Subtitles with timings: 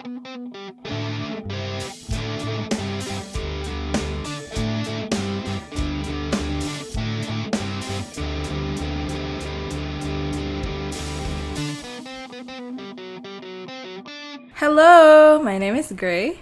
[0.00, 0.08] Hello,
[15.42, 16.38] my name is Grey.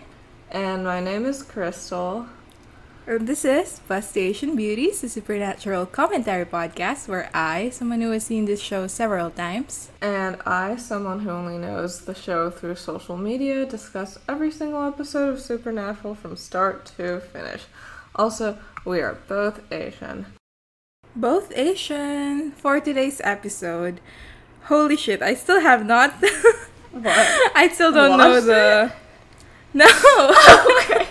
[0.53, 2.27] And my name is Crystal.
[3.09, 8.45] This is Busty Asian Beauties, a supernatural commentary podcast where I, someone who has seen
[8.45, 13.65] this show several times, And I, someone who only knows the show through social media,
[13.65, 17.63] discuss every single episode of Supernatural from start to finish.
[18.15, 20.27] Also, we are both Asian.
[21.17, 24.03] both Asian, for today's episode.
[24.65, 26.13] Holy shit, I still have not.
[26.93, 27.53] What?
[27.57, 28.93] I still don't know Watched the.
[29.75, 29.85] No!
[29.89, 31.08] Oh, okay.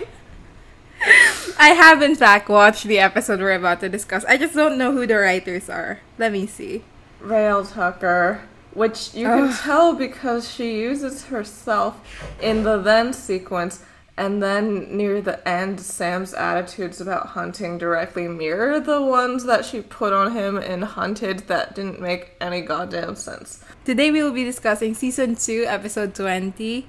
[1.60, 4.24] I have, in fact, watched the episode we're about to discuss.
[4.26, 5.98] I just don't know who the writers are.
[6.16, 6.84] Let me see.
[7.20, 8.42] Raelle Tucker,
[8.74, 12.00] which you can tell because she uses herself
[12.40, 13.82] in the then sequence,
[14.16, 19.80] and then near the end, Sam's attitudes about hunting directly mirror the ones that she
[19.80, 23.64] put on him in Hunted that didn't make any goddamn sense.
[23.84, 26.86] Today we will be discussing season 2, episode 20.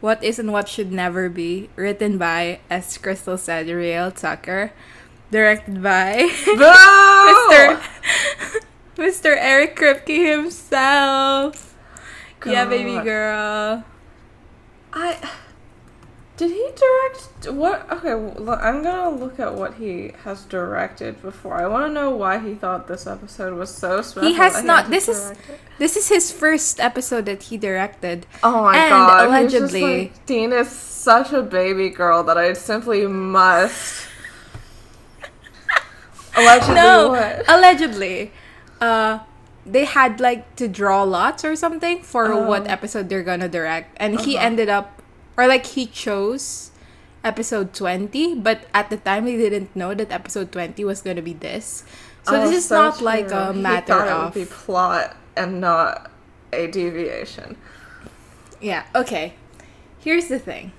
[0.00, 4.72] What is and what should never be, written by, as Crystal said, Raelle Tucker,
[5.30, 7.82] directed by Mr.
[8.96, 9.36] Mr.
[9.38, 11.74] Eric Kripke himself.
[12.44, 13.84] Yeah, baby girl.
[14.92, 15.30] I
[16.36, 17.90] did he direct what?
[17.90, 21.54] Okay, well, I'm gonna look at what he has directed before.
[21.54, 24.28] I want to know why he thought this episode was so special.
[24.28, 25.38] He has not- to this is- it.
[25.78, 28.26] This is his first episode that he directed.
[28.42, 29.26] Oh my and god!
[29.28, 34.06] Allegedly- like, Dean is such a baby girl that I simply must.
[36.36, 37.44] Allegedly, no, what?
[37.48, 38.30] allegedly,
[38.80, 39.20] uh,
[39.64, 42.46] they had like to draw lots or something for Oh.
[42.46, 44.46] what episode they're gonna direct, and he Uh-huh.
[44.46, 44.95] ended up,
[45.36, 46.70] or like he chose
[47.24, 51.32] episode twenty, but at the time they didn't know that episode twenty was gonna be
[51.34, 51.84] this.
[52.24, 53.36] So Oh, this is so not like true.
[53.38, 56.10] a He matter of it would be plot and not
[56.52, 57.56] a deviation.
[58.60, 59.34] Yeah, okay.
[59.98, 60.72] Here's the thing.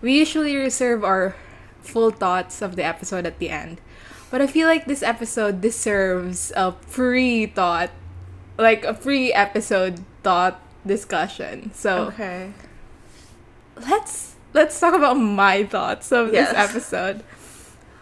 [0.00, 1.36] We usually reserve our
[1.82, 3.80] full thoughts of the episode at the end.
[4.30, 7.90] But I feel like this episode deserves a pre thought,
[8.58, 11.70] like a pre episode thought discussion.
[11.74, 12.52] So Okay.
[13.88, 16.50] Let's let's talk about my thoughts of Yes.
[16.50, 17.22] this episode.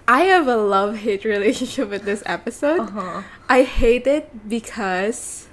[0.06, 2.80] I have a love hate relationship with this episode.
[2.80, 3.22] Uh huh.
[3.48, 5.48] I hate it because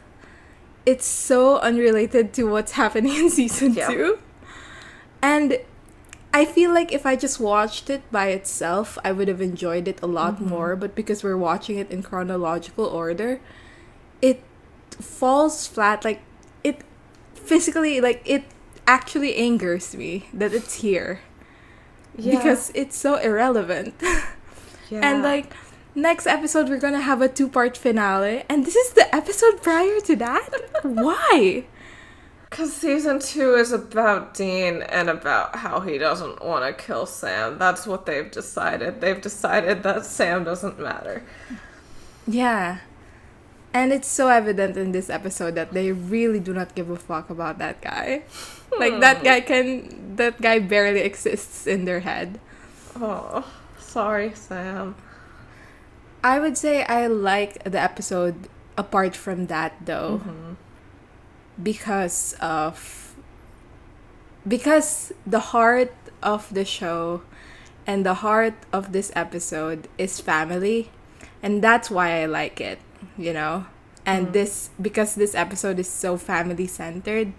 [0.86, 3.88] it's so unrelated to what's happening in season Yeah.
[3.90, 4.20] two.
[5.22, 5.60] And
[6.34, 10.00] I feel like if I just watched it by itself, I would have enjoyed it
[10.02, 10.50] a lot Mm-hmm.
[10.50, 10.76] more.
[10.76, 13.40] But because we're watching it in chronological order,
[14.22, 14.44] it
[15.02, 16.04] falls flat.
[16.06, 16.22] Like,
[16.64, 16.84] it
[17.34, 18.44] physically, like, it
[18.88, 21.22] actually angers me that it's here.
[22.18, 22.38] Yeah.
[22.38, 23.96] Because it's so irrelevant.
[24.90, 25.02] yeah.
[25.04, 25.54] And like
[25.94, 30.00] next episode we're gonna have a two part finale and this is the episode prior
[30.02, 30.50] to that?
[30.84, 31.66] Why?
[32.48, 37.58] Because season two is about Dean and about how he doesn't want to kill Sam.
[37.58, 39.02] That's what they've decided.
[39.02, 41.24] They've decided that Sam doesn't matter.
[42.26, 42.78] Yeah.
[43.76, 47.30] And it's so evident in this episode that they really do not give a fuck
[47.30, 48.24] about that guy.
[48.76, 49.48] Like that guy hmm.
[49.48, 52.42] can that guy barely exists in their head.
[53.00, 53.48] Oh,
[53.80, 54.96] sorry, Sam.
[56.24, 60.20] I would say I like the episode apart from that though.
[60.20, 60.60] Mm-hmm.
[61.62, 63.16] Because of
[64.44, 67.24] because the heart of the show
[67.88, 70.92] and the heart of this episode is family
[71.46, 72.80] and that's why I like it,
[73.18, 73.66] you know.
[74.06, 74.34] And mm-hmm.
[74.34, 77.34] this because this episode is so family centered,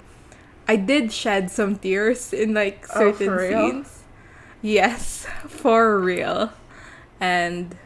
[0.67, 3.71] I did shed some tears in like Oh, certain for real?
[3.71, 4.03] scenes.
[4.63, 6.53] Yes, for real.
[7.21, 7.77] And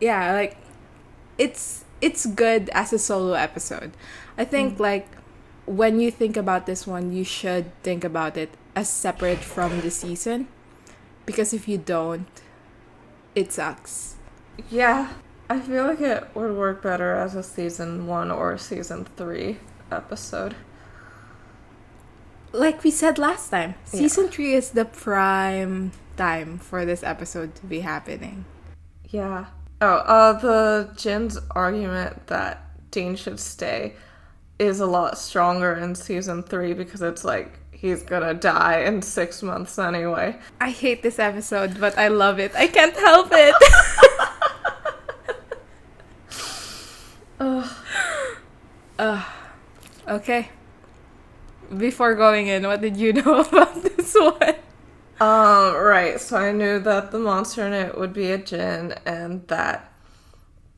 [0.00, 0.56] yeah, like
[1.38, 3.92] it's it's good as a solo episode.
[4.36, 4.80] I think mm.
[4.80, 5.08] like
[5.66, 9.90] when you think about this one, you should think about it as separate from the
[9.90, 10.48] season
[11.26, 12.26] because if you don't,
[13.34, 14.16] it sucks.
[14.70, 15.14] Yeah,
[15.50, 19.58] I feel like it would work better as a season one or season three
[19.90, 20.54] episode.
[22.52, 24.00] Like we said last time, Yeah.
[24.00, 28.44] season 3 is the prime time for this episode to be happening.
[29.08, 29.46] Yeah.
[29.80, 29.86] Oh,
[30.16, 33.94] uh, the djinn's argument that Dean should stay
[34.58, 39.42] is a lot stronger in season three because it's like he's gonna die in six
[39.42, 40.36] months anyway.
[40.60, 42.52] I hate this episode, but I love it.
[42.54, 43.54] I can't help it.
[47.40, 47.70] Ugh.
[48.98, 49.24] Ugh.
[50.10, 50.50] Okay.
[51.76, 54.56] before going in, what did you know about this one?
[55.20, 56.20] Um, right.
[56.20, 59.92] So I knew that the monster in it would be a djinn and that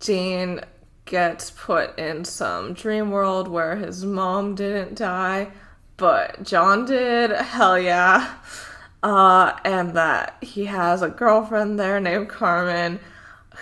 [0.01, 0.61] Dean
[1.07, 5.51] gets put in some dream world where his mom didn't die,
[5.97, 7.31] but John did.
[7.31, 8.35] Hell yeah.
[9.03, 13.01] Uh, and that he has a girlfriend there named Carmen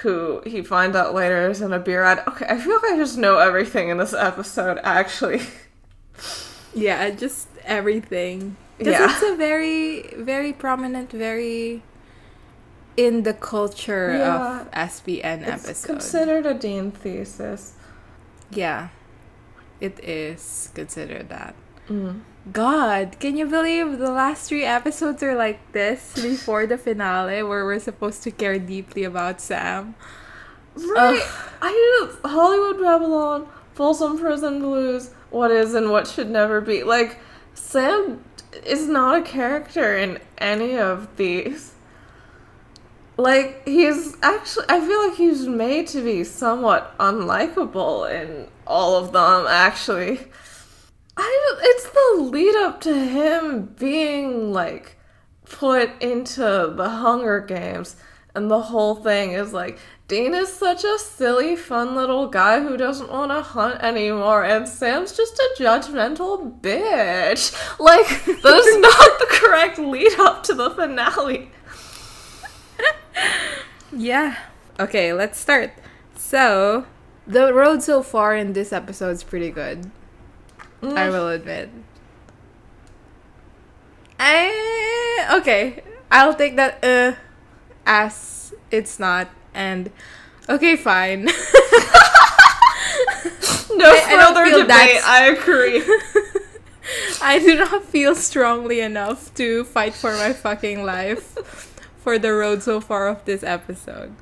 [0.02, 2.22] who he finds out later is in a beer ad.
[2.28, 5.42] Okay, I feel like I just know everything in this episode, actually.
[6.74, 8.56] Yeah, just everything.
[8.78, 9.10] Because Yeah.
[9.10, 11.82] it's a very, very prominent, very
[12.96, 14.60] in the culture Yeah.
[14.62, 15.86] of SPN It's episode.
[15.86, 17.72] considered a Dean thesis.
[18.50, 18.88] yeah,
[19.80, 21.54] it is considered that.
[21.88, 22.20] Mm.
[22.52, 27.66] God, can you believe the last three episodes are like this before the finale where
[27.66, 29.94] we're supposed to care deeply about Sam?
[30.74, 31.22] Right.
[31.60, 36.82] I Hollywood Babylon, Folsom Prison Blues, what is and what should never be.
[36.82, 37.18] Like
[37.52, 38.24] Sam
[38.64, 41.74] is not a character in any of these.
[43.18, 49.12] Like he's actually I feel like he's made to be somewhat unlikable in all of
[49.12, 50.20] them actually.
[51.22, 54.96] I it's the lead up to him being like
[55.44, 57.96] put into the Hunger Games,
[58.34, 59.78] and the whole thing is like
[60.08, 64.66] Dean is such a silly, fun little guy who doesn't want to hunt anymore, and
[64.66, 67.54] Sam's just a judgmental bitch.
[67.78, 71.50] Like that is not the correct lead up to the finale.
[73.92, 74.38] Yeah.
[74.78, 75.72] Okay, let's start.
[76.16, 76.86] So,
[77.26, 79.90] the road so far in this episode is pretty good.
[80.82, 81.70] I will admit.
[84.18, 85.82] I okay.
[86.10, 87.12] I'll take that uh
[87.86, 89.90] as it's not and
[90.48, 91.28] okay fine.
[93.72, 94.68] No I- I further feel debate.
[94.68, 95.82] that's- I agree.
[97.22, 101.22] I do not feel strongly enough to fight for my fucking life
[102.02, 104.12] for the road so far of this episode.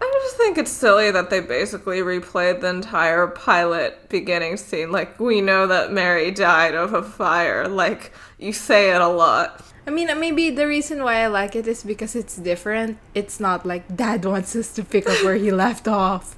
[0.00, 4.92] I just think it's silly that they basically replayed the entire pilot beginning scene.
[4.92, 7.66] Like, we know that Mary died of a fire.
[7.68, 9.62] Like, you say it a lot.
[9.86, 12.98] I mean, maybe the reason why I like it is because it's different.
[13.14, 16.36] It's not like dad wants us to pick up where he left off,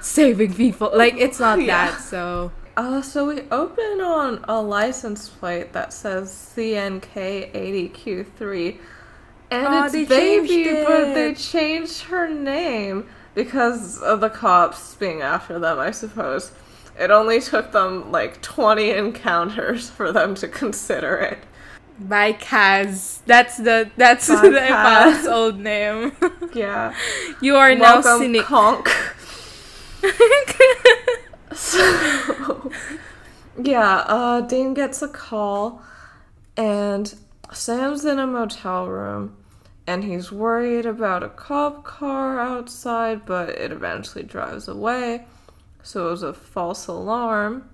[0.00, 0.90] saving people.
[0.94, 1.90] Like, it's not Yeah.
[1.92, 2.00] that.
[2.00, 8.78] So, Uh, so we open on a license plate that says CNK80Q3.
[9.50, 15.20] And it's they baby, changed but they changed her name because of the cops being
[15.22, 16.52] after them, I suppose.
[16.98, 21.38] It only took them like 20 encounters for them to consider it.
[21.98, 23.20] by Kaz.
[23.26, 25.26] That's the that's By the Kaz.
[25.32, 26.12] Old name.
[26.54, 26.94] Yeah.
[27.42, 28.42] you are now cynic.
[28.44, 28.88] Conk.
[31.52, 32.70] So,
[33.62, 35.80] yeah, uh, Dean gets a call,
[36.56, 37.14] and
[37.52, 39.36] Sam's in a motel room,
[39.86, 45.26] and he's worried about a cop car outside, but it eventually drives away.
[45.82, 47.68] So it was a false alarm.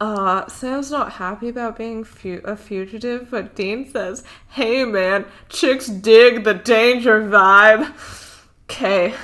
[0.00, 5.88] Uh, Sam's not happy about being fu- a fugitive, but Dean says, Hey man, chicks
[5.88, 7.92] dig the danger vibe.
[8.70, 9.14] Okay.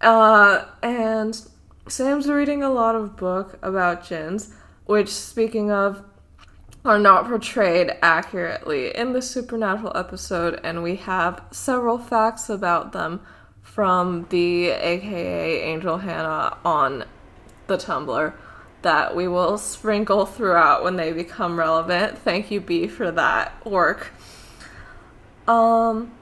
[0.00, 1.44] Uh, and
[1.88, 4.52] Sam's reading a lot of book about djinns,
[4.86, 6.04] which, speaking of,
[6.84, 13.20] are not portrayed accurately in the supernatural episode, and we have several facts about them
[13.60, 17.04] from the AKA Angel Hannah on
[17.68, 18.34] the Tumblr
[18.82, 22.18] that we will sprinkle throughout when they become relevant.
[22.18, 24.10] Thank you, B, for that work.
[25.46, 26.12] Um,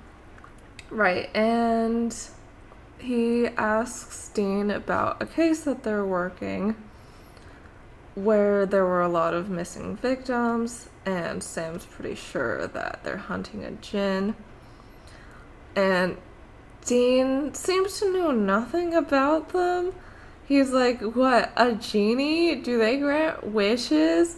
[0.90, 2.14] right, and
[2.98, 6.76] he asks Dean about a case that they're working
[8.14, 13.64] where there were a lot of missing victims, and Sam's pretty sure that they're hunting
[13.64, 14.34] a djinn.
[15.76, 16.16] And
[16.84, 19.92] Dean seems to know nothing about them.
[20.46, 21.52] He's like, "What?
[21.56, 22.56] A genie?
[22.56, 24.36] Do they grant wishes?"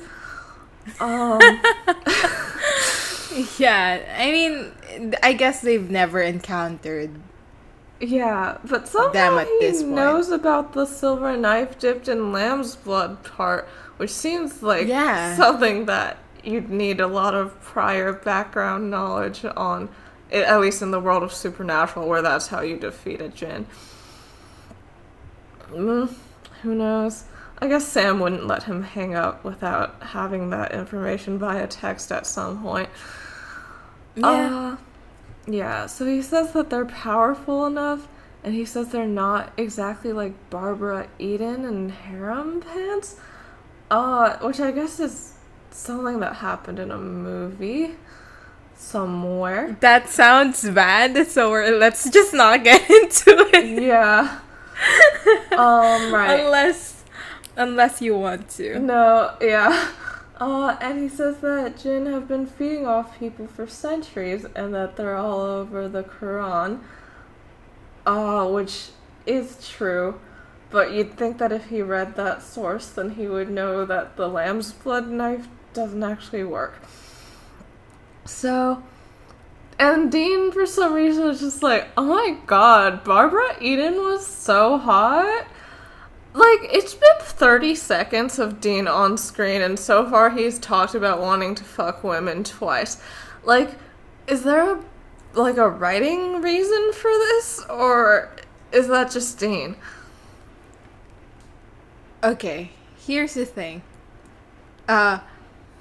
[1.00, 1.40] Um,
[3.58, 4.72] yeah, I mean,
[5.22, 7.10] I guess they've never encountered.
[8.02, 14.10] Yeah, but somehow he knows about the silver knife dipped in lamb's blood part, which
[14.10, 15.36] seems like Yeah.
[15.36, 19.88] something that you'd need a lot of prior background knowledge on.
[20.32, 23.66] At least in the world of supernatural, where that's how you defeat a djinn.
[25.70, 26.12] Mm,
[26.62, 27.24] who knows?
[27.60, 32.26] I guess Sam wouldn't let him hang up without having that information via text at
[32.26, 32.88] some point.
[34.16, 34.72] Yeah.
[34.72, 34.76] Uh,
[35.46, 38.08] yeah, so he says that they're powerful enough,
[38.44, 43.16] and he says they're not exactly like Barbara Eden and Harem Pants,
[43.90, 45.34] uh, which I guess is
[45.70, 47.96] something that happened in a movie
[48.76, 49.76] somewhere.
[49.80, 53.82] That sounds bad, so we're, let's just not get into it.
[53.82, 54.38] Yeah.
[55.52, 56.40] um, right.
[56.40, 57.04] Unless,
[57.56, 58.78] unless you want to.
[58.78, 59.88] No, yeah.
[60.42, 64.96] Uh, and he says that jinn have been feeding off people for centuries and that
[64.96, 66.80] they're all over the Quran.
[68.04, 68.88] Uh, which
[69.24, 70.18] is true.
[70.70, 74.26] But you'd think that if he read that source, then he would know that the
[74.26, 76.74] lamb's blood knife doesn't actually work.
[78.24, 78.82] So,
[79.78, 84.76] and Dean, for some reason, was just like, oh my god, Barbara Eden was so
[84.76, 85.46] hot.
[86.34, 91.20] Like, it's been 30 seconds of Dean on screen, and so far he's talked about
[91.20, 93.02] wanting to fuck women twice.
[93.44, 93.72] Like,
[94.26, 94.84] is there a,
[95.34, 98.34] like, a writing reason for this, or
[98.72, 99.76] is that just Dean?
[102.24, 102.70] Okay,
[103.06, 103.82] here's the thing.
[104.88, 105.18] Uh,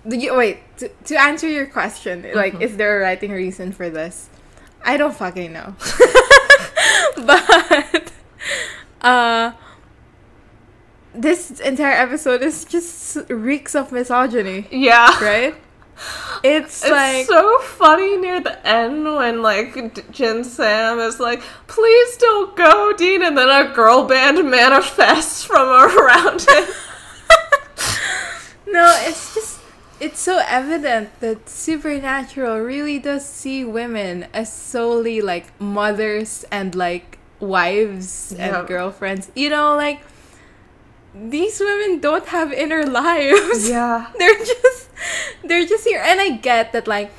[0.03, 3.89] the, you, wait, to, to answer your question, like, is there a writing reason for
[3.89, 4.29] this?
[4.83, 5.75] I don't fucking know.
[7.25, 8.11] but,
[9.01, 9.51] uh,
[11.13, 15.11] this entire episode is just reeks of misogyny, Yeah.
[15.23, 15.55] right?
[16.43, 21.41] It's, It's like, so funny near the end when like D- djinn Sam is like,
[21.67, 26.63] "Please don't go, Dean," and then a girl band manifests from around him.
[28.67, 29.59] no, it's just,
[29.99, 37.19] it's so evident that Supernatural really does see women as solely like mothers and like
[37.39, 38.59] wives Yeah.
[38.59, 39.29] and girlfriends.
[39.35, 39.99] You know, like
[41.13, 43.69] these women don't have inner lives.
[43.69, 44.89] yeah, they're just
[45.43, 47.11] they're just here and I get that like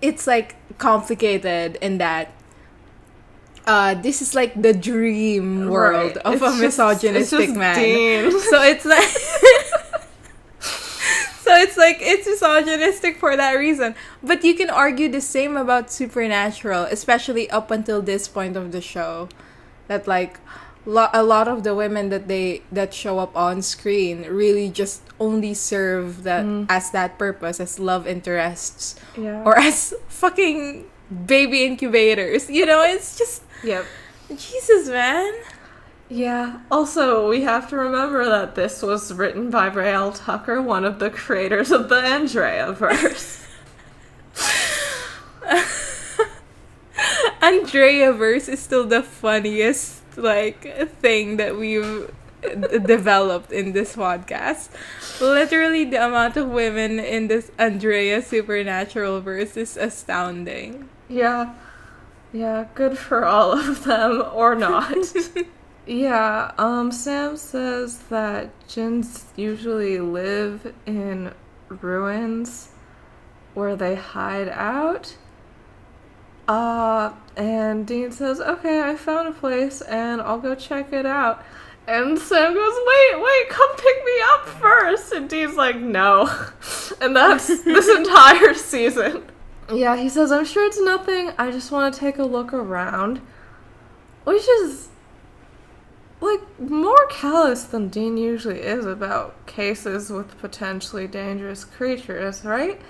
[0.00, 2.32] it's like complicated in that
[3.66, 6.26] uh this is like the dream world Right.
[6.26, 7.76] of It's a misogynistic just man.
[7.76, 8.30] Dean.
[8.50, 9.08] So it's like
[11.44, 13.94] So it's like it's misogynistic for that reason.
[14.22, 18.80] But you can argue the same about Supernatural, especially up until this point of the
[18.80, 19.28] show.
[19.88, 20.40] That like
[20.86, 25.02] lo- a lot of the women that they that show up on screen really just
[25.18, 26.66] only serve that mm.
[26.68, 30.84] as that purpose as love interests yeah, or as fucking
[31.26, 32.50] baby incubators.
[32.50, 33.84] You know, it's just yep.
[34.28, 35.32] Jesus, man.
[36.08, 36.60] Yeah.
[36.70, 41.10] Also, we have to remember that this was written by Raelle Tucker, one of the
[41.10, 43.40] creators of the Andrea verse.
[47.42, 52.10] Andrea verse is still the funniest like a thing that we've
[52.42, 54.68] d- developed in this podcast.
[55.20, 60.88] Literally, the amount of women in this Andrea supernatural verse is astounding.
[61.08, 61.54] yeah.
[62.32, 64.96] Yeah, good for all of them or not.
[65.86, 71.32] yeah, um Sam says that djinns usually live in
[71.68, 72.70] ruins
[73.54, 75.16] where they hide out.
[76.46, 81.42] Uh, and Dean says, "Okay, I found a place and I'll go check it out."
[81.86, 85.12] And Sam goes, "Wait, wait, come pick me up first.
[85.12, 86.30] And Dean's like, "No."
[87.00, 89.24] And that's this entire season.
[89.72, 91.32] Yeah, he says, "I'm sure it's nothing.
[91.38, 93.20] I just want to take a look around."
[94.24, 94.88] Which is
[96.20, 102.80] like more callous than Dean usually is about cases with potentially dangerous creatures, right?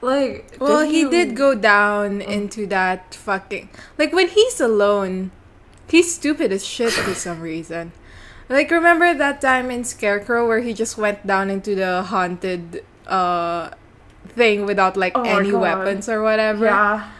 [0.00, 5.30] Like, Well, he did go down into that fucking like when he's alone,
[5.88, 7.92] he's stupid as shit for some reason.
[8.48, 13.70] Like remember that time in Scarecrow where he just went down into the haunted uh
[14.28, 16.64] thing without like Oh any weapons or whatever.
[16.64, 17.10] Yeah.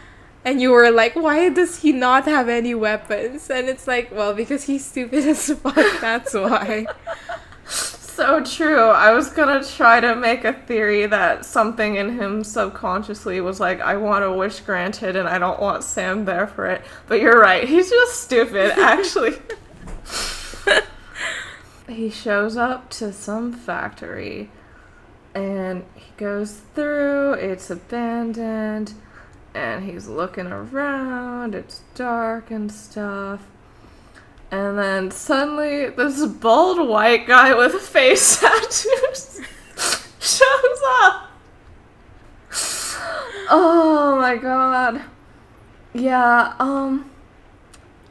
[0.43, 3.47] And you were like, why does he not have any weapons?
[3.51, 6.87] And it's like, well, because he's stupid as fuck, that's why.
[8.13, 8.89] So true.
[8.89, 13.79] I was gonna try to make a theory that something in him subconsciously was like,
[13.79, 16.83] I want a wish granted and I don't want Sam there for it.
[17.07, 19.37] But you're right, he's just stupid, actually.
[21.87, 24.49] he shows up to some factory
[25.33, 28.93] and he goes through, it's abandoned,
[29.53, 33.47] and he's looking around, it's dark and stuff.
[34.51, 39.39] And then suddenly, this bald white guy with face tattoos
[40.19, 41.27] shows up.
[43.49, 45.01] Oh my god.
[45.93, 47.09] Yeah, um.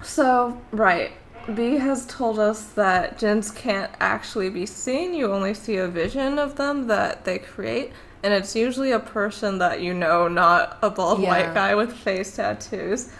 [0.03, 1.13] So, right.
[1.55, 5.15] B has told us that jinns can't actually be seen.
[5.15, 7.93] You only see a vision of them that they create.
[8.23, 11.29] And it's usually a person that you know, not a bald Yeah.
[11.29, 13.11] white guy with face tattoos.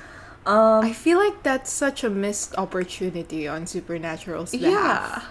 [0.47, 4.73] Um, I feel like that's such a missed opportunity on Supernatural's behalf.
[4.79, 5.23] yeah.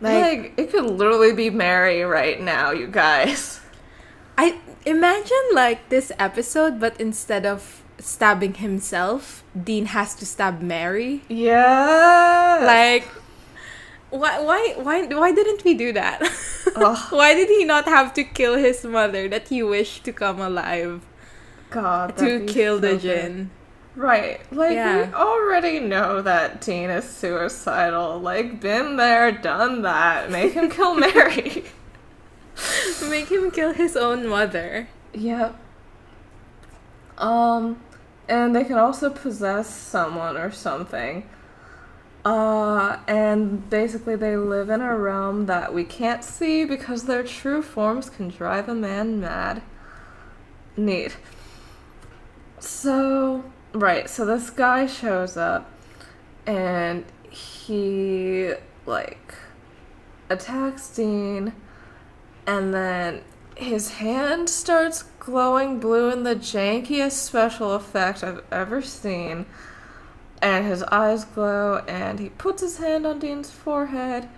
[0.00, 3.60] Like, it could literally be Mary right now, you guys.
[4.36, 11.22] I imagine like this episode, but instead of stabbing himself, Dean has to stab Mary.
[11.28, 12.62] Yeah.
[12.64, 13.04] Like,
[14.10, 16.26] why, why, why, why didn't we do that?
[17.10, 21.04] Why did he not have to kill his mother that he wished to come alive
[21.70, 22.16] God.
[22.18, 23.00] to kill the so good.
[23.02, 23.50] djinn?
[23.94, 24.40] Right.
[24.52, 25.06] Like, Yeah.
[25.08, 28.18] we already know that Dean is suicidal.
[28.18, 30.30] Like, been there, done that.
[30.30, 31.64] Make him kill Mary.
[33.08, 34.88] Make him kill his own mother.
[35.12, 35.56] Yep.
[37.18, 37.80] Um,
[38.28, 41.28] and they can also possess someone or something.
[42.24, 47.60] Uh, and basically they live in a realm that we can't see because their true
[47.62, 49.60] forms can drive a man mad.
[50.76, 51.16] Neat.
[52.60, 55.70] So, right, so this guy shows up
[56.46, 58.52] and he,
[58.86, 59.34] like,
[60.28, 61.52] attacks Dean
[62.46, 63.22] and then
[63.56, 69.46] his hand starts glowing blue in the jankiest special effect I've ever seen.
[70.40, 74.28] And his eyes glow, and he puts his hand on Dean's forehead,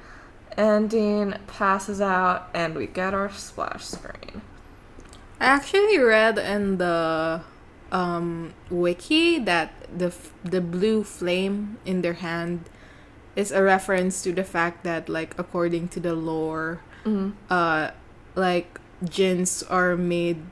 [0.54, 4.42] and Dean passes out, and we get our splash screen.
[5.40, 7.40] I actually read in the
[7.94, 12.66] um, wiki that the f- the blue flame in their hand
[13.38, 17.34] is a reference to the fact that, like, according to the lore, Mm.
[17.48, 17.90] uh,
[18.34, 20.42] like jinns are made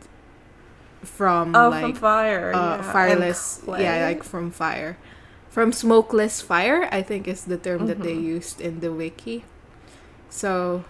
[1.02, 2.54] from Oh, like from fire.
[2.54, 2.92] uh, yeah.
[2.92, 4.96] fireless, yeah, like from fire,
[5.50, 6.86] from smokeless fire.
[6.94, 8.38] I think is the term that they Mhm.
[8.38, 9.42] used in the wiki.
[10.30, 10.84] So,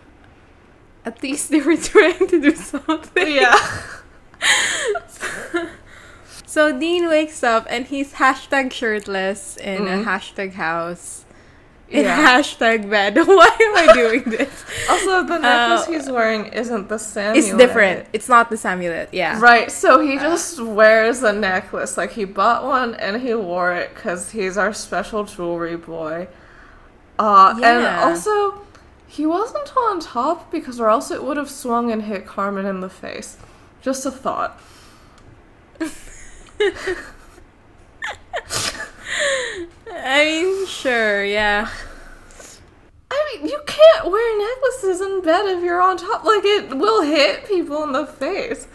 [1.04, 3.40] at least they were trying to do something.
[3.40, 3.56] Yeah.
[6.52, 10.04] So Dean wakes up and he's hashtag shirtless in a Mhm.
[10.04, 11.24] hashtag house.
[11.88, 12.18] In Yeah.
[12.28, 13.16] hashtag bed.
[13.26, 14.50] Why am I doing this?
[14.86, 17.36] Also, the necklace Uh, he's wearing isn't the same.
[17.36, 18.06] It's different.
[18.12, 19.08] It's not the Samulet.
[19.12, 19.40] Yeah.
[19.40, 21.96] Right, so he just wears a necklace.
[21.96, 26.28] Like, he bought one and he wore it because he's our special jewelry boy.
[27.18, 28.60] Uh, and also,
[29.06, 32.80] he wasn't on top because, or else it would have swung and hit Carmen in
[32.80, 33.38] the face.
[33.80, 34.60] Just a thought.
[39.94, 41.24] I mean, sure.
[41.24, 41.68] Yeah.
[43.10, 46.24] I mean, you can't wear necklaces in bed if you're on top.
[46.24, 48.66] Like, it will hit people in the face.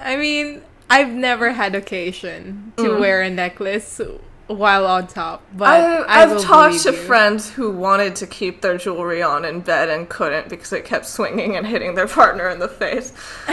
[0.00, 3.00] I mean, I've never had occasion to Mm.
[3.00, 4.00] wear a necklace
[4.46, 5.68] while on top, but
[6.08, 6.96] I, will talked to you.
[6.96, 11.06] friends who wanted to keep their jewelry on in bed and couldn't because it kept
[11.06, 13.12] swinging and hitting their partner in the face.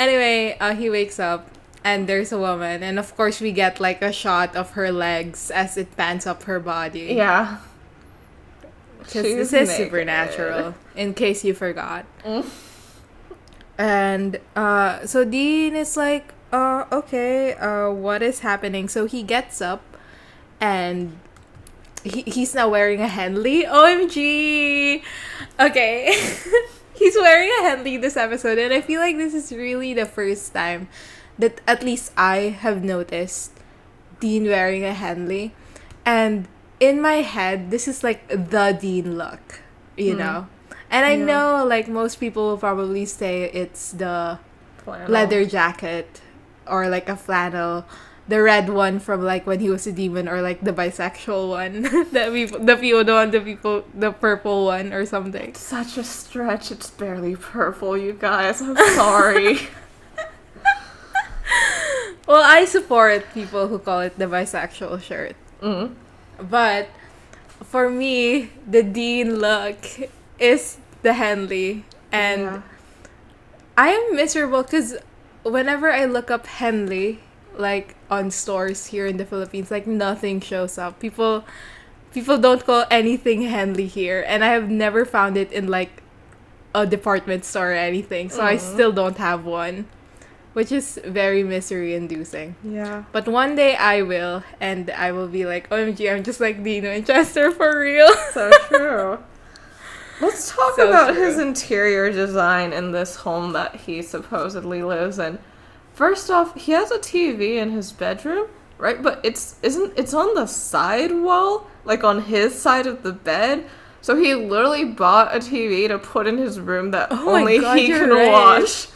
[0.00, 1.50] Anyway, uh, he wakes up
[1.84, 5.50] and there's a woman, and of course we get like a shot of her legs
[5.50, 7.12] as it pans up her body.
[7.12, 7.58] Yeah.
[8.98, 9.86] because this is naked.
[9.86, 10.74] supernatural.
[10.96, 12.06] In case you forgot.
[12.24, 12.46] Mm.
[13.78, 18.88] And uh, so Dean is like, uh, okay, uh, what is happening?
[18.88, 19.89] So he gets up
[20.60, 21.16] and
[22.04, 23.64] he, he's now wearing a Henley.
[23.64, 25.02] OMG!
[25.58, 26.12] Okay.
[26.94, 30.52] he's wearing a Henley this episode, and I feel like this is really the first
[30.54, 30.88] time
[31.38, 33.52] that at least I have noticed
[34.20, 35.54] Dean wearing a Henley.
[36.04, 39.60] And in my head, this is like the Dean look,
[39.96, 40.18] you Hmm.
[40.18, 40.46] know?
[40.90, 41.24] And I Yeah.
[41.24, 44.38] know like most people will probably say it's the
[44.84, 45.08] Flannel.
[45.08, 46.20] leather jacket
[46.66, 47.84] or like a flannel
[48.28, 51.82] the red one from like when he was a demon or like the bisexual one
[52.12, 56.04] the people the people the one the people the purple one or something Such a
[56.04, 56.70] stretch.
[56.70, 58.60] It's barely purple, you guys.
[58.60, 59.58] I'm sorry.
[62.26, 65.92] well i support people who call it the bisexual shirt mm.
[66.38, 66.88] but
[67.64, 69.78] for me the dean look
[70.38, 72.62] is the henley and Yeah.
[73.76, 74.96] I am miserable because
[75.42, 77.20] whenever I look up Henley,
[77.60, 80.98] like on stores here in the Philippines, like nothing shows up.
[80.98, 81.44] People,
[82.12, 86.02] people don't call anything Henley here, and I have never found it in like
[86.74, 88.30] a department store or anything.
[88.30, 88.60] So I Mm.
[88.74, 89.86] still don't have one,
[90.52, 92.54] which is very misery-inducing.
[92.62, 93.04] Yeah.
[93.12, 96.88] But one day I will, and I will be like, OMG, I'm just like Dino
[96.90, 98.08] and Chester for real.
[98.34, 99.18] So true.
[100.20, 101.22] Let's talk So about true.
[101.24, 105.38] his interior design in this home that he supposedly lives in.
[106.00, 108.46] First off, he has a TV in his bedroom,
[108.78, 109.02] right?
[109.02, 113.66] But it's isn't it's on the side wall, like on his side of the bed.
[114.00, 117.76] So he literally bought a TV to put in his room that Oh only God,
[117.76, 118.30] he can right.
[118.30, 118.88] watch.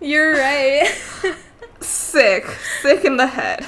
[0.00, 0.86] You're right.
[1.80, 2.46] Sick,
[2.80, 3.66] sick in the head.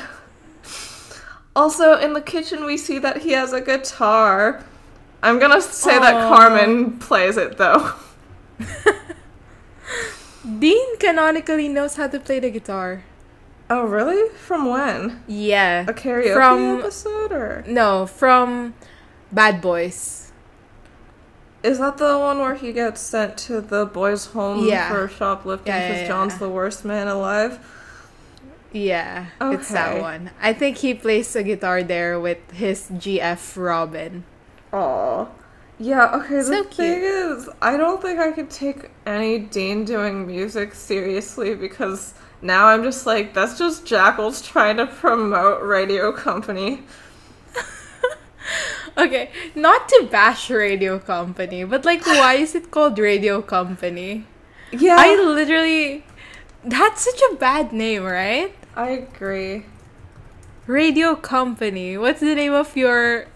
[1.57, 4.65] Also, in the kitchen, we see that he has a guitar.
[5.25, 7.95] I'm gonna say that Carmen plays it though.
[10.59, 13.05] Dean canonically knows how to play the guitar.
[13.69, 14.29] Oh, really?
[14.31, 15.23] From when?
[15.29, 15.85] Yeah.
[15.89, 18.75] A karaoke From- episode, or No, from
[19.31, 20.33] Bad Boys.
[21.63, 24.89] is that the one where he gets sent to the boys' home Yeah.
[24.89, 26.39] for shoplifting Yeah, because yeah, John's yeah.
[26.39, 27.59] the worst man alive?
[28.73, 30.31] Yeah, it's that one.
[30.41, 34.25] I think he plays the guitar there with his GF Robin.
[34.73, 35.27] Aw.
[35.81, 40.27] Yeah, okay, the So thing is, I don't think I could take any Dean doing
[40.27, 42.13] music seriously because
[42.43, 46.83] now I'm just like, that's just Jackles trying to promote Radio Company.
[48.99, 54.27] Okay, not to bash Radio Company, but like, why is it called Radio Company?
[54.73, 56.05] Yeah, I literally.
[56.65, 58.55] That's such a bad name, right?
[58.75, 59.65] I agree.
[60.67, 61.97] Radio Company.
[61.97, 63.27] What's the name of your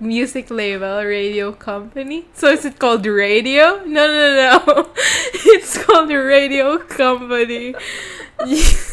[0.00, 1.02] music label?
[1.04, 2.26] Radio Company?
[2.34, 3.82] So is it called Radio?
[3.84, 4.90] No, no, no.
[5.34, 7.74] It's called Radio Company.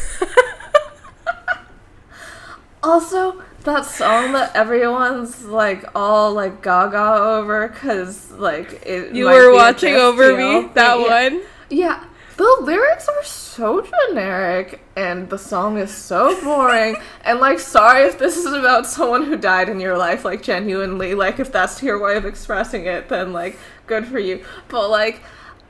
[2.86, 9.52] Also, that song that everyone's like all like gaga over because like it you were
[9.52, 10.68] watching over deal, me?
[10.74, 11.30] That yeah.
[11.30, 11.42] one?
[11.68, 12.04] Yeah,
[12.36, 16.96] the lyrics are so generic and the song is so boring.
[17.24, 21.14] and like, sorry if this is about someone who died in your life, like genuinely.
[21.14, 24.44] Like, if that's your way of expressing it, then like, good for you.
[24.68, 25.22] But like,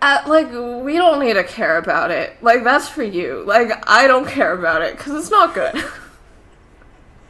[0.03, 2.37] at, like we don't need to care about it.
[2.43, 3.45] Like, that's for you.
[3.47, 5.75] Like, I don't care about it because it's not good.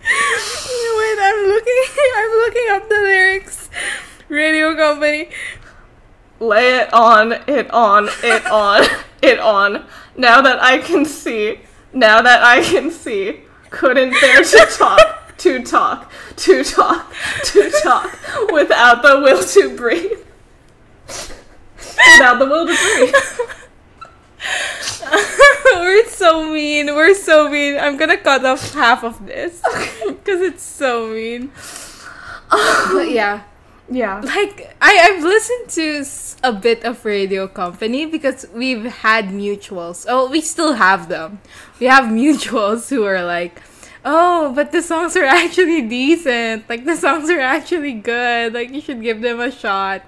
[0.06, 1.84] Wait, I'm looking.
[2.16, 3.68] I'm looking up the lyrics.
[4.28, 5.28] Radio Company.
[6.38, 8.84] Lay it on, it on, it on,
[9.22, 9.84] it on.
[10.16, 11.60] Now that I can see,
[11.92, 18.50] now that I can see, couldn't bear to talk, to talk, to talk, to talk,
[18.52, 20.18] without the will to breathe.
[21.08, 23.14] Without the will to breathe.
[25.74, 26.86] We're so mean.
[26.94, 27.76] We're so mean.
[27.78, 29.62] I'm gonna cut off half of this
[30.06, 31.50] because it's so mean.
[32.50, 33.42] but yeah,
[33.88, 34.20] Yeah.
[34.24, 36.04] like I I've listened to
[36.42, 40.06] a bit of Radio Company because we've had mutuals.
[40.08, 41.40] Oh, we still have them.
[41.78, 43.62] We have mutuals who are like,
[44.04, 46.68] oh, but the songs are actually decent.
[46.68, 48.54] Like the songs are actually good.
[48.54, 50.02] Like you should give them a shot.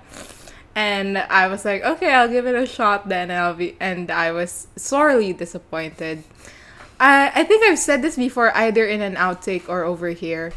[0.75, 3.31] And I was like, okay, I'll give it a shot then.
[3.31, 6.23] And I'll be, and I was sorely disappointed.
[7.01, 10.53] I I think I've said this before, either in an outtake or over here,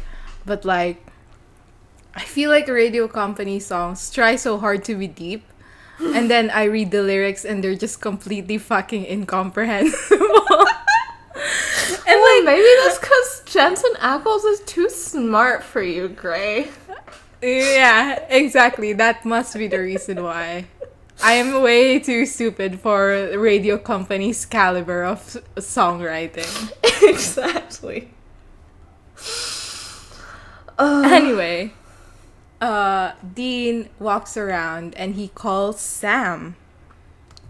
[0.46, 0.98] but like,
[2.14, 5.44] I feel like radio company songs try so hard to be deep,
[6.00, 10.18] and then I read the lyrics and they're just completely fucking incomprehensible.
[12.06, 16.68] and Well, like, maybe that's because Jensen Ackles is too smart for you, Grey.
[17.42, 18.92] yeah, exactly.
[18.92, 20.66] That must be the reason why.
[21.22, 25.20] I am way too stupid for radio company's caliber of
[25.56, 26.72] songwriting.
[27.02, 28.10] exactly.
[30.78, 31.72] Uh, Anyway,
[32.62, 36.56] uh, Dean walks around and he calls Sam.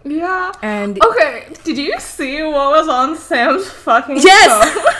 [0.04, 0.50] yeah.
[0.62, 4.48] And Okay, did you see what was on Sam's fucking Yes!
[4.74, 4.84] phone?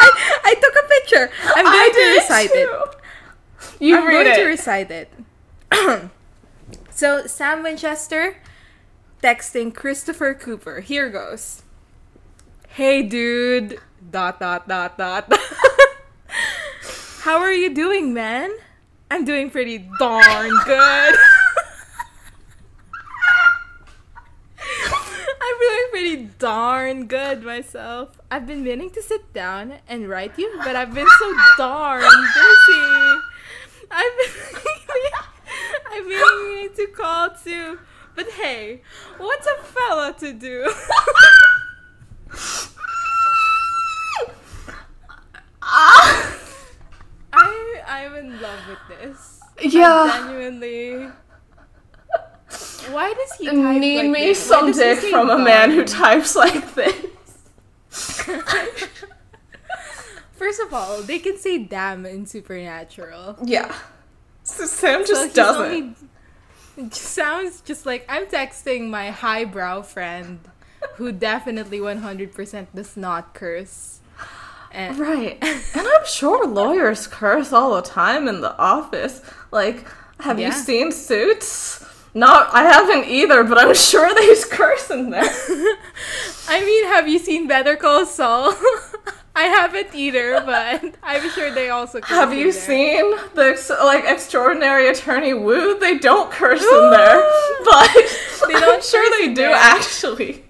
[0.00, 1.30] I, I took a picture.
[1.56, 2.70] I'm going I to recite it.
[3.80, 4.36] You I'm going it.
[4.36, 5.10] to recite it.
[6.90, 8.36] so Sam Winchester
[9.22, 10.80] texting Christopher Cooper.
[10.80, 11.62] Here goes.
[12.68, 13.78] Hey dude.
[14.10, 15.32] Dot dot dot dot.
[17.22, 18.50] How are you doing, man?
[19.10, 21.14] I'm doing pretty darn good.
[25.40, 28.20] I'm doing pretty darn good myself.
[28.30, 33.20] I've been meaning to sit down and write you, but I've been so darn busy.
[33.90, 34.32] I've been
[35.92, 37.78] I've been meaning to call too.
[38.16, 38.82] But hey,
[39.18, 40.72] what's a fella to do?
[45.68, 46.45] Ah!
[47.86, 49.40] I I'm in love with this.
[49.58, 50.12] I'm Yeah.
[50.26, 51.08] genuinely.
[52.90, 54.38] Why does he type Need like me this?
[54.42, 56.94] Some dick from a man who types like this.
[60.32, 63.36] First of all, they can say damn in Supernatural.
[63.42, 63.74] Yeah.
[64.42, 65.96] So Sam just he's doesn't.
[66.78, 70.40] only- sounds just like I'm texting my highbrow friend
[70.96, 73.95] who definitely 100% does not curse.
[74.76, 75.38] And Right.
[75.74, 79.22] And I'm sure lawyers curse all the time in the office.
[79.50, 79.84] Like,
[80.20, 80.48] have Yeah.
[80.48, 81.82] you seen Suits?
[82.14, 85.22] Not, I haven't either, but I'm sure there's curse in there.
[86.48, 88.54] I mean, have you seen Better Call Saul?
[89.36, 92.62] I haven't either, but I'm sure they also curse Have you there.
[92.68, 95.78] seen the like extraordinary attorney Woo?
[95.78, 97.20] They don't curse in there,
[97.64, 97.92] but
[98.48, 99.54] They don't I'm sure they do there.
[99.54, 100.45] actually.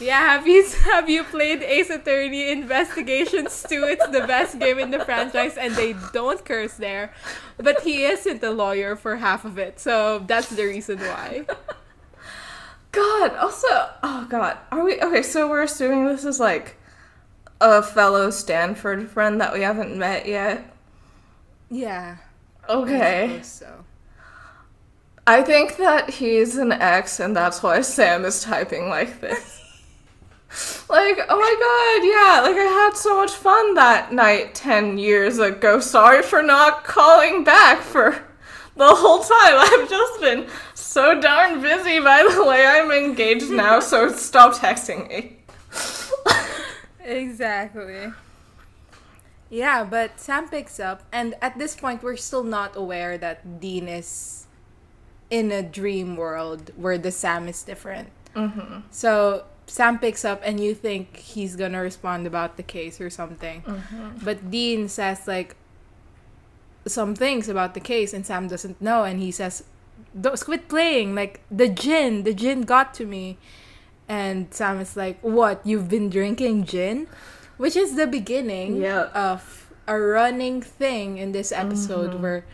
[0.00, 3.84] Yeah, have you have you played Ace Attorney Investigations 2?
[3.84, 7.12] It's the best game in the franchise and they don't curse there.
[7.56, 11.46] But he isn't a lawyer for half of it, so that's the reason why.
[12.92, 13.68] God, also,
[14.02, 15.22] oh God, are we okay?
[15.22, 16.76] So we're assuming this is like
[17.60, 20.72] a fellow Stanford friend that we haven't met yet.
[21.70, 22.18] Yeah.
[22.68, 23.84] Okay, suppose so.
[25.26, 29.53] I think that he's an ex, and that's why Sam is typing like this.
[30.88, 35.38] Like, oh my God, yeah, like I had so much fun that night ten years
[35.38, 35.80] ago.
[35.80, 38.24] Sorry for not calling back for
[38.76, 39.28] the whole time.
[39.82, 42.00] I've just been so darn busy.
[42.00, 45.38] By the way, I'm engaged now, so stop texting me.
[47.04, 48.12] Exactly.
[49.50, 53.88] Yeah, but Sam picks up, and at this point, we're still not aware that Dean
[53.88, 54.46] is
[55.30, 58.08] in a dream world where the Sam is different.
[58.34, 58.80] Mm-hmm.
[58.90, 63.62] So Sam picks up, and you think he's gonna respond about the case or something,
[63.62, 64.24] Mm-hmm.
[64.24, 65.56] but Dean says like
[66.86, 69.64] some things about the case, and Sam doesn't know, and he says,
[70.18, 71.14] "Don't quit playing!
[71.14, 73.38] Like the djinn, the djinn got to me."
[74.06, 75.64] And Sam is like, "What?
[75.64, 77.06] You've been drinking gin?"
[77.56, 82.20] Which is the beginning of a running thing in this episode Mhm.
[82.20, 82.44] where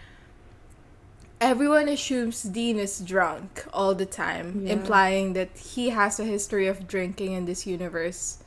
[1.41, 4.75] everyone assumes Dean is drunk all the time, Yeah.
[4.75, 8.39] implying that he has a history of drinking in this universe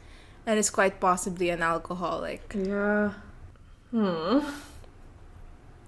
[0.46, 2.54] and is quite possibly an alcoholic.
[2.56, 3.14] Yeah.
[3.92, 4.40] Hmm.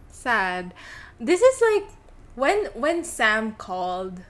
[0.10, 0.74] Sad.
[1.20, 1.90] This is like
[2.36, 4.22] when when Sam called.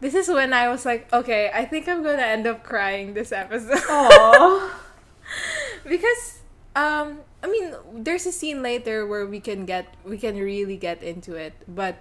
[0.00, 3.32] This is when I was like, okay, I think I'm gonna end up crying this
[3.32, 3.78] episode.
[3.88, 4.70] Aww.
[5.88, 6.38] because
[6.76, 7.68] um i mean
[8.06, 11.94] there's a scene later where we can get we can really get into it but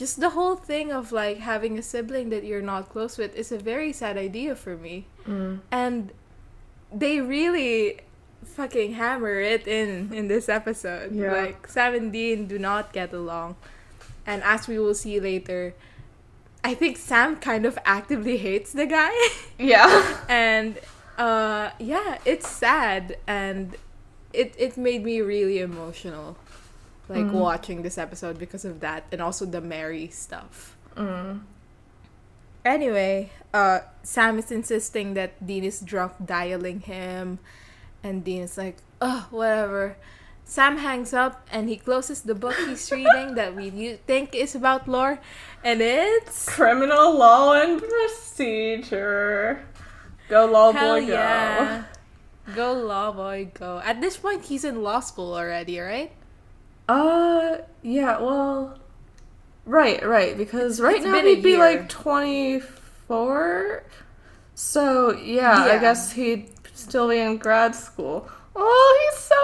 [0.00, 3.52] just the whole thing of like having a sibling that you're not close with is
[3.52, 5.60] a very sad idea for me Mm.
[5.70, 6.10] and
[6.88, 8.00] they really
[8.56, 11.32] fucking hammer it in in this episode Yeah.
[11.36, 13.56] like sam and dean do not get along
[14.24, 15.74] and as we will see later
[16.64, 19.12] i think sam kind of actively hates the guy
[19.58, 19.90] Yeah.
[20.30, 20.78] and
[21.18, 23.76] uh yeah it's sad and
[24.32, 26.36] it it made me really emotional
[27.08, 27.32] like Mm.
[27.32, 31.40] watching this episode because of that and also the mary stuff Mm.
[32.64, 37.38] anyway uh sam is insisting that dean is drunk dialing him
[38.02, 39.96] and dean is like oh whatever
[40.44, 43.70] sam hangs up and he closes the book he's reading that we
[44.06, 45.18] think is about lore
[45.64, 49.66] and it's Criminal law and procedure.
[50.28, 51.12] Go law Hell boy go.
[51.14, 51.82] yeah.
[52.54, 53.80] Go law boy go.
[53.84, 56.12] At this point he's in law school already, right?
[56.88, 58.78] Uh yeah, well
[59.66, 61.58] Right, right, because right It's now he'd be year.
[61.58, 63.84] like twenty four.
[64.54, 68.28] So yeah, I guess he'd still be in grad school.
[68.56, 69.40] Oh, he's so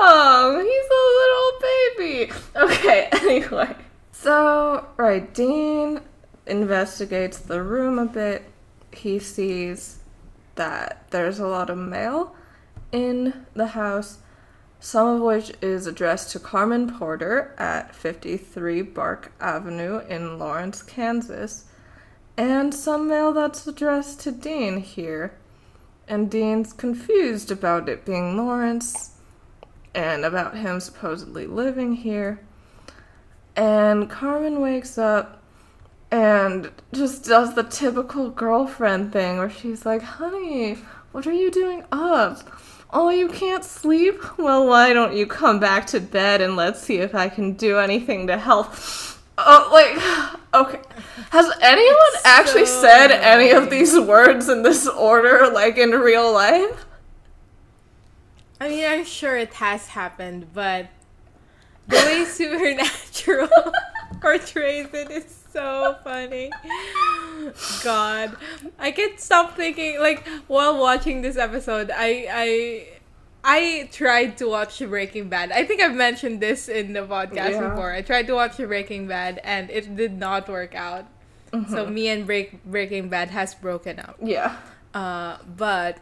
[0.00, 0.64] young.
[0.64, 2.32] He's a little baby.
[2.56, 3.76] Okay, anyway.
[4.12, 6.00] So, right, Dean
[6.46, 8.42] investigates the room a bit.
[8.92, 9.98] He sees
[10.56, 12.34] that there's a lot of mail
[12.92, 14.18] in the house,
[14.80, 21.64] some of which is addressed to Carmen Porter at 53 Bark Avenue in Lawrence, Kansas,
[22.36, 25.34] and some mail that's addressed to Dean here.
[26.06, 29.16] And Dean's confused about it being Lawrence
[29.94, 32.40] and about him supposedly living here.
[33.56, 35.42] And Carmen wakes up
[36.10, 40.78] and just does the typical girlfriend thing where she's like, honey,
[41.12, 42.38] what are you doing up?
[42.90, 44.38] Oh, you can't sleep?
[44.38, 47.78] Well, why don't you come back to bed and let's see if I can do
[47.78, 48.74] anything to help?
[49.36, 50.80] Oh, like, okay.
[51.30, 55.90] Has anyone It's actually so said any of these words in this order, like in
[55.90, 56.86] real life?
[58.60, 60.88] I mean I'm sure it has happened, but
[61.86, 63.48] the way Supernatural
[64.20, 66.50] portrays it is so funny.
[67.84, 68.36] God.
[68.78, 72.88] I can't stop thinking like while watching this episode, I I
[73.44, 75.52] I tried to watch Breaking Bad.
[75.52, 77.68] I think I've mentioned this in the podcast Yeah.
[77.70, 77.92] before.
[77.92, 81.06] I tried to watch Breaking Bad and it did not work out.
[81.70, 84.16] So me and Break Breaking Bad has broken up.
[84.22, 84.56] Yeah.
[84.92, 85.96] Uh, but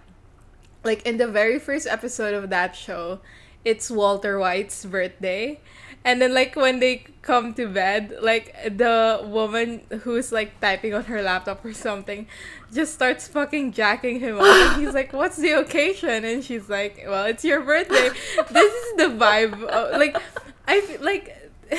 [0.83, 3.21] like in the very first episode of that show,
[3.65, 5.61] it's Walter White's birthday,
[6.07, 11.03] And then like when they come to bed, like the woman who's like typing on
[11.11, 12.29] her laptop or something
[12.73, 14.47] just starts fucking jacking him up.
[14.47, 18.11] And he's like, "What's the occasion?" And she's like, "Well, it's your birthday."
[18.53, 19.61] this is the vibe.
[19.64, 20.16] Of, like
[20.69, 21.37] I like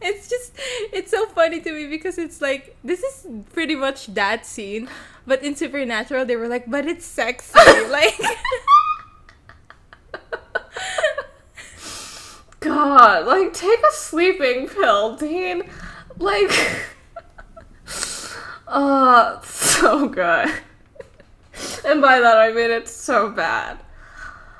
[0.00, 0.52] it's just
[0.92, 4.88] it's so funny to me because it's like this is pretty much that scene,
[5.26, 7.58] but in Supernatural they were like, "But it's sexy."
[7.90, 8.14] like
[12.64, 15.64] God, like take a sleeping pill, Dean.
[16.18, 16.50] Like,
[18.68, 20.50] uh, so good.
[21.84, 23.78] And by that I mean it's so bad.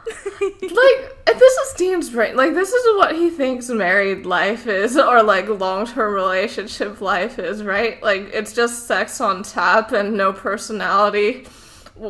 [0.07, 2.37] like this is Dean's brain.
[2.37, 7.39] Like this is what he thinks married life is, or like long term relationship life
[7.39, 8.03] is, right?
[8.03, 11.47] Like it's just sex on tap and no personality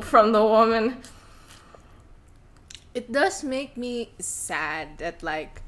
[0.02, 0.96] from the woman.
[2.94, 5.63] it does make me sad that like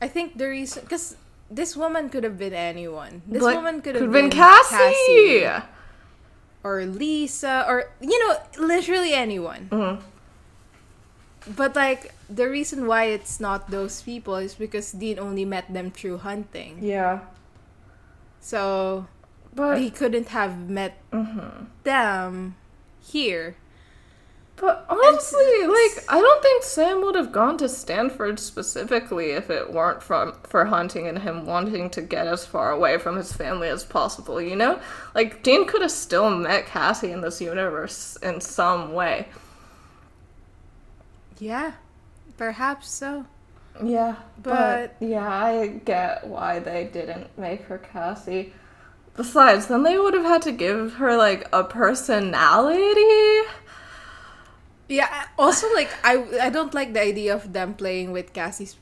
[0.00, 1.16] I think the reason because
[1.50, 3.22] this woman could have been anyone.
[3.26, 5.46] This Like, woman could have been, been Cassie.
[6.64, 9.68] or Lisa or you know literally anyone.
[9.70, 10.02] Mhm.
[11.56, 15.90] But like the reason why it's not those people is because Dean only met them
[15.90, 16.78] through hunting.
[16.82, 17.20] Yeah,
[18.40, 19.06] So
[19.54, 21.66] but he couldn't have met mhm.
[21.84, 22.56] them
[23.00, 23.56] here.
[24.60, 29.72] But honestly, like I don't think Sam would have gone to Stanford specifically if it
[29.72, 33.68] weren't from for hunting and him wanting to get as far away from his family
[33.68, 34.80] as possible, you know?
[35.14, 39.28] Like Dean could have still met Cassie in this universe in some way.
[41.38, 41.72] Yeah,
[42.36, 43.26] perhaps so.
[43.82, 48.52] Yeah, but- yeah, I get why they didn't make her Cassie.
[49.16, 53.48] Besides, then they would have had to give her like a personality.
[54.88, 55.26] Yeah.
[55.38, 58.76] Also, like I, I don't like the idea of them playing with Cassie's,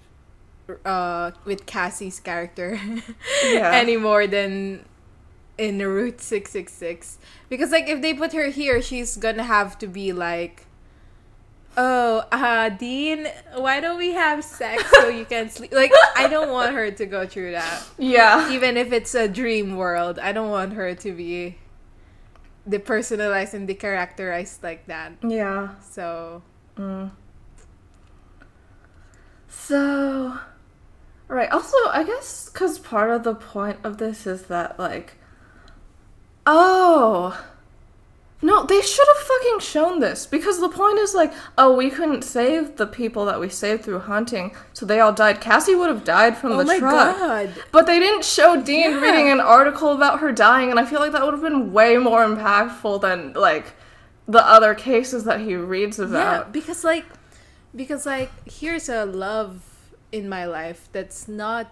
[0.85, 2.79] uh, with Cassie's character,
[3.45, 3.71] Yeah.
[3.75, 4.85] any more than
[5.59, 7.19] in Route Six Six Six.
[7.49, 10.67] Because like if they put her here, she's gonna have to be like,
[11.77, 15.73] oh, uh, Dean, why don't we have sex so you can sleep?
[15.73, 17.83] Like I don't want her to go through that.
[17.99, 18.51] Yeah.
[18.53, 21.57] Even if it's a dream world, I don't want her to be
[22.69, 25.13] depersonalized and decharacterized like that.
[25.23, 25.75] Yeah.
[25.81, 26.43] So
[26.77, 27.11] Mm.
[29.49, 30.39] So,
[31.29, 31.51] right.
[31.51, 35.15] Also, I guess because part of the point of this is that, like,
[36.45, 37.43] oh,
[38.43, 42.23] no, they should have fucking shown this because the point is like, oh, we couldn't
[42.23, 45.41] save the people that we saved through hunting, so they all died.
[45.41, 47.17] Cassie would have died from Oh the my truck.
[47.19, 47.55] god.
[47.73, 49.01] But they didn't show Dean Yeah.
[49.01, 51.97] reading an article about her dying, and I feel like that would have been way
[51.97, 53.73] more impactful than like
[54.29, 56.47] the other cases that he reads about.
[56.47, 57.07] Yeah, because like
[57.75, 59.63] because like here's a love
[60.13, 61.69] in my life that's not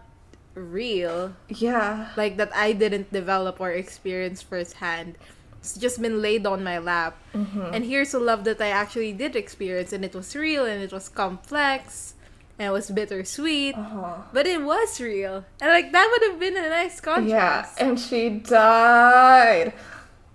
[0.54, 2.08] real, Yeah.
[2.16, 5.16] like that I didn't develop or experience firsthand.
[5.64, 7.16] It's just been laid on my lap.
[7.32, 7.72] Mm-hmm.
[7.72, 10.92] And here's a love that I actually did experience and it was real and it
[10.92, 12.14] was complex
[12.58, 13.74] and it was bittersweet.
[13.74, 14.28] Uh-huh.
[14.30, 15.44] But it was real.
[15.62, 17.80] And like that would have been a nice contrast.
[17.80, 19.72] Yeah, and she died.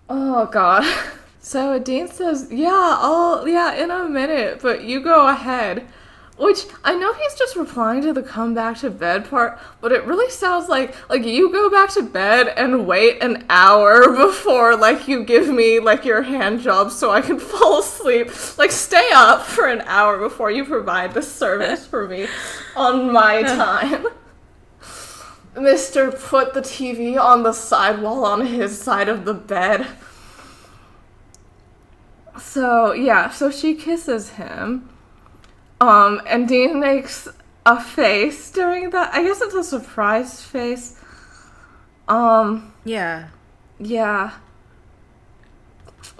[0.09, 0.83] Oh god.
[1.41, 5.87] So Dean says, "Yeah, I'll yeah, in a minute, but you go ahead."
[6.39, 10.05] Which I know he's just replying to the come back to bed part, but it
[10.05, 15.09] really sounds like like you go back to bed and wait an hour before like
[15.09, 18.31] you give me like your hand job so I can fall asleep.
[18.57, 22.27] Like stay up for an hour before you provide the service for me
[22.73, 24.07] on my time.
[25.55, 26.17] Mr.
[26.17, 29.87] put the TV on the sidewall on his side of the bed.
[32.39, 34.89] So, yeah, so she kisses him.
[35.81, 37.27] Um, and Dean makes
[37.65, 39.13] a face during that.
[39.13, 40.99] I guess it's a surprise face.
[42.07, 43.29] Um, Yeah.
[43.77, 44.31] yeah.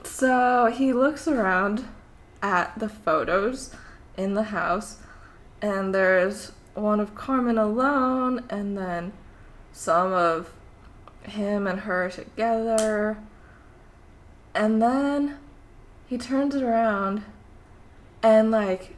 [0.03, 1.85] So he looks around
[2.41, 3.73] at the photos
[4.17, 4.97] in the house,
[5.61, 9.13] and there's one of Carmen alone, and then
[9.71, 10.53] some of
[11.23, 13.17] him and her together.
[14.53, 15.37] And then
[16.07, 17.23] he turns it around,
[18.21, 18.95] and like,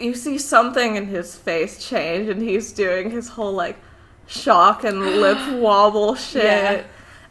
[0.00, 3.76] you see something in his face change, and he's doing his whole like
[4.26, 6.44] shock and lip wobble shit.
[6.44, 6.82] Yeah.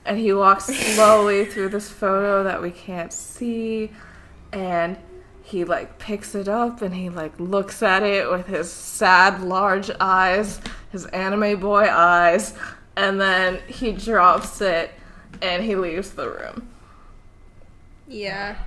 [0.06, 3.91] And he walks slowly through this photo that we can't see,
[4.52, 4.98] and
[5.50, 9.89] he like picks it up and he like looks at it with his sad large
[10.00, 12.54] eyes, his anime boy eyes,
[12.96, 14.91] and then he drops it
[15.41, 16.70] and he leaves the room.
[18.08, 18.58] Yeah.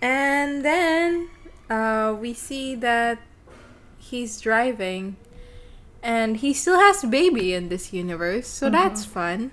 [0.00, 1.28] And then
[1.72, 3.18] uh, we see that
[3.98, 5.16] he's driving
[6.02, 9.52] And he still has baby in this universe, so that's fun.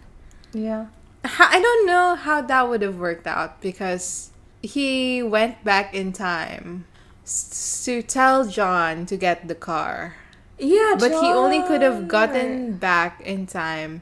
[0.54, 0.88] Yeah.
[1.24, 6.86] I don't know how that would have worked out because he went back in time
[7.24, 10.16] s- to tell John to get the car.
[10.58, 14.02] Yeah, But he only could have gotten back in time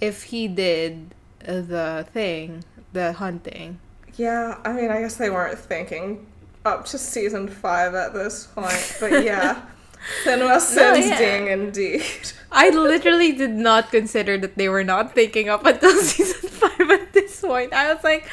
[0.00, 1.14] if he did
[1.46, 3.78] uh, the thing, the hunting.
[4.16, 6.26] Yeah, I mean, I guess they weren't thinking
[6.66, 9.62] up to season five at this point, but yeah.
[10.24, 11.18] CinemaSins yeah.
[11.18, 12.32] ding indeed.
[12.52, 17.12] I literally did not consider that they were not thinking up until season five at
[17.12, 17.72] this point.
[17.72, 18.28] I was like,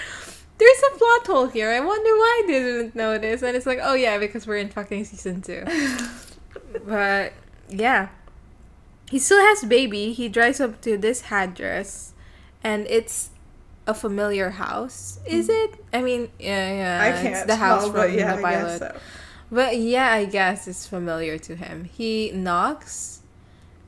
[0.58, 1.72] there's a plot hole here.
[1.72, 3.42] I wonder why I didn't notice.
[3.42, 5.64] And it's like, oh yeah, because we're in fucking season two.
[6.86, 7.34] but
[7.70, 8.10] yeah.
[9.10, 10.14] He still has baby.
[10.14, 12.14] He drives up to this address
[12.64, 13.30] and it's
[13.88, 15.20] a familiar house.
[15.26, 15.52] Is hmm.
[15.52, 15.86] it?
[15.94, 17.04] I mean, yeah, yeah.
[17.04, 18.80] I it's can't the house tell, from but yeah, the I pilot.
[18.80, 19.00] guess so.
[19.52, 21.86] But yeah, I guess it's familiar to him.
[21.86, 23.22] He knocks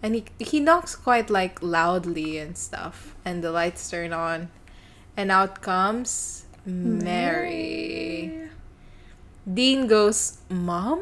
[0.04, 4.50] and he he knocks quite like loudly and stuff and the lights turn on
[5.18, 8.50] and out comes Mary.
[9.52, 11.02] Dean goes, "Mom?"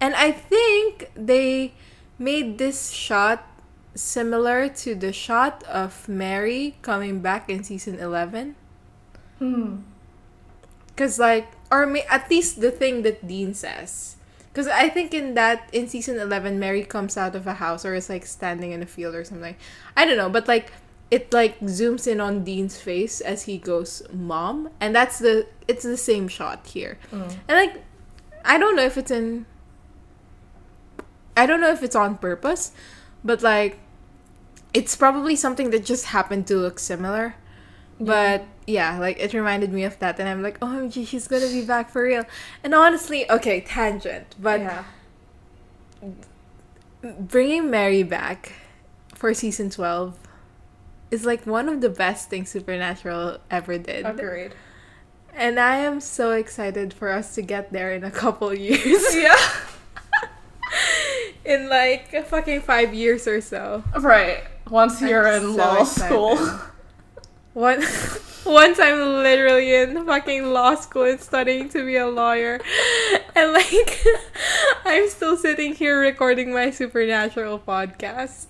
[0.00, 1.74] And I think they
[2.18, 3.46] made this shot
[3.94, 8.56] similar to the shot of Mary coming back in season 11.
[9.38, 9.76] Hmm.
[10.96, 14.16] Cause like, or may, at least the thing that Dean says.
[14.54, 17.94] Cause I think in that in season eleven, Mary comes out of a house or
[17.94, 19.56] is like standing in a field or something.
[19.96, 20.70] I don't know, but like
[21.10, 25.84] it like zooms in on Dean's face as he goes, "Mom," and that's the it's
[25.84, 26.98] the same shot here.
[27.10, 27.36] Mm.
[27.48, 27.82] And like,
[28.44, 29.46] I don't know if it's in.
[31.34, 32.72] I don't know if it's on purpose,
[33.24, 33.78] but like,
[34.74, 37.34] it's probably something that just happened to look similar.
[38.00, 41.46] But yeah, like it reminded me of that, and I'm like, oh, OMG, she's gonna
[41.46, 42.24] be back for real.
[42.64, 44.84] And honestly, okay, tangent, but yeah.
[47.02, 48.52] bringing Mary back
[49.14, 50.18] for season 12
[51.12, 54.04] is like one of the best things Supernatural ever did.
[54.04, 54.54] Agreed.
[55.34, 59.14] And I am so excited for us to get there in a couple years.
[59.14, 59.36] Yeah.
[61.44, 63.82] in like fucking five years or so.
[63.98, 64.44] Right.
[64.70, 66.06] Once you're in so law excited.
[66.06, 66.36] school.
[67.54, 67.80] One,
[68.46, 72.58] once I'm literally in fucking law school and studying to be a lawyer,
[73.36, 74.02] and like
[74.86, 78.46] I'm still sitting here recording my supernatural podcast.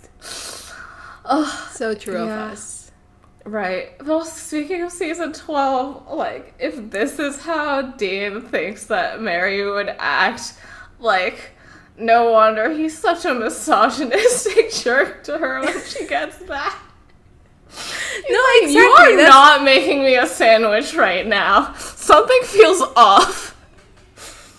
[1.24, 2.46] Oh, So true Yeah.
[2.46, 2.90] of us.
[3.44, 3.90] Right.
[4.06, 9.88] Well, speaking of season 12, like, if this is how Dean thinks that Mary would
[9.98, 10.54] act,
[11.00, 11.50] like,
[11.98, 16.76] no wonder he's such a misogynistic jerk to her when she gets back.
[18.28, 18.80] No, You exactly.
[18.82, 21.72] are that's- not making me a sandwich right now.
[21.74, 23.56] Something feels off.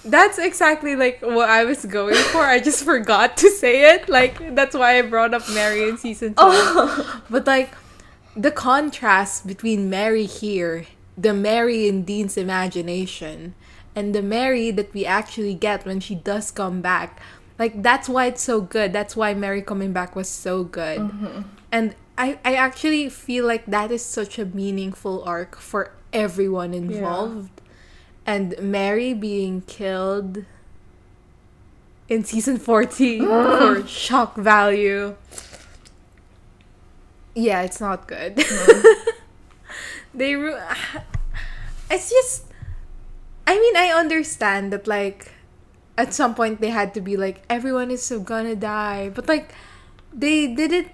[0.04, 2.42] That's exactly like what I was going for.
[2.42, 4.10] I just forgot to say it.
[4.10, 6.36] Like that's why I brought up Mary in season two.
[6.40, 7.22] Oh.
[7.30, 7.70] But like
[8.36, 13.54] the contrast between Mary here, the Mary in Dean's imagination,
[13.96, 17.22] and the Mary that we actually get when she does come back.
[17.60, 18.94] Like that's why it's so good.
[18.94, 21.00] That's why Mary coming back was so good.
[21.00, 21.42] Mm-hmm.
[21.72, 27.62] And I, I actually feel like that is such a meaningful arc for everyone involved.
[28.26, 30.46] And Mary being killed
[32.08, 35.16] in season 14 for shock value.
[37.36, 38.44] Yeah, it's not good.
[40.14, 40.60] they ru-
[41.92, 42.43] it's just
[43.46, 45.32] I mean, I understand that like
[45.98, 49.54] at some point they had to be like everyone is so gonna die, but like
[50.14, 50.88] they did it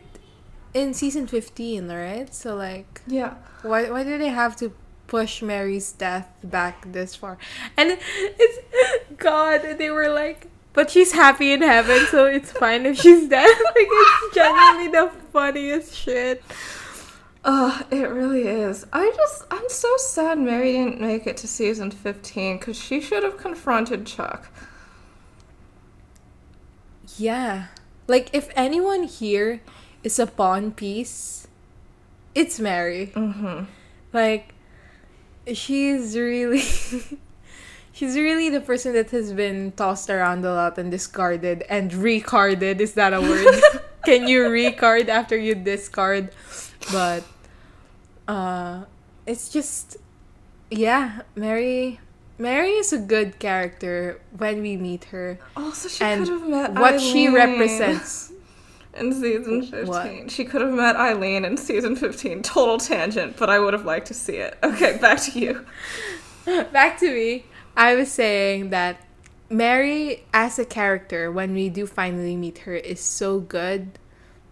[0.74, 2.34] in season 15, right?
[2.34, 3.36] So like yeah.
[3.62, 4.74] why why do they have to
[5.08, 7.38] push Mary's death back this far?
[7.78, 8.60] And it's
[9.18, 13.48] God, they were like but she's happy in heaven, so it's fine if she's dead.
[13.76, 16.44] like it's genuinely the funniest shit.
[17.46, 18.86] Ugh, it really is.
[18.92, 23.24] I just, I'm so sad Mary didn't make it to season 15 because she should
[23.24, 24.52] have confronted Chuck.
[27.18, 27.68] Yeah.
[28.08, 29.62] Like if anyone here
[30.04, 31.48] is a pawn piece,
[32.36, 33.12] it's Mary.
[33.16, 33.66] Mm-hmm.
[34.12, 34.54] Like
[35.54, 36.60] she's really
[37.92, 42.82] she's really the person that has been tossed around a lot and discarded and recarded.
[42.82, 43.62] Is that a word?
[44.06, 46.32] Can you recard after you discard?
[46.92, 47.24] But
[48.28, 48.86] uh
[49.26, 49.98] it's just
[50.72, 52.00] yeah, Mary
[52.38, 55.40] Mary is a good character when we meet her.
[55.58, 58.32] Also, she could have met what she represents.
[58.98, 59.88] in season 15.
[59.88, 60.32] What?
[60.32, 62.42] She could have met Eileen in season 15.
[62.44, 64.58] Total tangent, but I would have liked to see it.
[64.64, 65.66] Okay, back to you.
[66.72, 67.46] Back to me.
[67.78, 69.06] I was saying that
[69.50, 74.00] Mary as a character, when we do finally meet her, is so good.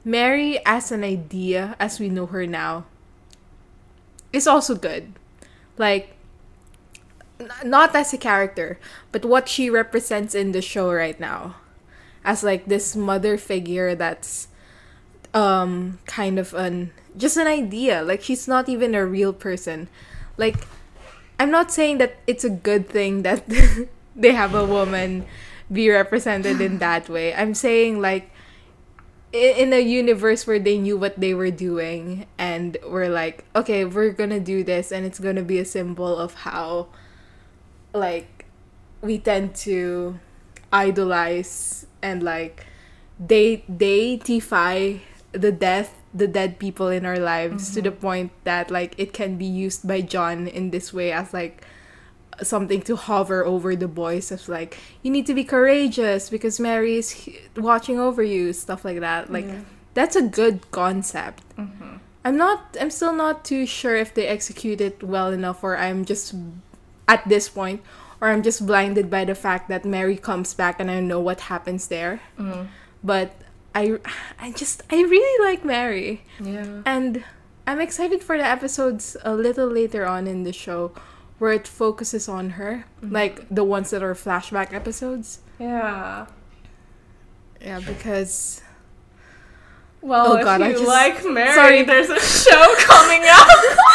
[0.08, 2.86] Mary as an idea, as we know her now,
[4.32, 5.12] is also good.
[5.78, 6.16] Like,
[7.42, 8.80] n- not as a character,
[9.12, 11.58] but what she represents in the show right now.
[12.24, 14.48] As like this mother figure that's
[15.34, 18.02] um kind of an just an idea.
[18.02, 19.90] Like she's not even a real person.
[20.38, 20.56] Like
[21.38, 23.44] I'm not saying that it's a good thing that
[24.16, 25.26] they have a woman
[25.72, 27.34] be represented in that way.
[27.34, 28.32] I'm saying like
[29.34, 34.12] in a universe where they knew what they were doing and were like, okay, we're
[34.12, 36.88] gonna do this and it's gonna be a symbol of how
[37.94, 38.46] like
[39.02, 40.20] we tend to
[40.72, 42.66] idolize and like
[43.20, 44.96] they deify
[45.32, 47.86] the death the dead people in our lives to mm-hmm.
[47.86, 51.64] the point that like it can be used by John in this way as like
[52.44, 56.98] something to hover over the boys of like you need to be courageous because Mary
[56.98, 57.16] is
[57.56, 59.62] watching over you stuff like that like Yeah.
[59.94, 62.00] that's a good concept Mhm.
[62.26, 66.06] I'm not I'm still not too sure if they execute it well enough or I'm
[66.06, 66.36] just
[67.08, 67.82] at this point
[68.22, 71.42] or I'm just blinded by the fact that Mary comes back and I know what
[71.54, 72.20] happens there.
[72.40, 72.68] Mm.
[73.04, 73.30] But
[73.74, 73.98] I
[74.40, 76.82] I just I really like Mary Yeah.
[76.86, 77.24] and
[77.66, 80.92] I'm excited for the episodes a little later on in the show
[81.40, 83.14] where it focuses on her, mm-hmm.
[83.14, 85.40] like the ones that are flashback episodes.
[85.60, 86.28] Yeah.
[87.62, 88.62] Yeah, because
[90.02, 91.84] Well, Oh, if God, I you just- like Mary, Sorry.
[91.84, 93.48] there's a show coming up.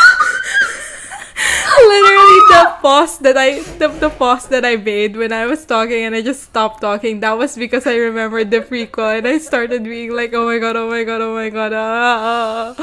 [1.79, 6.05] literally the pause that I the, the pause that I made when I was talking
[6.05, 7.21] and I just stopped talking.
[7.21, 10.77] That was because I remembered the prequel and I started being like, oh my god,
[10.77, 11.73] oh my god, oh my god.
[11.75, 12.75] Ah.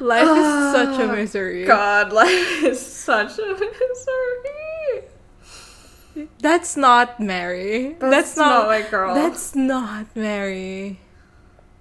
[0.00, 1.64] Life is such a Ah, misery.
[1.64, 5.08] God, life is such a misery.
[6.40, 7.96] That's not Mary.
[7.98, 8.66] That's, That's, not, not.
[8.66, 9.14] my girl.
[9.14, 10.98] That's not Mary.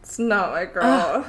[0.03, 1.26] It's not my girl.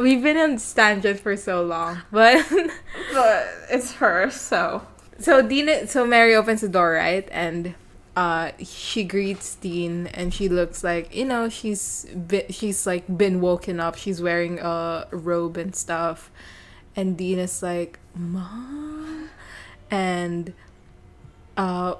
[0.00, 2.46] We've been on this tangent for so long, but
[3.12, 4.86] but it's her, so.
[5.18, 7.74] so Dean, so Mary opens the door, right, and
[8.16, 13.42] uh, she greets Dean, and she looks like you know she's been, she's like been
[13.42, 13.96] woken up.
[13.96, 16.30] She's wearing a robe and stuff,
[16.96, 19.28] and Dean is like, "Mom,"
[19.90, 20.54] and
[21.58, 21.96] uh,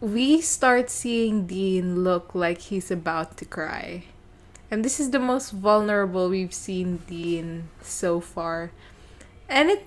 [0.00, 4.04] we start seeing Dean look like he's about to cry.
[4.74, 8.72] And this is the most vulnerable we've seen Dean so far.
[9.48, 9.86] And it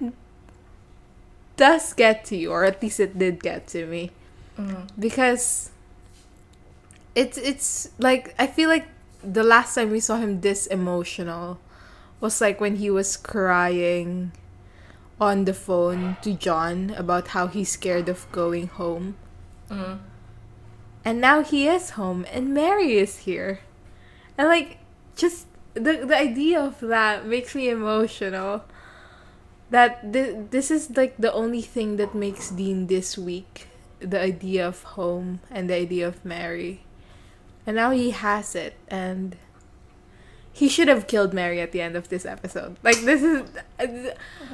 [1.58, 4.12] does get to you, or at least it did get to me.
[4.58, 4.88] Mm.
[4.98, 5.72] Because
[7.16, 8.88] it's it's like I feel like
[9.20, 11.60] the last time we saw him this emotional
[12.22, 14.32] was like when he was crying
[15.20, 19.20] on the phone to John about how he's scared of going home.
[19.68, 20.00] Mm.
[21.04, 23.66] And now he is home and Mary is here.
[24.38, 24.78] And like
[25.16, 28.64] just the the idea of that makes me emotional.
[29.70, 33.68] That th- this is like the only thing that makes Dean this weak.
[34.00, 36.86] The idea of home and the idea of Mary.
[37.66, 39.36] And now he has it and
[40.54, 42.78] he should have killed Mary at the end of this episode.
[42.82, 43.44] Like this is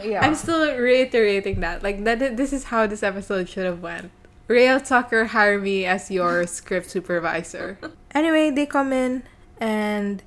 [0.03, 0.25] Yeah.
[0.25, 1.83] I'm still reiterating that.
[1.83, 4.11] Like that this is how this episode should have went.
[4.47, 7.77] Raelle Tucker hire me as your script supervisor.
[8.13, 9.23] Anyway, they come in
[9.63, 10.21] and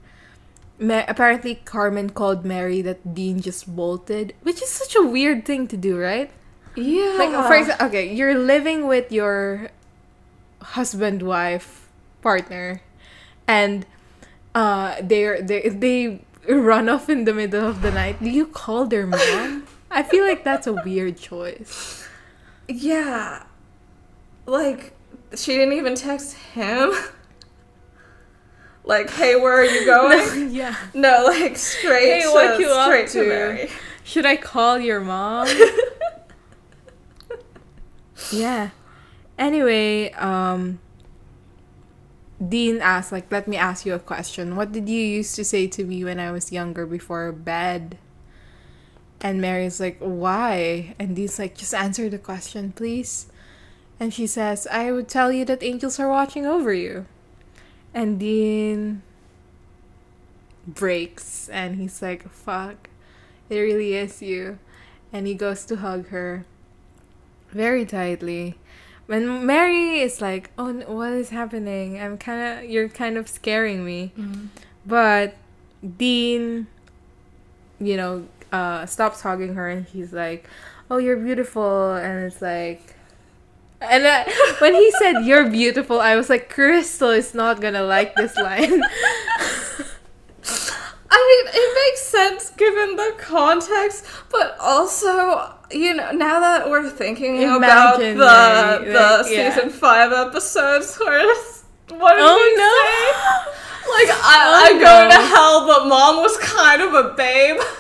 [0.78, 5.68] Ma- apparently Carmen called Mary that Dean just bolted, which is such a weird thing
[5.68, 6.30] to do, right?
[6.74, 7.16] yeah.
[7.16, 9.68] Like for example, okay, you're living with your
[10.60, 11.88] husband, wife,
[12.20, 12.82] partner,
[13.48, 13.86] and
[14.54, 18.22] uh, they're they they run off in the middle of the night.
[18.22, 19.66] Do you call their mom?
[19.90, 22.06] I feel like that's a weird choice.
[22.68, 23.44] Yeah.
[24.44, 24.92] Like,
[25.34, 26.92] she didn't even text him.
[28.86, 30.50] like, hey, where are you going?
[30.50, 30.74] yeah.
[30.94, 33.22] no, like straight Hey, to what you up straight to?
[33.24, 33.70] to Mary.
[34.04, 35.48] Should I call your mom?
[38.32, 38.70] yeah.
[39.38, 40.78] Anyway, um
[42.40, 44.56] Dean asked like let me ask you a question.
[44.56, 47.98] What did you used to say to me when I was younger before bed?
[49.20, 53.26] And Mary's like, "Why?" And Dean's like, "Just answer the question, please."
[53.98, 57.06] And she says, "I would tell you that angels are watching over you."
[57.96, 59.00] And Dean
[60.66, 62.90] breaks and he's like, "Fuck.
[63.48, 64.58] It really is you."
[65.14, 66.44] And he goes to hug her
[67.50, 68.58] very tightly.
[69.06, 71.98] When Mary is like, "Oh, what is happening?
[71.98, 74.12] I'm kind of you're kind of scaring me."
[74.84, 75.36] But
[75.96, 76.66] Dean,
[77.80, 80.44] you know, uh, stops hugging her and he's like,
[80.90, 82.95] "Oh, you're beautiful," and it's like,
[83.80, 84.24] And I,
[84.58, 88.82] when he said "You're beautiful," I was like, "Crystal is not gonna like this line."
[91.08, 96.88] I mean, it makes sense given the context, but also, you know, now that we're
[96.90, 99.54] thinking about the Imagine, the like, yeah.
[99.54, 101.26] season five episodes, where
[101.98, 102.72] what did Oh, we no.
[102.82, 103.02] say?
[103.88, 107.60] Like, I, Oh, I'm going to hell, but mom was kind of a babe.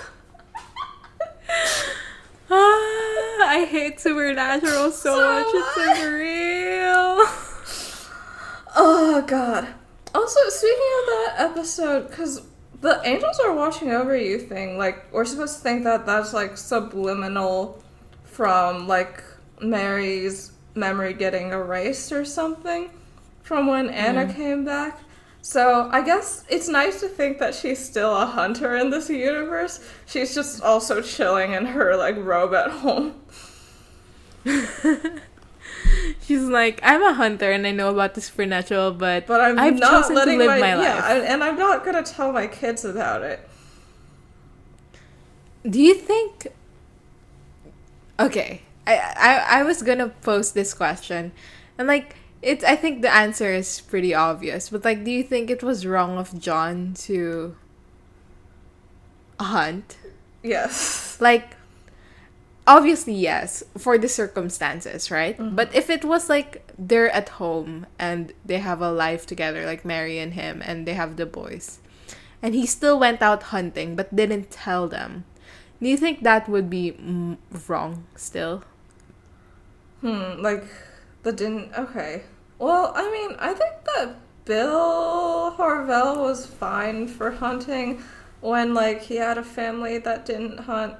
[2.50, 5.46] Ah, I hate Supernatural so, So much.
[5.48, 5.86] It's much.
[5.86, 7.26] like real.
[8.78, 9.68] Oh god.
[10.14, 12.42] Also, speaking of that episode, because
[12.80, 16.56] the angels are watching over you thing, like we're supposed to think that that's like
[16.56, 17.82] subliminal
[18.24, 19.22] from like
[19.60, 22.90] Mary's memory getting erased or something
[23.42, 24.98] from when Anna came back.
[25.46, 29.78] So I guess it's nice to think that she's still a hunter in this universe.
[30.04, 33.14] She's just also chilling in her like robe at home.
[36.22, 39.78] She's like, I'm a hunter and I know about the supernatural, but, But I'm I've
[39.78, 43.48] not letting my, my, yeah, and I'm not gonna tell my kids about it.
[45.62, 46.48] Do you think?
[48.18, 51.30] Okay, I, I I was gonna post this question,
[51.78, 54.70] and like it's I think the answer is pretty obvious.
[54.70, 57.56] But like, do you think it was wrong of John to
[59.38, 59.96] hunt?
[60.42, 61.20] Yes.
[61.20, 61.56] Like,
[62.66, 65.36] obviously yes for the circumstances, right?
[65.38, 69.84] But if it was like they're at home and they have a life together, like
[69.84, 71.78] Mary and him, and they have the boys,
[72.42, 75.24] and he still went out hunting but didn't tell them.
[75.80, 76.96] Do you think that would be
[77.68, 78.64] wrong still?
[80.00, 80.64] Hmm, like
[81.26, 82.22] the didn't okay.
[82.60, 84.14] Well, I mean, I think that
[84.44, 88.00] Bill Harvelle was fine for hunting
[88.40, 90.94] when like he had a family that didn't hunt.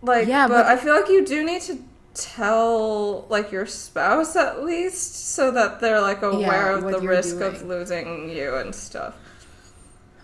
[0.00, 1.78] Like, Yeah, but, but- I feel like you do need to
[2.14, 7.40] tell like your spouse at least so that they're like aware Yeah, of the risk
[7.40, 9.14] of losing you and stuff.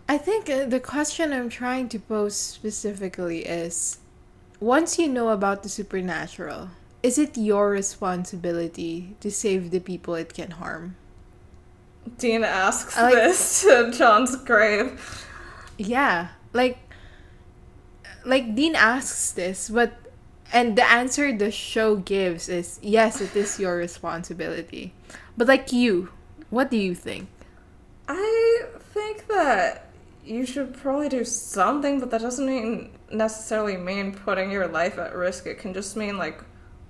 [0.08, 3.98] I think uh, the question I'm trying to pose specifically is
[4.60, 6.70] once you know about the supernatural,
[7.02, 10.96] is it your responsibility to save the people it can harm?
[12.18, 15.26] Dean asks like- this to John's grave.
[15.78, 16.78] Yeah, like
[18.24, 19.92] like Dean asks this, but
[20.52, 24.92] and the answer the show gives is yes, it is your responsibility.
[25.36, 26.10] But like you,
[26.50, 27.28] what do you think?
[28.08, 29.86] I think that
[30.24, 35.14] you should probably do something, but that doesn't mean necessarily mean putting your life at
[35.14, 35.46] risk.
[35.46, 36.42] It can just mean like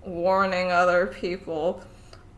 [0.05, 1.83] warning other people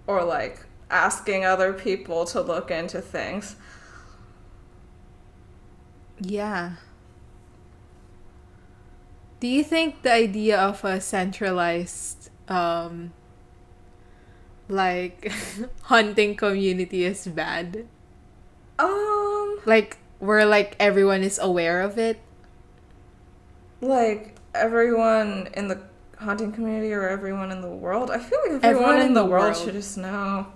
[0.06, 3.56] or like asking other people to look into things.
[6.20, 6.76] Yeah.
[9.40, 13.12] Do you think the idea of a centralized um
[14.68, 15.30] like
[15.82, 17.86] hunting community is bad?
[18.78, 22.20] Um, Like where like everyone is aware of it?
[23.80, 25.80] like everyone in the
[26.22, 28.10] hunting community or everyone in the world.
[28.10, 30.46] I feel like everyone, in, the, world, should just know.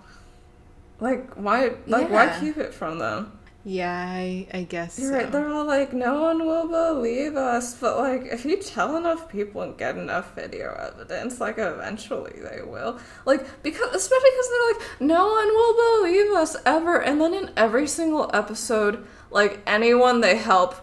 [1.00, 1.72] Like why?
[1.86, 3.32] Like why keep it from them?
[3.68, 4.96] Yeah, I, I guess.
[4.96, 5.16] You're so.
[5.16, 5.32] right.
[5.32, 7.74] They're all like, no one will believe us.
[7.74, 12.62] But like, if you tell enough people and get enough video evidence, like eventually they
[12.62, 13.00] will.
[13.24, 17.02] Like because especially because they're like, no one will believe us ever.
[17.02, 20.76] And then in every single episode, like anyone they help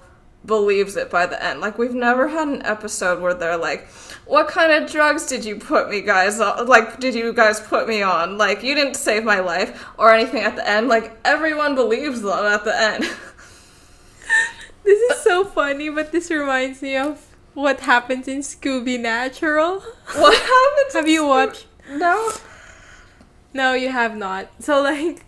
[0.45, 1.61] believes it by the end.
[1.61, 3.87] Like we've never had an episode where they're like,
[4.25, 6.67] "What kind of drugs did you put me guys on?
[6.67, 8.37] Like did you guys put me on?
[8.37, 12.45] Like you didn't save my life or anything at the end." Like everyone believes them
[12.45, 13.05] at the end.
[14.83, 19.79] This is so funny, but this reminds me of what happens in Scooby Natural.
[20.15, 20.93] what happens?
[20.93, 21.65] Have in you Scoo- watched?
[21.89, 22.31] No.
[23.53, 24.49] No, you have not.
[24.59, 25.25] So like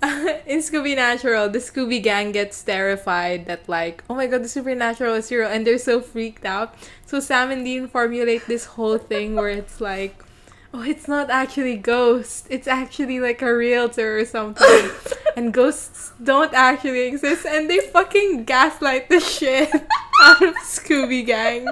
[0.46, 5.14] in Scooby Natural, the Scooby gang gets terrified that like, oh my god, the supernatural
[5.14, 6.74] is real, and they're so freaked out.
[7.06, 10.24] So Sam and Dean formulate this whole thing where it's like,
[10.72, 12.46] oh, it's not actually ghosts.
[12.48, 14.90] It's actually like a realtor or something,
[15.36, 19.74] and ghosts don't actually exist, and they fucking gaslight the shit
[20.22, 21.66] out of Scooby gang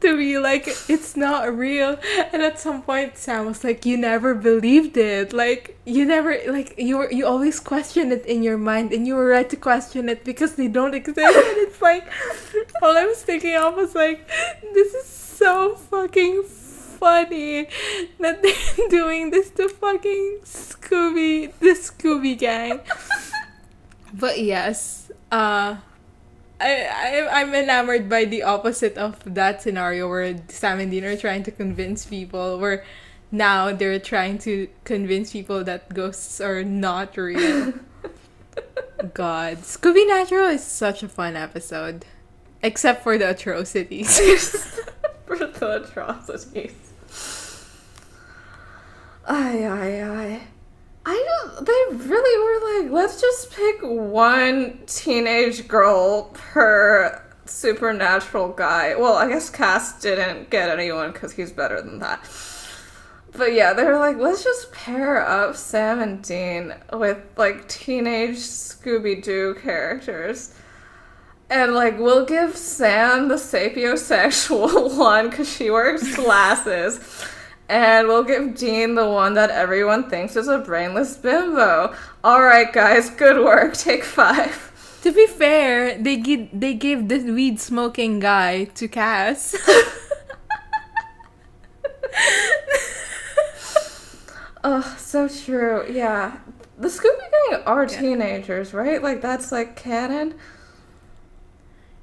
[0.00, 1.98] to be like it's not real.
[2.32, 5.32] And at some point sam was like you never believed it.
[5.32, 9.14] Like you never like you were you always question it in your mind and you
[9.14, 11.18] were right to question it because they don't exist.
[11.18, 12.06] And it's like
[12.82, 14.28] all i was thinking of was like
[14.74, 17.68] this is so fucking funny
[18.18, 22.80] that they're doing this to fucking scooby the scooby gang.
[24.14, 25.76] But yes uh
[26.60, 31.16] I, I I'm enamored by the opposite of that scenario where Sam and Dean are
[31.16, 32.84] trying to convince people where
[33.30, 37.74] now they're trying to convince people that ghosts are not real.
[39.14, 39.58] God.
[39.58, 42.04] Scooby Natural is such a fun episode.
[42.62, 44.18] Except for the atrocities.
[45.26, 46.74] for the atrocities.
[49.26, 50.40] Ay, ay, ay.
[51.10, 51.14] I
[51.54, 58.94] don't, they really were like, let's just pick one teenage girl per supernatural guy.
[58.94, 62.28] Well, I guess Cass didn't get anyone because he's better than that.
[63.32, 68.36] But yeah, they were like, let's just pair up Sam and Dean with like teenage
[68.36, 70.54] Scooby Doo characters.
[71.48, 77.00] And like, we'll give Sam the sapiosexual one because she wears glasses.
[77.68, 81.94] And we'll give Dean the one that everyone thinks is a brainless bimbo.
[82.24, 83.74] Alright, guys, good work.
[83.76, 84.64] Take five.
[85.02, 89.54] To be fair, they give they gave the weed smoking guy to Cass.
[94.64, 95.84] Oh, so true.
[95.90, 96.38] Yeah.
[96.78, 98.00] The Scooby Gang are Yeah.
[98.00, 99.02] teenagers, right?
[99.02, 100.34] Like, that's like canon.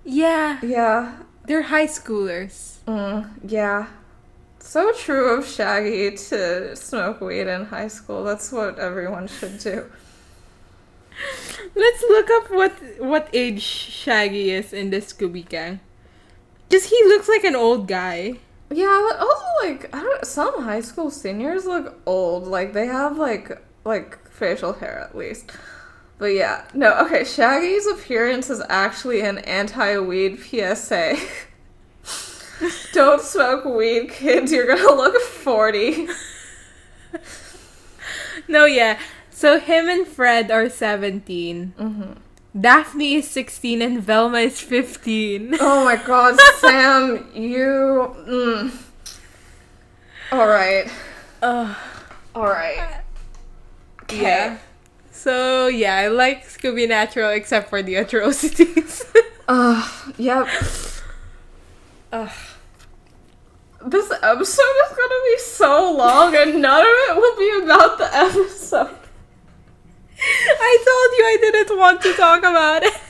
[0.03, 1.17] yeah, Yeah.
[1.45, 2.77] they're high schoolers.
[2.87, 3.87] Mm, yeah.
[4.75, 8.25] So true of Shaggy to smoke weed in high school.
[8.25, 9.89] That's what everyone should do.
[11.73, 15.79] Let's look up what what age Shaggy is in the Scooby Gang.
[16.69, 18.33] Cause he looks like an old guy.
[18.69, 22.45] Yeah, but also like I don't some high school seniors look old.
[22.45, 25.53] Like they have like like facial hair at least.
[26.17, 31.15] But yeah, no, okay, Shaggy's appearance is actually an anti-weed PSA.
[32.93, 34.51] Don't smoke weed, kids.
[34.51, 36.07] You're gonna look 40.
[38.47, 38.99] No, yeah.
[39.31, 41.73] So him and Fred are 17.
[41.77, 42.11] Mm-hmm.
[42.59, 45.57] Daphne is 16 and Velma is 15.
[45.59, 48.15] Oh my god, Sam, you.
[48.27, 48.71] Mm.
[50.31, 50.91] Alright.
[51.41, 51.75] Ugh.
[52.35, 53.01] Alright.
[54.11, 54.57] Yeah.
[55.11, 59.03] So yeah, I like Scooby Natural except for the atrocities.
[59.47, 60.47] Ugh, yep.
[62.15, 62.29] Ugh.
[63.87, 68.09] This episode is gonna be so long and none of it will be about the
[68.15, 68.97] episode.
[70.17, 72.93] I told you I didn't want to talk about it.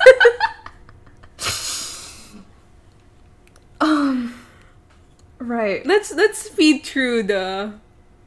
[3.82, 4.34] Um.
[5.38, 5.86] Right.
[5.86, 7.74] let's let's speed through the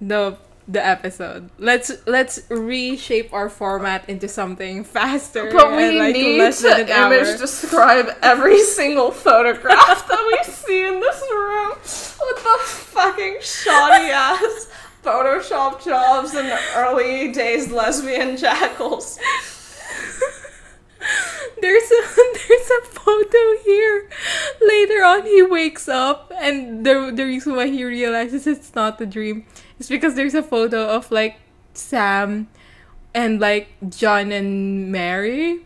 [0.00, 0.36] the
[0.68, 1.48] the episode.
[1.58, 5.50] Let's let's reshape our format into something faster.
[5.50, 7.12] But we like, need less to an hour.
[7.14, 14.10] image describe every single photograph that we see in this room with the fucking shoddy
[14.10, 14.68] ass
[15.02, 19.18] Photoshop jobs and early days lesbian Jackles.
[21.60, 22.02] There's a
[22.48, 24.08] there's a photo here.
[24.60, 29.06] Later on, he wakes up, and the the reason why he realizes it's not a
[29.06, 29.44] dream
[29.78, 31.36] is because there's a photo of like
[31.74, 32.48] Sam
[33.14, 35.60] and like John and Mary.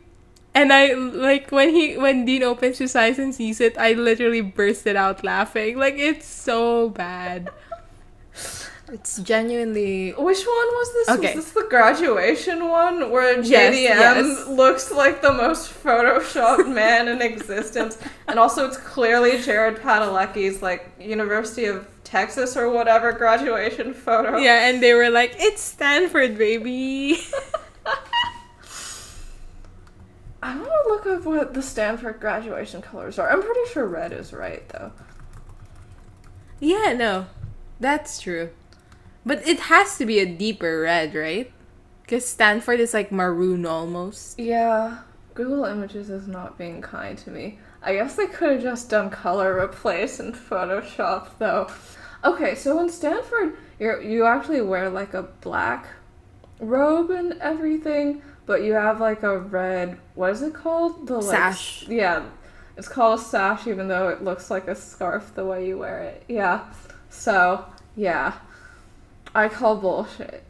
[0.55, 4.41] And I like when he when Dean opens his eyes and sees it, I literally
[4.43, 5.79] bursted out laughing.
[5.79, 7.51] Like it's so bad.
[8.93, 11.09] It's genuinely Which one was this?
[11.17, 11.35] Okay.
[11.35, 14.47] Was this the graduation one where JDM Yes, yes.
[14.49, 17.97] looks like the most photoshopped man in existence?
[18.29, 24.37] And also it's clearly Jared Padalecki's like University of Texas or whatever graduation photo.
[24.37, 27.19] yeah, and they were like, "It's Stanford, baby."
[30.43, 33.31] I want to look up what the Stanford graduation colors are.
[33.31, 34.93] I'm pretty sure red is right though.
[36.61, 37.27] Yeah, no.
[37.81, 38.51] That's true.
[39.25, 41.53] But it has to be a deeper red, right?
[42.03, 44.39] Because Stanford is like maroon almost.
[44.39, 44.99] Yeah,
[45.35, 47.59] Google Images is not being kind to me.
[47.83, 51.69] I guess they could have just done color replace in Photoshop though.
[52.25, 55.87] Okay, so in Stanford, you you actually wear like a black
[56.61, 59.99] robe and everything, but you have like a red.
[60.15, 61.07] What is it called?
[61.07, 61.89] The like, Sash.
[61.89, 62.25] Yeah,
[62.77, 66.01] it's called a sash, even though it looks like a scarf the way you wear
[66.03, 66.25] it.
[66.29, 66.65] Yeah.
[67.11, 67.65] So
[67.97, 68.35] yeah,
[69.35, 70.43] I call bullshit.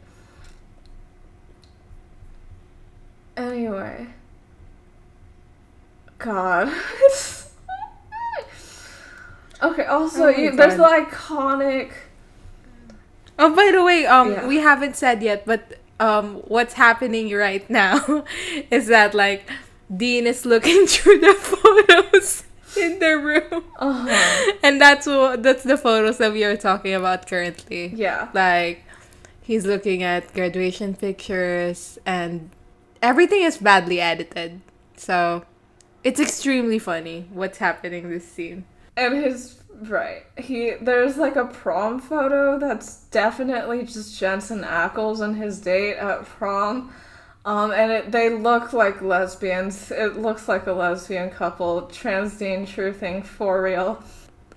[3.35, 4.07] Anyway.
[6.17, 6.67] God.
[9.61, 11.91] okay, also, Oh you, there's the iconic.
[13.39, 14.47] Oh, by the way, um, Yeah.
[14.47, 18.25] we haven't said yet, but um, what's happening right now
[18.69, 19.49] is that like
[19.95, 22.43] Dean is looking through the photos
[22.85, 24.53] in the room, Uh-huh.
[24.63, 27.87] and that's what that's the photos that we are talking about currently.
[27.95, 28.29] Yeah.
[28.33, 28.83] Like,
[29.41, 32.49] he's looking at graduation pictures, and
[33.01, 34.61] everything is badly edited.
[34.97, 35.43] So,
[36.03, 38.65] It's extremely funny what's happening this scene.
[38.97, 45.35] And his right, he there's like a prom photo that's definitely just Jensen Ackles and
[45.35, 46.91] his date at prom.
[47.45, 49.91] Um, and it, they look like lesbians.
[49.91, 51.83] It looks like a lesbian couple.
[51.83, 54.01] Trans Dean True Thing for real.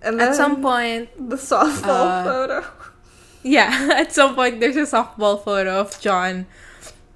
[0.03, 2.65] And At some point, the softball uh, photo.
[3.43, 6.47] yeah, at some point there's a softball photo of John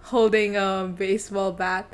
[0.03, 1.87] holding a baseball bat.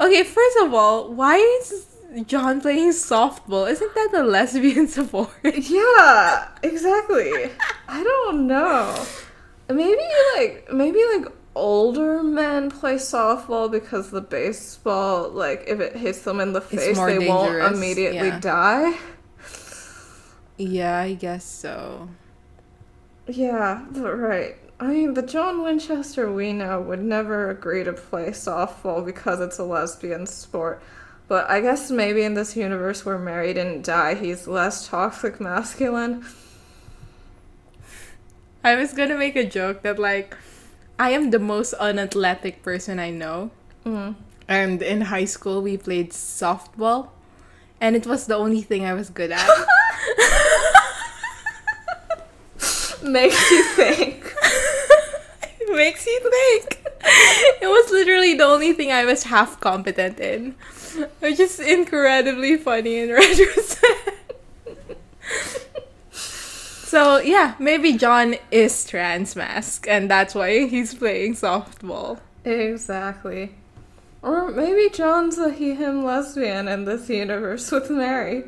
[0.00, 1.86] Okay, first of all, why is
[2.26, 3.70] John playing softball?
[3.70, 5.30] Isn't that a lesbian sport?
[5.44, 7.50] Yeah, exactly.
[7.86, 9.04] I don't know.
[9.68, 10.02] Maybe
[10.36, 16.40] like maybe like older men play softball because the baseball, like if it hits them
[16.40, 18.40] in the face, they dangerous, won't immediately yeah.
[18.40, 18.98] die.
[20.56, 22.08] yeah, I guess so.
[23.26, 24.56] Yeah, right.
[24.78, 29.58] I mean, the John Winchester we know would never agree to play softball because it's
[29.58, 30.82] a lesbian sport.
[31.28, 36.24] But I guess maybe in this universe where Mary didn't die, he's less toxic masculine.
[38.64, 40.36] I was gonna make a joke that like
[41.00, 43.50] I am the most unathletic person I know.
[43.86, 44.16] Mm.
[44.46, 47.08] And in high school we played softball
[47.80, 49.48] and it was the only thing I was good at.
[53.02, 54.34] Makes you think.
[55.42, 56.84] it makes you think.
[57.62, 60.54] It was literally the only thing I was half competent in.
[61.20, 64.10] Which is incredibly funny in retrospect.
[66.90, 72.18] So yeah, maybe John is trans mask and that's why he's playing softball.
[72.44, 73.54] Exactly.
[74.22, 78.42] Or maybe John's a he him lesbian in this universe with Mary.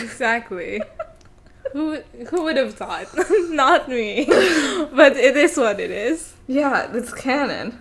[0.00, 0.80] Exactly.
[1.72, 1.96] who
[2.30, 3.08] who would have thought?
[3.50, 4.24] Not me.
[4.24, 6.32] but it is what it is.
[6.46, 7.78] Yeah, it's canon.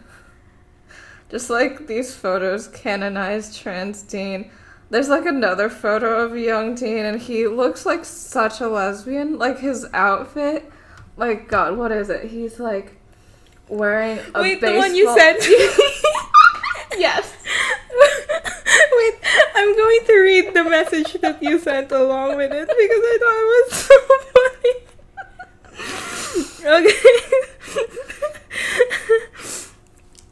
[1.30, 4.52] Just like these photos canonize trans Dean.
[4.90, 9.38] There's like another photo of a young teen, and he looks like such a lesbian.
[9.40, 10.72] Like his outfit.
[11.18, 12.26] Like God, what is it?
[12.30, 12.98] He's like
[13.68, 15.70] wearing a Wait, the one you baseball- sent me.
[16.98, 17.34] Yes.
[18.94, 19.14] Wait,
[19.56, 23.36] I'm going to read the message that you sent along with it because I thought
[23.42, 23.98] it was so
[24.34, 24.74] funny.
[29.48, 29.62] Okay.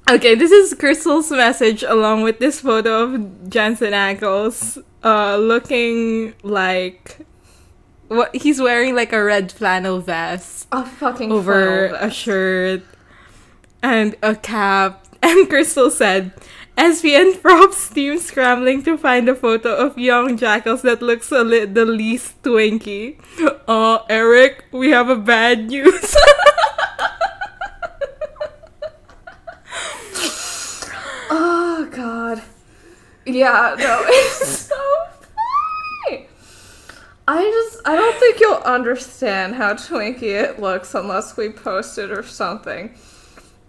[0.09, 7.25] Okay, this is Crystal's message along with this photo of Jensen Ackles uh looking like
[8.07, 12.83] what he's wearing like a red flannel vest A fucking over a shirt
[13.81, 14.99] and a cap.
[15.23, 16.33] And Crystal said,
[16.77, 21.63] SPN props team scrambling to find a photo of young Jackles that looks a li-
[21.63, 23.15] the least twinky.
[23.65, 26.13] Uh, Eric, we have a bad news.
[31.35, 32.43] Oh God.
[33.25, 34.75] Yeah, no, it's so
[36.05, 36.27] funny.
[37.27, 42.11] I just I don't think you'll understand how twinky it looks unless we post it
[42.11, 42.93] or something.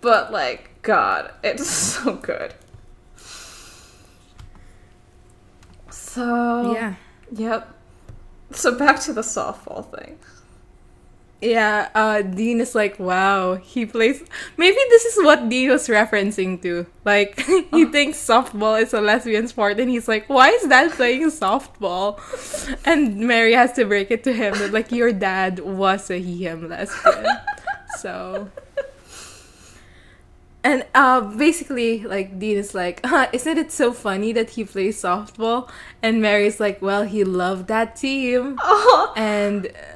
[0.03, 2.53] But like, God, it's so good.
[5.89, 6.97] So yeah.
[7.33, 7.75] Yep.
[8.51, 10.19] So back to the softball thing.
[11.41, 14.25] Yeah, uh, Dean is like, wow, he plays.
[14.57, 16.87] Maybe this is what Dean was referencing to.
[17.05, 17.39] Like,
[17.71, 22.19] he thinks softball is a lesbian sport, and he's like, why is that playing softball?
[22.87, 26.45] And Mary has to break it to him that, like, your dad was a he
[26.47, 27.27] him lesbian.
[27.99, 28.51] so.
[30.63, 35.03] And uh, basically, like, Dean is like, huh, isn't it so funny that he plays
[35.03, 35.69] softball?
[36.03, 38.59] And Mary's like, well, he loved that team.
[38.63, 39.94] Oh, And uh,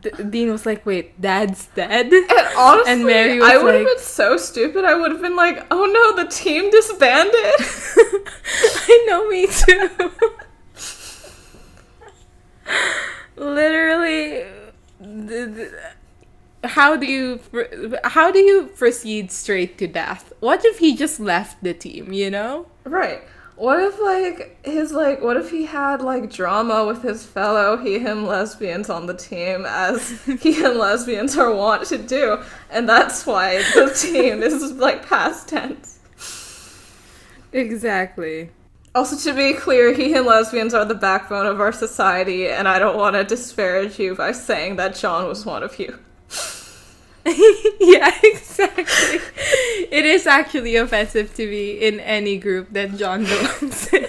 [0.00, 3.84] D- Dean was like, "Wait, Dad's dead." and honestly, And Mary was I would have
[3.84, 4.84] like- been so stupid.
[4.84, 7.34] I would have been like, "Oh no, the team disbanded."
[8.88, 9.90] I know, me too.
[13.36, 14.44] Literally,
[15.02, 15.70] th- th-
[16.64, 17.40] how do you
[18.04, 20.32] how do you proceed straight to death?
[20.40, 22.12] What if he just left the team?
[22.12, 22.66] You know?
[22.84, 23.22] Right.
[23.56, 28.00] What if like his like what if he had like drama with his fellow he
[28.00, 33.24] him lesbians on the team as he and lesbians are wont to do and that's
[33.24, 36.00] why the team is like past tense.
[37.52, 38.50] Exactly.
[38.92, 42.80] Also to be clear, he and lesbians are the backbone of our society and I
[42.80, 45.98] don't want to disparage you by saying that John was one of you.
[47.80, 49.20] yeah, exactly.
[49.90, 54.06] It is actually offensive to be in any group that John belongs in.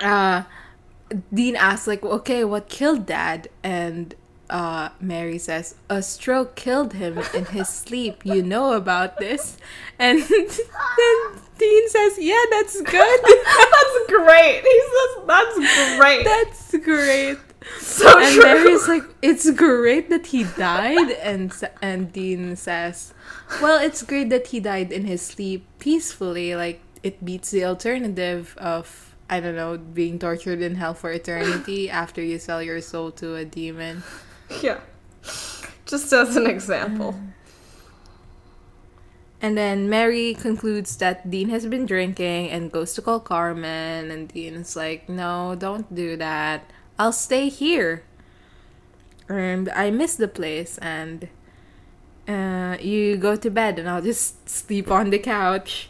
[0.00, 0.42] uh,
[1.32, 3.48] Dean asks, like, okay, what killed dad?
[3.62, 4.14] And
[4.50, 8.24] uh, Mary says, A stroke killed him in his sleep.
[8.24, 9.56] You know about this.
[9.98, 10.48] And then
[11.58, 13.20] Dean says, Yeah, that's good.
[13.24, 14.62] that's great.
[14.62, 16.24] He says, That's great.
[16.24, 17.38] that's great.
[17.80, 18.42] so And true.
[18.42, 21.10] Mary's like, It's great that he died.
[21.22, 21.52] And,
[21.82, 23.12] and Dean says,
[23.60, 26.54] Well, it's great that he died in his sleep peacefully.
[26.56, 31.90] Like, it beats the alternative of, I don't know, being tortured in hell for eternity
[32.02, 34.02] after you sell your soul to a demon.
[34.62, 34.80] yeah.
[35.86, 37.18] Just as an example.
[39.42, 44.10] And then Mary concludes that Dean has been drinking and goes to call Carmen.
[44.10, 46.68] And Dean is like, no, don't do that.
[47.00, 48.02] I'll stay here.
[49.28, 50.76] And I miss the place.
[50.78, 51.28] And
[52.28, 55.88] uh, you go to bed and I'll just sleep on the couch.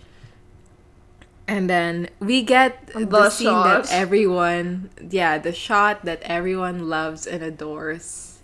[1.48, 3.84] And then we get the, The scene shot.
[3.84, 8.38] that everyone, yeah, the shot that everyone loves and adores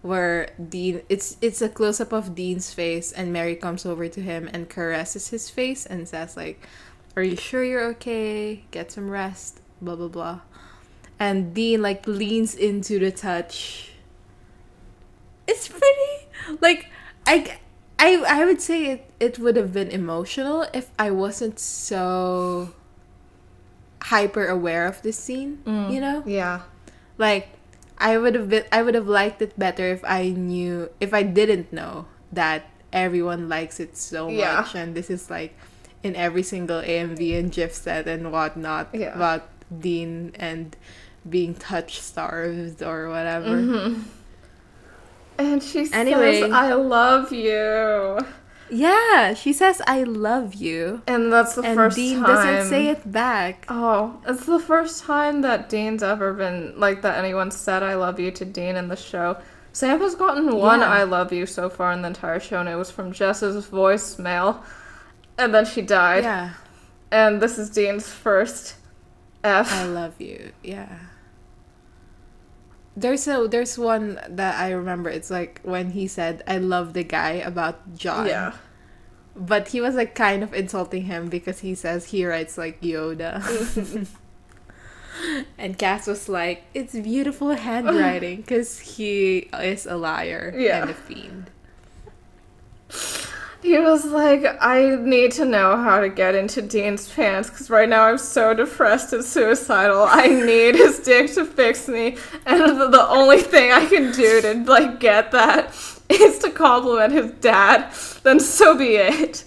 [0.00, 4.20] where Dean it's it's a close up of Dean's face and Mary comes over to
[4.20, 6.64] him and caresses his face and says like
[7.16, 10.40] are you sure you're okay get some rest blah blah blah
[11.20, 13.90] and Dean like leans into the touch
[15.46, 16.86] it's pretty like
[17.26, 17.58] I
[17.98, 22.70] I I would say it it would have been emotional if I wasn't so
[24.02, 25.92] hyper aware of this scene mm.
[25.92, 26.62] you know Yeah.
[27.18, 27.48] like
[27.98, 31.22] I would have been I would have liked it better if I knew if I
[31.24, 34.60] didn't know that everyone likes it so Yeah.
[34.62, 35.56] much and this is like
[36.02, 39.14] in every single AMV and GIF set and whatnot Yeah.
[39.16, 40.76] about Dean and
[41.28, 43.56] being touch starved or whatever.
[43.56, 44.02] Mm-hmm.
[45.38, 46.40] And she Anyway.
[46.40, 48.18] says, I love you.
[48.70, 51.00] Yeah, she says I love you.
[51.06, 52.26] And that's the and first Dean time.
[52.26, 53.64] doesn't say it back.
[53.68, 58.20] Oh, it's the first time that Dean's ever been like that anyone said I love
[58.20, 59.38] you to Dean in the show.
[59.72, 60.88] Sam has gotten one Yeah.
[60.90, 64.62] I love you so far in the entire show, and it was from Jess's voicemail.
[65.38, 66.24] And then she died.
[66.24, 66.54] Yeah.
[67.10, 68.74] And this is Dean's first
[69.44, 69.72] F.
[69.72, 70.52] I love you.
[70.62, 70.94] Yeah.
[72.98, 75.08] There's a there's one that I remember.
[75.08, 78.26] It's like when he said I love the guy about John.
[78.26, 78.52] yeah.
[79.38, 83.38] But he was like kind of insulting him because he says he writes like Yoda.
[85.58, 90.82] and Cass was like, "It's beautiful handwriting because he is a liar Yeah.
[90.82, 91.50] and a fiend."
[93.60, 97.88] He was like, I need to know how to get into Dean's pants because right
[97.88, 100.04] now I'm so depressed and suicidal.
[100.08, 104.40] I need his dick to fix me, and the, the only thing I can do
[104.42, 105.74] to like get that
[106.08, 107.92] is to compliment his dad.
[108.22, 109.44] Then so be it.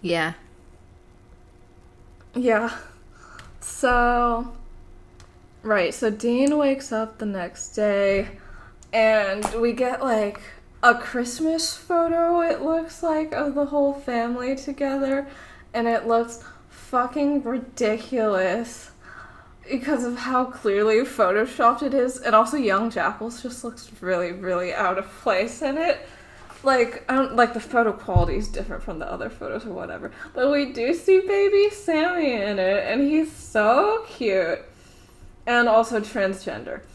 [0.00, 0.34] Yeah.
[2.34, 2.76] Yeah.
[3.60, 4.54] So,
[5.62, 5.92] right.
[5.92, 8.28] So Dean wakes up the next day,
[8.92, 10.40] and we get like
[10.82, 12.40] a Christmas photo.
[12.40, 15.26] It looks like of the whole family together,
[15.74, 18.90] and it looks fucking ridiculous
[19.68, 24.72] because of how clearly photoshopped it is, and also Young Jackles just looks really, really
[24.72, 26.08] out of place in it.
[26.62, 30.10] Like I don't like the photo quality is different from the other photos or whatever,
[30.34, 34.60] but we do see baby Sammy in it, and he's so cute,
[35.46, 36.80] and also transgender.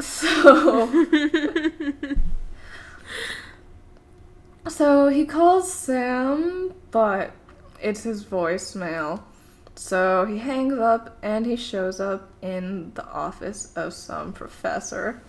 [0.00, 0.90] So.
[4.68, 7.32] So he calls Sam, but
[7.82, 9.22] it's his voicemail.
[9.76, 15.22] So he hangs up and he shows up in the office of some professor.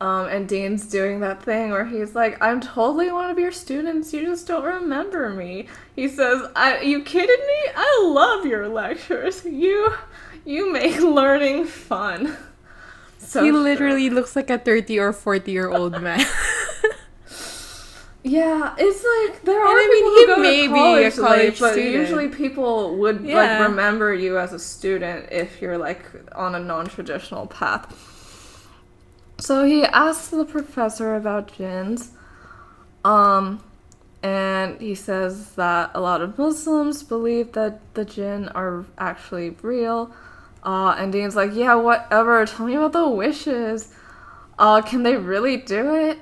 [0.00, 4.14] Um, and Dean's doing that thing where he's like, I'm totally one of your students,
[4.14, 5.68] you just don't remember me.
[5.94, 7.72] He says, I, you kidding me?
[7.76, 9.44] I love your lectures.
[9.44, 9.92] You
[10.46, 12.36] you make learning fun.
[13.22, 16.24] So he literally looks like a 30 or 40 year old man.
[18.22, 19.02] Yeah, it's
[19.32, 21.60] like there are I people mean, who he go may to be college, a college
[21.60, 23.36] late, but usually people would Yeah.
[23.36, 26.04] like remember you as a student if you're like
[26.34, 27.96] on a non-traditional path.
[29.38, 32.10] So he asks the professor about djinns,
[33.06, 33.62] um,
[34.22, 40.12] and he says that a lot of Muslims believe that the djinn are actually real.
[40.62, 42.44] Uh, and Dean's like, yeah, whatever.
[42.44, 43.88] Tell me about the wishes.
[44.58, 46.18] Uh, can they really do it?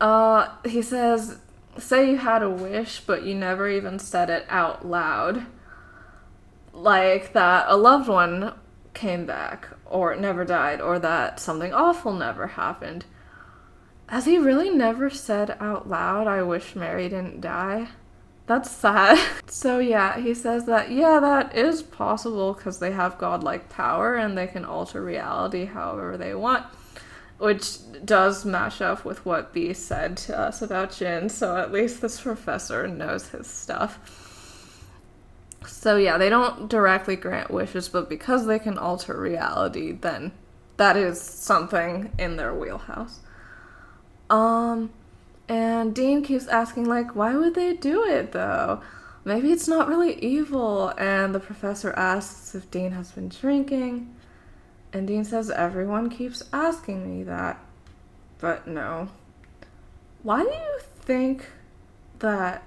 [0.00, 1.38] Uh, he says,
[1.78, 5.46] say you had a wish, but you never even said it out loud.
[6.72, 8.54] Like that a loved one
[8.92, 13.04] came back, or never died, or that something awful never happened.
[14.08, 17.88] Has he really never said out loud, I wish Mary didn't die?
[18.46, 19.18] That's sad.
[19.48, 24.36] So yeah, he says that yeah, that is possible because they have godlike power and
[24.36, 26.66] they can alter reality however they want,
[27.38, 31.28] which does match up with what B said to us about djinn.
[31.28, 33.98] So at least this professor knows his stuff.
[35.66, 40.32] So yeah, they don't directly grant wishes, but because they can alter reality, then
[40.76, 43.20] that is something in their wheelhouse.
[44.30, 44.90] Um,
[45.48, 48.80] and Dean keeps asking, like, why would they do it though?
[49.24, 50.92] Maybe it's not really evil.
[50.98, 54.14] And the professor asks if Dean has been drinking.
[54.92, 57.58] And Dean says, everyone keeps asking me that.
[58.38, 59.08] But no.
[60.22, 61.46] Why do you think
[62.18, 62.62] that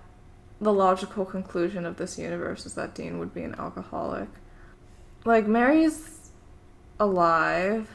[0.61, 4.29] the logical conclusion of this universe is that Dean would be an alcoholic?
[5.25, 6.31] Like, Mary's
[6.99, 7.89] alive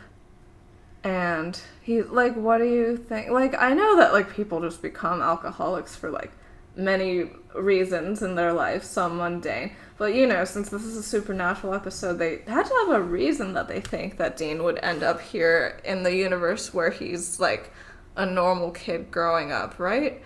[1.05, 5.21] and he like what do you think like i know that like people just become
[5.21, 6.33] alcoholics for like
[6.75, 11.73] many reasons in their life some mundane but you know since this is a supernatural
[11.75, 15.21] episode they had to have a reason that they think that dean would end up
[15.21, 17.73] here in the universe where he's like
[18.17, 20.23] a normal kid growing up right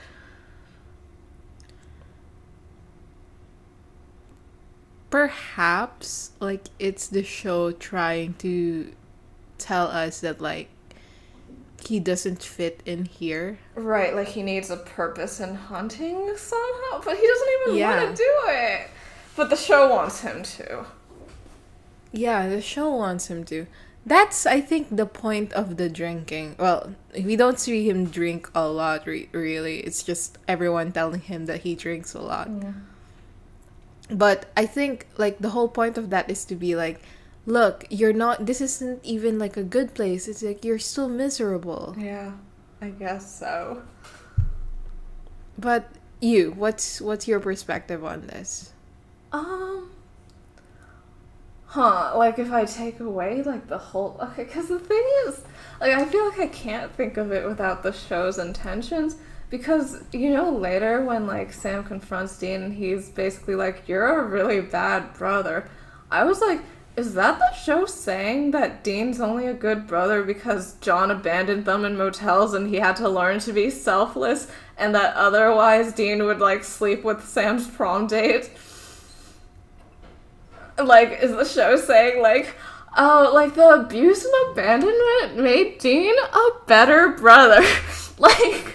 [5.11, 8.93] Perhaps like it's the show trying to
[9.57, 10.69] tell us that like
[11.83, 13.59] he doesn't fit in here.
[13.75, 18.05] right like he needs a purpose in hunting somehow but he doesn't even Yeah.
[18.05, 18.91] want to do it
[19.39, 20.85] but the show wants him to
[22.11, 23.67] Yeah, the show wants him to.
[24.05, 26.57] That's I think the point of the drinking.
[26.59, 29.81] Well, we don't see him drink a lot re- really.
[29.81, 32.51] It's just everyone telling him that he drinks a lot.
[34.11, 37.01] But I think like the whole point of that is to be like
[37.47, 40.27] look, you're not this isn't even like a good place.
[40.27, 41.95] It's like you're still miserable.
[41.97, 42.33] Yeah,
[42.83, 43.83] I guess so.
[45.59, 45.89] But
[46.21, 48.73] you, what's what's your perspective on this?
[49.33, 49.91] Um.
[51.67, 55.43] Huh, like if I take away like the whole okay, because the thing is,
[55.81, 59.17] like I feel like I can't think of it without the show's intentions.
[59.51, 64.25] Because you know later when like Sam confronts Dean and he's basically like, "You're a
[64.25, 65.69] really bad brother,"
[66.11, 66.61] I was like,
[66.97, 71.85] "Is that the show saying that Dean's only a good brother because John abandoned them
[71.85, 76.41] in motels and he had to learn to be selfless, and that otherwise Dean would
[76.41, 78.51] like sleep with Sam's prom date?"
[80.85, 82.55] Like is the show saying like
[82.97, 87.63] oh like the abuse and abandonment made dean a better brother?
[88.21, 88.75] Like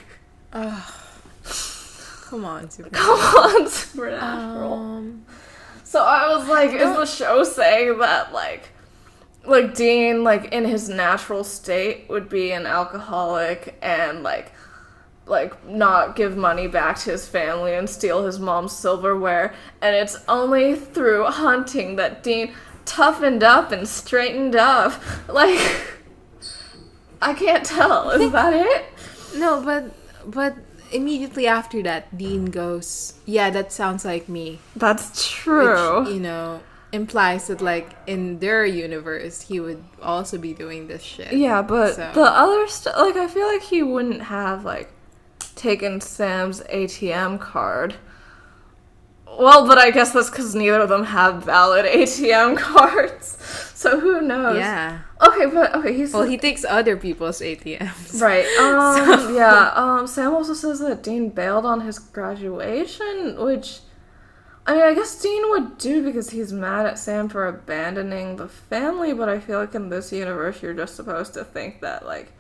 [0.52, 2.90] Come on, Super.
[2.94, 5.26] come on supernatural Um,
[5.84, 8.70] so i was like is the show saying that like
[9.46, 14.52] like dean like in his natural state would be an alcoholic and like
[15.26, 19.54] like not give money back to his family and steal his mom's silverware.
[19.82, 22.54] And it's only through hunting that dean
[22.86, 24.94] toughened up and straightened up.
[25.30, 25.60] Like
[27.22, 28.10] i can't tell.
[28.12, 28.86] Is that it?
[29.38, 29.92] No, but
[30.30, 30.56] but
[30.92, 36.02] immediately after that, Dean goes, "Yeah, that sounds like me." that's true.
[36.02, 36.60] Which, you know,
[36.92, 41.32] implies that like in their universe, he would also be doing this shit.
[41.34, 44.92] yeah but So- the other stuff like i feel like he wouldn't have like
[45.54, 47.96] taken sam's atm card
[49.40, 53.38] well but i guess that's because neither of them have valid atm cards
[53.74, 55.00] so who knows Yeah.
[55.22, 58.22] okay but okay he's Well, he takes other people's ATMs.
[58.22, 58.46] Right.
[58.60, 59.36] Um.
[59.36, 59.72] Yeah.
[59.76, 60.08] Um.
[60.08, 63.80] Sam also says that Dean bailed on his graduation, which,
[64.66, 68.48] I mean, I guess Dean would do because he's mad at Sam for abandoning the
[68.48, 69.12] family.
[69.14, 72.32] But I feel like in this universe, you're just supposed to think that like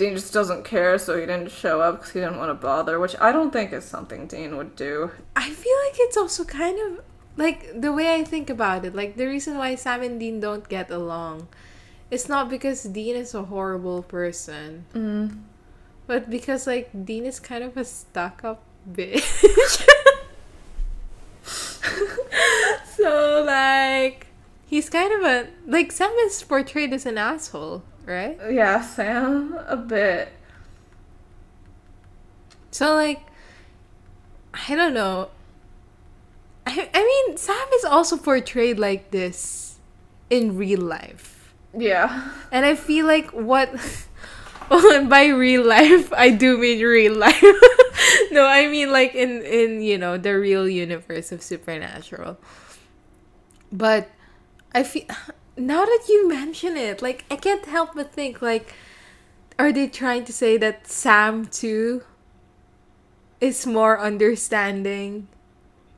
[0.00, 2.98] Dean just doesn't care, so he didn't show up because he didn't want to bother.
[2.98, 5.10] Which I don't think is something Dean would do.
[5.36, 7.04] I feel like it's also kind of
[7.36, 8.94] like the way I think about it.
[8.94, 11.48] Like the reason why Sam and Dean don't get along,
[12.10, 15.38] it's not because Dean is a horrible person, Mm.
[16.06, 19.84] but because like Dean is kind of a stuck-up bitch.
[22.96, 24.26] so like
[24.66, 28.36] he's kind of a like Sam is portrayed as an asshole, right?
[28.50, 30.32] Yeah, Sam a bit.
[32.70, 33.22] So like
[34.54, 35.30] I don't know.
[36.66, 39.78] I I mean Sam is also portrayed like this
[40.28, 41.54] in real life.
[41.76, 42.30] Yeah.
[42.50, 43.70] And I feel like what
[44.70, 47.42] well, by real life I do mean real life.
[48.30, 52.38] no, I mean like in in you know the real universe of supernatural.
[53.72, 54.10] But
[54.74, 55.06] I feel
[55.56, 58.74] now that you mention it, like I can't help but think like
[59.58, 62.02] are they trying to say that Sam too
[63.40, 65.28] is more understanding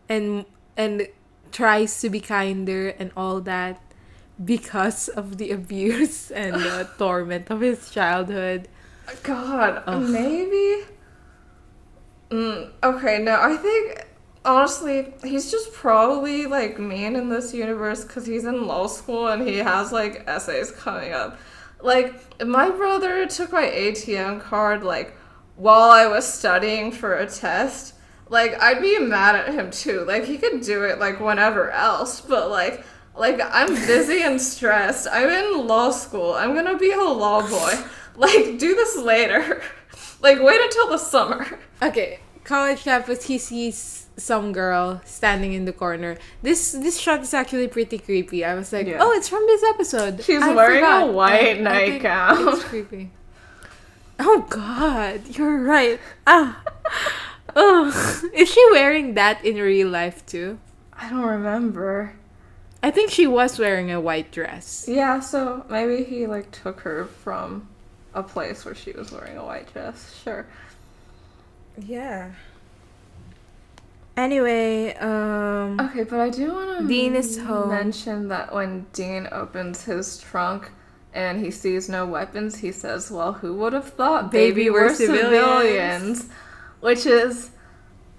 [0.08, 0.44] and
[0.76, 1.08] and
[1.52, 3.80] tries to be kinder and all that
[4.42, 8.68] because of the abuse and the torment of his childhood.
[9.22, 10.08] God, Ugh.
[10.08, 10.86] maybe.
[12.30, 14.06] Mm, okay, no, I think
[14.44, 19.46] honestly, he's just probably like mean in this universe because he's in law school and
[19.46, 21.38] he has like essays coming up.
[21.80, 25.16] Like, my brother took my ATM card like
[25.56, 27.94] while I was studying for a test.
[28.28, 30.04] Like, I'd be mad at him too.
[30.04, 35.06] Like, he could do it like whenever else, but like, like I'm busy and stressed.
[35.10, 36.32] I'm in law school.
[36.34, 37.74] I'm gonna be a law boy.
[38.14, 39.62] Like, do this later.
[40.20, 41.58] like, wait until the summer.
[41.80, 43.24] Okay, college campus.
[43.24, 46.16] He sees some girl standing in the corner.
[46.42, 48.44] This this shot is actually pretty creepy.
[48.44, 48.98] I was like, Yeah.
[49.00, 50.22] oh, it's from this episode.
[50.22, 52.48] She's I wearing a white nightgown.
[52.48, 53.10] It's creepy.
[54.18, 55.98] Oh God, you're right.
[56.26, 56.62] Ah,
[57.56, 60.58] oh, is she wearing that in real life too?
[60.92, 62.14] I don't remember.
[62.82, 64.84] I think she was wearing a white dress.
[64.88, 67.68] Yeah, so maybe he like took her from
[68.14, 70.20] a place where she was wearing a white dress.
[70.22, 70.46] Sure.
[71.78, 72.32] Yeah.
[74.16, 77.68] Anyway, um, Okay, but I do want to Dean is home.
[77.70, 80.70] mention that when Dean opens his trunk
[81.14, 84.88] and he sees no weapons, he says, "Well, who would have thought Baby, baby, we're
[84.88, 86.28] were civilians." civilians?"
[86.80, 87.50] Which is,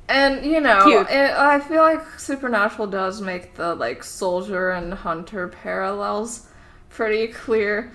[0.10, 5.48] and you know, it, I feel like Supernatural does make the like soldier and hunter
[5.50, 6.48] parallels
[6.90, 7.92] pretty clear.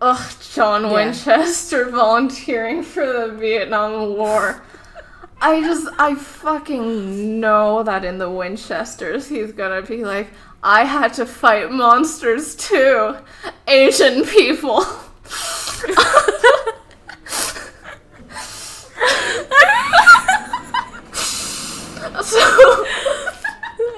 [0.00, 0.92] Ugh, John Yeah.
[0.92, 4.62] Winchester volunteering for the Vietnam War.
[5.40, 10.28] I just, I fucking know that in the Winchesters, he's gonna be like,
[10.62, 13.16] I had to fight monsters too.
[13.68, 14.82] Asian people.
[14.82, 14.96] so,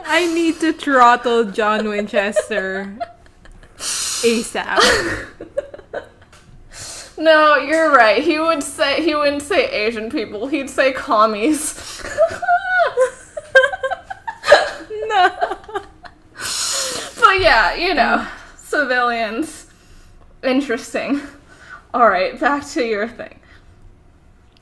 [0.05, 2.99] I need to throttle John Winchester
[3.79, 5.27] ASAP.
[7.21, 8.23] No, you're right.
[8.23, 12.03] He would say, he wouldn't say Asian people, he'd say commies.
[14.91, 15.31] no.
[17.21, 18.27] But yeah, you know,
[18.57, 19.67] civilians.
[20.43, 21.21] Interesting.
[21.93, 23.41] Alright, back to your thing.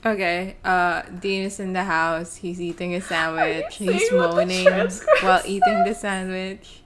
[0.05, 2.37] Okay, uh, Dean is in the house.
[2.37, 3.77] He's eating a sandwich.
[3.77, 4.67] He's moaning
[5.21, 6.81] while eating the sandwich.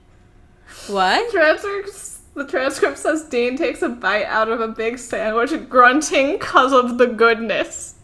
[0.87, 1.31] What?
[1.31, 6.73] Transcript, the transcript says Dean takes a bite out of a big sandwich, grunting because
[6.73, 7.95] of the goodness.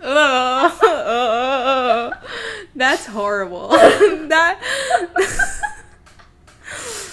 [2.74, 3.68] That's horrible.
[4.28, 4.60] that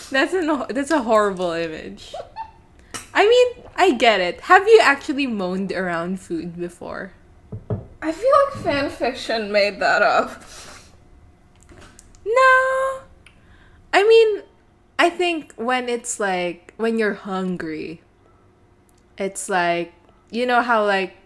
[0.09, 2.15] that's an that's a horrible image.
[3.13, 4.41] I mean, I get it.
[4.41, 7.13] Have you actually moaned around food before?
[8.01, 10.43] I feel like fan fiction made that up.
[12.25, 13.01] No.
[13.91, 14.43] I mean,
[14.99, 18.03] I think when it's like when you're hungry,
[19.17, 19.93] it's like
[20.31, 21.17] you know how like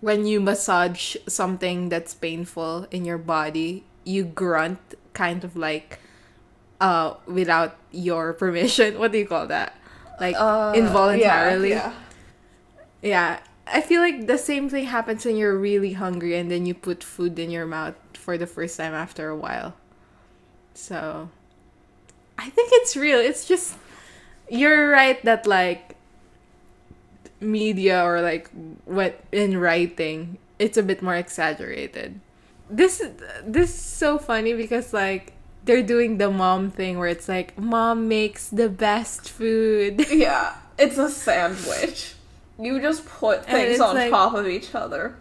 [0.00, 4.78] when you massage something that's painful in your body, you grunt
[5.12, 6.00] kind of like
[6.80, 8.98] uh without your permission.
[8.98, 9.76] What do you call that?
[10.20, 11.70] Like Uh, involuntarily.
[11.70, 11.92] Yeah,
[13.02, 16.74] Yeah, I feel like the same thing happens when you're really hungry and then you
[16.74, 19.74] put food in your mouth for the first time after a while.
[20.74, 21.30] So,
[22.38, 23.18] I think it's real.
[23.18, 23.74] It's just
[24.48, 25.96] you're right that like
[27.40, 28.50] media or like
[28.84, 32.20] what in writing, it's a bit more exaggerated.
[32.70, 33.02] This
[33.44, 35.32] this is so funny because like
[35.64, 40.06] they're doing the mom thing where it's like mom makes the best food.
[40.10, 40.54] yeah.
[40.78, 42.14] It's a sandwich.
[42.58, 45.16] You just put things on like- top of each other.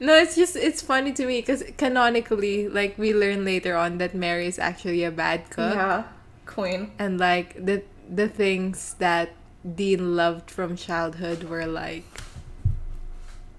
[0.00, 4.14] No, it's just it's funny to me because canonically, like we learn later on that
[4.14, 6.04] Mary is actually a bad cook, Yeah,
[6.46, 6.92] queen.
[6.98, 9.30] and like the the things that
[9.66, 12.04] Dean loved from childhood were like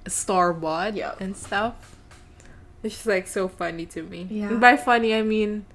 [0.07, 1.20] store bought Yep.
[1.22, 1.76] and stuff.
[2.84, 4.28] It's just like so funny to me.
[4.32, 4.48] Yeah.
[4.48, 5.66] And by funny, I mean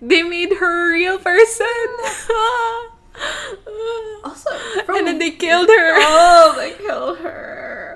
[0.00, 1.66] they made her a real person.
[4.24, 4.50] Also,
[4.88, 5.92] and then they killed her.
[5.96, 7.89] Oh, they killed her.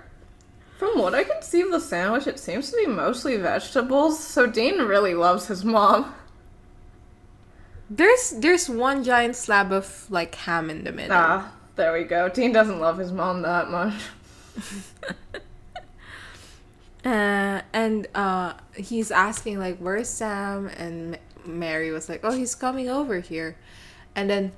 [0.79, 4.47] From what I can see of the sandwich, it seems to be mostly vegetables, so
[4.47, 6.15] Dean really loves his mom.
[7.89, 11.17] There's there's one giant slab of like ham in the middle.
[11.17, 12.29] Ah, there we go.
[12.29, 13.95] Dean doesn't love his mom that much.
[17.05, 22.55] Uh, and uh, he's asking like, "Where's Sam?" And M- Mary was like, "Oh, he's
[22.55, 23.59] coming over here."
[24.17, 24.53] And then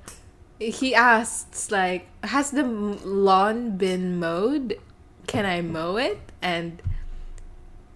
[0.57, 4.79] he asks like, "Has the m- lawn been mowed?
[5.27, 6.81] Can I mow it?" And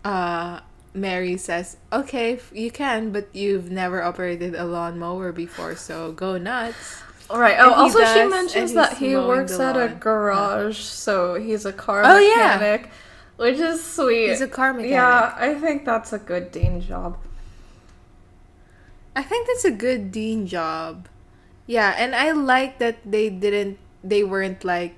[0.03, 0.60] uh,
[0.94, 7.03] Mary says, "Okay, you can, but you've never operated a lawnmower before, so go nuts."
[7.30, 7.56] All right.
[7.58, 12.03] Oh, also does, she mentions that he works at a garage, so he's a car
[12.03, 12.58] Oh, yeah.
[12.60, 12.90] mechanic,
[13.38, 14.30] which is sweet.
[14.30, 14.91] He's a car mechanic.
[14.91, 17.18] Yeah, I think that's a good Dean job.
[19.16, 21.08] I think that's a good Dean job.
[21.68, 24.95] Yeah, and I like that they didn't they weren't like,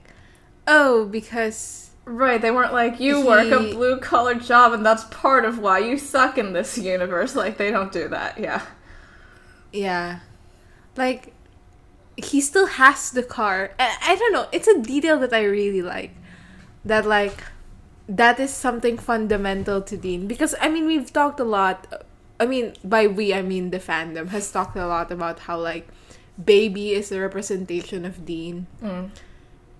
[0.66, 5.46] "Oh, because Right, they weren't like you work a blue collar job and that's part
[5.46, 7.36] of why you suck in this universe.
[7.36, 8.38] Like they don't do that.
[8.38, 8.62] Yeah.
[9.72, 10.20] yeah."
[10.98, 11.34] Like
[12.18, 13.72] he still has the car.
[13.80, 14.48] I, I don't know.
[14.52, 16.12] It's a detail that I really like.
[16.84, 17.44] That like
[18.10, 21.88] that is something fundamental to Dean because I mean, we've talked a lot
[22.40, 25.88] I mean, by we I mean the fandom has talked a lot about how like
[26.44, 28.68] baby is a representation of Dean.
[28.82, 29.12] Mm.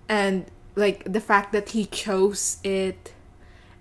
[0.08, 0.46] and
[0.76, 3.12] like the fact that he chose it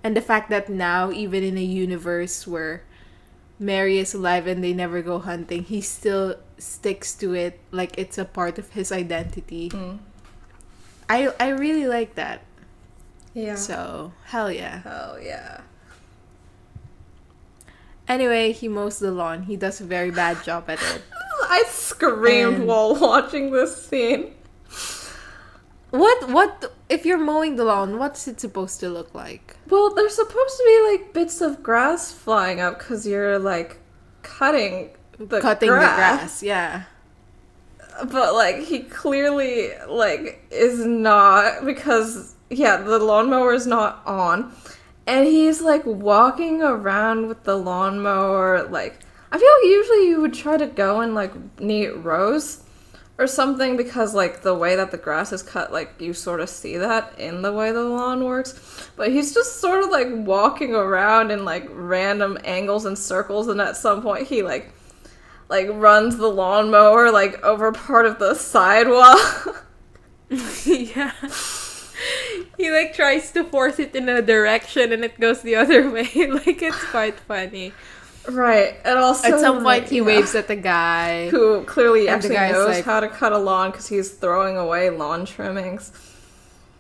[0.04, 2.84] and the fact that now even in a universe where
[3.60, 8.18] Mary is alive and they never go hunting he still sticks to it like it's
[8.18, 10.00] a part of his identity Mm.
[11.10, 12.42] I I really like that
[13.34, 13.56] Yeah.
[13.56, 15.62] so hell yeah Hell yeah.
[18.08, 21.02] anyway he mows the lawn he does a very bad job at it
[21.50, 24.34] I screamed And- while watching this scene.
[25.94, 30.16] What what if you're mowing the lawn what's it supposed to look like Well, there's
[30.16, 33.78] supposed to be like bits of grass flying up because you're like
[34.24, 34.90] cutting
[35.20, 35.92] the cutting grass.
[35.92, 36.84] the grass yeah
[38.12, 44.52] But like he clearly like is not because yeah, the lawnmower is not on.
[45.06, 48.98] And he's like walking around with the lawnmower like
[49.32, 52.63] I feel like usually you would try to go in like neat rows
[53.24, 56.50] or something because like the way that the grass is cut like you sort of
[56.50, 60.76] see that in the way the lawn works but he's just sort of like walking
[60.76, 64.74] around in like random angles and circles and at some point he like
[65.50, 69.64] like runs the lawnmower like over part of the sidewalk
[70.66, 71.12] yeah.
[72.58, 76.10] He like tries to force it in a direction and it goes the other way.
[76.28, 77.74] like it's quite funny.
[78.30, 81.30] Right and also At some point like, he yeah, waves at the guy.
[81.34, 85.26] who clearly actually knows like- how to cut a lawn because he's throwing away lawn
[85.26, 85.92] trimmings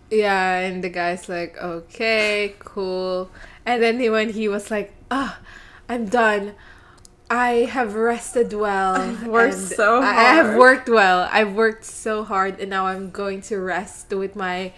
[0.09, 3.31] Yeah, and the guy's like, "Okay, cool."
[3.65, 5.39] And then he, when he was like, "Ah,
[5.89, 6.53] I'm done.
[7.31, 8.93] I have rested well.
[8.93, 11.27] I've worked so I I have worked well.
[11.31, 14.73] I've worked so hard, and now I'm going to rest with my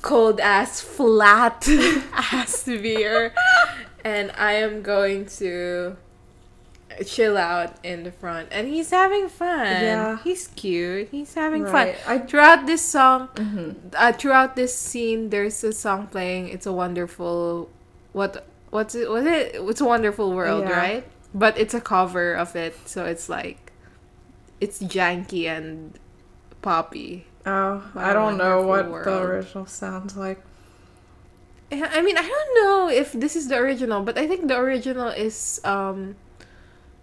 [0.00, 1.68] cold ass flat
[2.14, 3.34] ass beer,
[4.06, 5.96] and I am going to."
[7.04, 10.18] chill out in the front and he's having fun Yeah.
[10.24, 11.98] he's cute he's having Right.
[11.98, 13.70] fun I- throughout this song mm-hmm.
[13.92, 16.48] uh, throughout this scene, there's a song playing.
[16.48, 17.68] It's a wonderful,
[18.16, 19.10] what what's it?
[19.10, 19.56] Was it?
[19.60, 20.78] It's a wonderful world, Yeah.
[20.84, 21.04] right?
[21.34, 23.72] But it's a cover of it, so it's like,
[24.64, 25.98] it's janky and
[26.62, 27.26] poppy.
[27.44, 30.40] oh i don't know what wonderful the original sounds like
[31.72, 35.08] I mean, I don't know if this is the original, but I think the original
[35.08, 36.16] is um,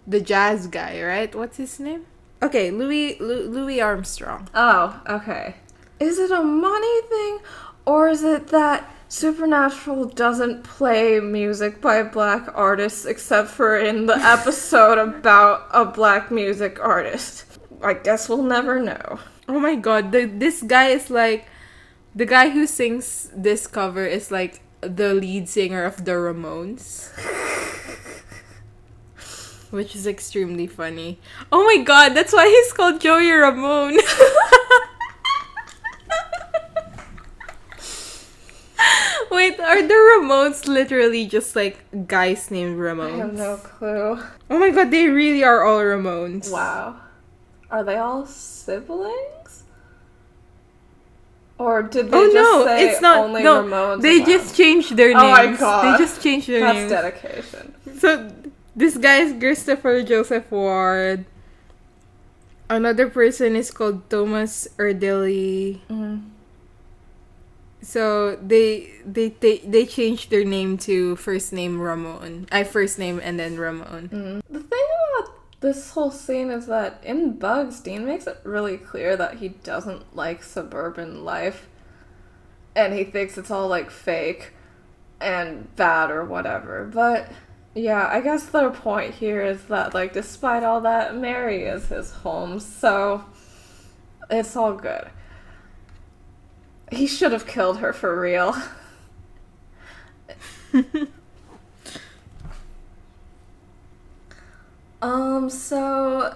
[0.06, 1.34] the jazz guy, right?
[1.34, 2.06] What's his name?
[2.42, 4.48] Okay, Louis Lu- Louis Armstrong.
[4.54, 5.56] Oh, okay.
[6.00, 7.38] Is it a money thing,
[7.86, 14.16] or is it that Supernatural doesn't play music by black artists except for in the
[14.18, 17.44] episode about a black music artist?
[17.82, 19.20] I guess we'll never know.
[19.46, 21.46] Oh my god, the, this guy is like
[22.14, 27.10] the guy who sings this cover is like the lead singer of the Ramones.
[29.70, 31.18] Which is extremely funny.
[31.50, 33.98] Oh my god, that's why he's called Joey Ramone.
[39.30, 43.14] Wait, are the Ramones literally just like guys named Ramones?
[43.14, 44.22] I have no clue.
[44.48, 46.52] Oh my god, they really are all Ramones.
[46.52, 47.00] Wow.
[47.68, 49.33] Are they all siblings?
[51.56, 53.18] Or did they Oh just no, say it's not.
[53.18, 54.02] only no, Ramones?
[54.02, 55.22] they just changed their names.
[55.22, 55.94] Oh my God.
[55.94, 56.90] They just changed their That's names.
[56.90, 57.74] dedication.
[57.98, 58.32] So
[58.74, 61.24] this guy is Christopher Joseph Ward.
[62.68, 65.78] Another person is called Thomas Erdelyi.
[65.88, 66.22] Mm.
[67.82, 72.46] So they they they they changed their name to first name Ramone.
[72.50, 74.08] I first name and then Ramone.
[74.08, 74.40] Mm.
[74.50, 74.86] The thing
[75.20, 75.30] about
[75.64, 80.14] this whole scene is that in Bugs, Dean makes it really clear that he doesn't
[80.14, 81.70] like suburban life.
[82.76, 84.52] And he thinks it's all like fake
[85.22, 86.84] and bad or whatever.
[86.84, 87.30] But
[87.74, 92.10] yeah, I guess their point here is that like despite all that, Mary is his
[92.10, 93.24] home, so
[94.28, 95.08] it's all good.
[96.92, 98.54] He should have killed her for real.
[105.04, 106.34] Um, so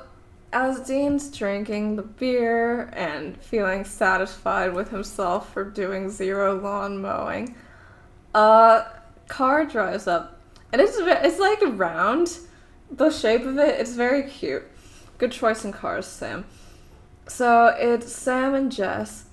[0.52, 7.54] as Dean's drinking the beer and feeling satisfied with himself for doing zero lawn mowing,
[8.34, 8.84] a
[9.26, 10.38] car drives up,
[10.70, 12.40] and it's it's like round.
[12.90, 14.64] The shape of it, it's very cute.
[15.16, 16.44] Good choice in cars, Sam.
[17.26, 19.24] So it's Sam and Jess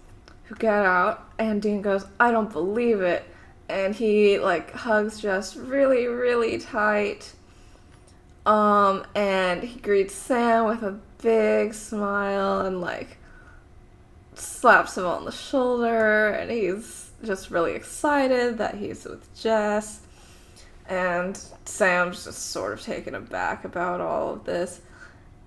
[0.43, 3.25] who get out, and Dean goes, "I don't believe it,"
[3.67, 7.33] and he like hugs Jess really, really tight.
[8.45, 13.17] Um, and he greets Sam with a big smile and like
[14.35, 20.01] slaps him on the shoulder, and he's just really excited that he's with Jess.
[20.87, 24.81] And Sam's just sort of taken aback about all of this.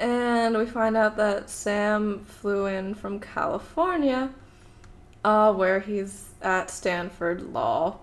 [0.01, 4.31] And we find out that Sam flew in from California,
[5.25, 7.99] uh, where he's at Stanford Law.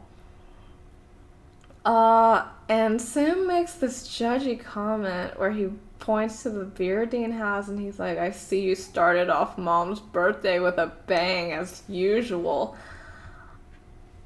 [1.85, 7.69] Uh, and Sam makes this judgy comment where he points to the beer Dean has
[7.69, 12.75] and he's like, I see you started off mom's birthday with a bang as usual.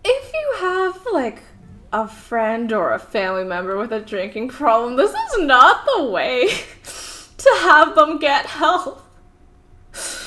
[0.03, 1.43] If you have, like,
[1.91, 6.47] a friend or a family member with a drinking problem, this is not the way
[7.37, 9.05] to have them get help.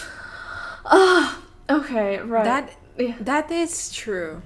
[0.84, 1.40] Ah,
[1.70, 2.44] okay, right.
[2.44, 3.14] That yeah.
[3.20, 4.42] that is true.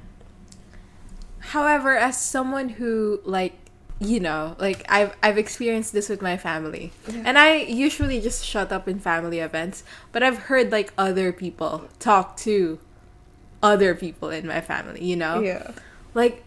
[1.56, 3.54] However, as someone who like
[3.98, 6.92] you know, like I've I've experienced this with my family.
[7.08, 7.22] Yeah.
[7.28, 7.48] And I
[7.86, 9.76] usually just shut up in family events,
[10.12, 12.78] but I've heard like other people talk to
[13.62, 15.40] other people in my family, you know?
[15.40, 15.70] yeah.
[16.12, 16.44] Like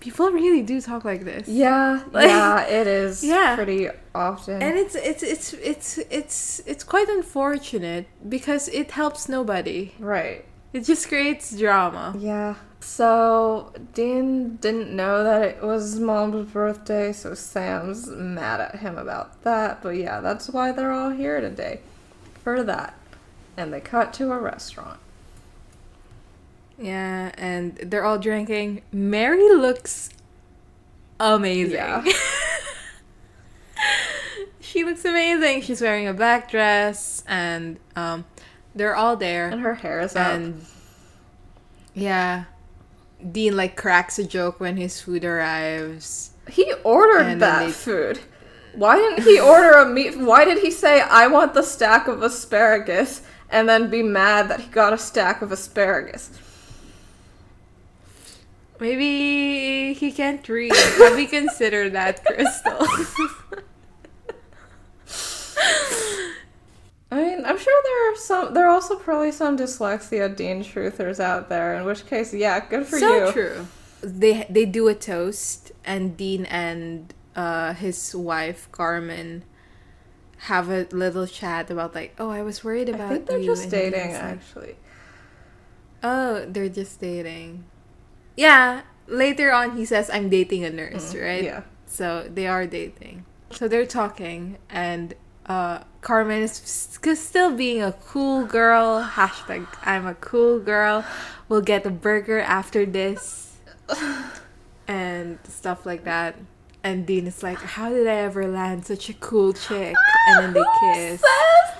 [0.00, 1.46] people really do talk like this.
[1.46, 3.54] Yeah, Like- yeah, it is Yeah.
[3.54, 4.56] pretty often.
[4.60, 9.80] And it's it's it's it's it's it's quite unfortunate because it helps nobody.
[10.00, 10.44] right.
[10.72, 12.06] It just creates drama.
[12.18, 12.54] Yeah.
[12.80, 19.42] So Dean didn't know that it was mom's birthday, so Sam's mad at him about
[19.42, 19.82] that.
[19.82, 21.80] But yeah, that's why they're all here today.
[22.42, 22.94] For that.
[23.56, 25.00] And they cut to a restaurant.
[26.78, 28.82] Yeah, and they're all drinking.
[28.92, 30.10] Mary looks
[31.18, 31.74] amazing.
[31.74, 32.04] Yeah.
[34.60, 35.62] she looks amazing.
[35.62, 38.24] She's wearing a black dress, and um,
[38.76, 39.48] they're all there.
[39.48, 40.40] And her hair is up.
[41.94, 42.44] Yeah,
[43.32, 46.30] Dean like cracks a joke when his food arrives.
[46.48, 48.20] He ordered that they- food.
[48.74, 50.16] Why didn't he order a meat?
[50.18, 54.60] Why did he say, I want the stack of asparagus, and then be mad that
[54.60, 56.30] he got a stack of asparagus?
[58.78, 60.72] Maybe he can't read.
[60.76, 62.86] Have you considered that, Crystal?
[67.10, 68.54] I mean, I'm sure there are some.
[68.54, 71.74] There are also probably some dyslexia Dean truthers out there.
[71.74, 73.32] In which case, yeah, good for so you.
[73.32, 73.66] true.
[74.02, 79.44] They they do a toast, and Dean and uh, his wife Carmen
[80.42, 83.46] have a little chat about like, oh, I was worried about I think they're you,"
[83.46, 84.76] just dating, like, actually.
[86.02, 87.64] Oh, they're just dating.
[88.36, 88.82] Yeah.
[89.08, 91.40] Later on, he says, "I'm dating a nurse," right?
[91.42, 91.62] Mm, Yeah.
[91.86, 93.24] So they are dating.
[93.50, 95.14] So they're talking, and
[95.46, 99.02] uh, Carmen is still being a cool girl.
[99.02, 101.04] Hashtag I'm a cool girl.
[101.48, 103.56] We'll get a burger after this,
[104.88, 106.36] and stuff like that.
[106.84, 109.96] And Dean is like, "How did I ever land such a cool chick?"
[110.28, 111.20] And then they Who kiss.
[111.20, 111.20] says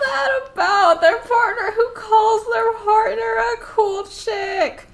[0.04, 4.86] that about their partner who calls their partner a cool chick?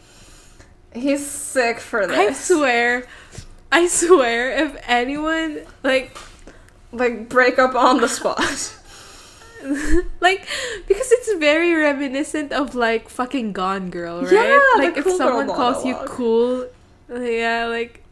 [0.92, 2.16] He's sick for this.
[2.16, 3.06] I swear,
[3.72, 6.16] I swear, if anyone like
[6.92, 8.40] Like, break up on the spot.
[10.20, 10.46] like
[10.86, 14.32] because it's very reminiscent of like fucking Gone Girl, right?
[14.32, 16.66] Yeah, like if cool someone calls you cool,
[17.08, 18.04] yeah, like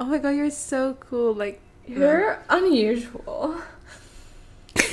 [0.00, 1.34] oh my god, you're so cool.
[1.34, 3.60] Like You're unusual.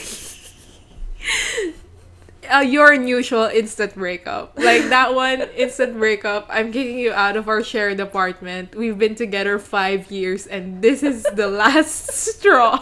[2.52, 4.58] uh, your unusual instant breakup.
[4.58, 6.48] Like that one instant breakup.
[6.50, 8.76] I'm kicking you out of our shared apartment.
[8.76, 12.82] We've been together five years, and this is the last straw.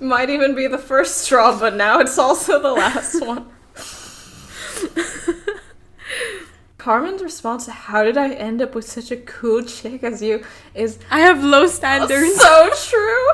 [0.00, 3.46] Might even be the first straw, but now it's also the last one.
[6.78, 10.44] Carmen's response to how did I end up with such a cool chick as you
[10.74, 12.36] is I have low standards.
[12.36, 13.26] so true.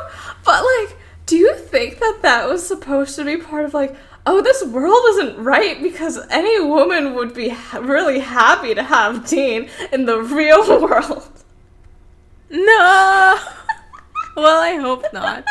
[0.44, 0.96] But like,
[1.26, 3.94] do you think that that was supposed to be part of like,
[4.26, 9.28] oh, this world isn't right because any woman would be ha- really happy to have
[9.28, 11.28] Dean in the real world?
[12.50, 13.38] No.
[14.36, 15.44] well, I hope not.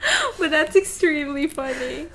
[0.38, 2.08] But that's extremely funny.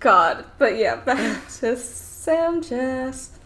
[0.00, 3.38] God, but yeah, back to Sam Jess.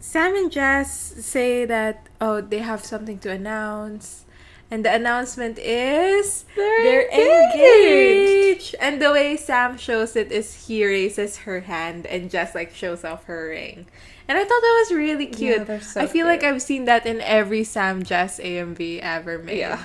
[0.00, 0.92] Sam and Jess
[1.24, 4.24] say that oh they have something to announce,
[4.70, 8.74] And the announcement is They're engaged.
[8.80, 13.04] And the way Sam shows it is he raises her hand and just like shows
[13.04, 13.86] off her ring.
[14.28, 15.58] And I thought that was really cute.
[15.58, 16.42] Yeah, they're so I feel like.
[16.42, 19.58] I've seen that in every Sam Jess AMV ever made.
[19.58, 19.82] Yeah.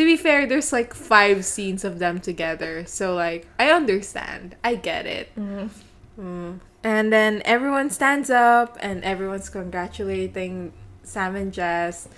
[0.00, 2.86] To be fair, there's like five scenes of them together.
[2.86, 4.56] So like I understand.
[4.64, 5.28] I get it.
[5.36, 6.60] Mm.
[6.82, 10.72] And then everyone stands up and everyone's congratulating
[11.02, 12.08] Sam and Jess.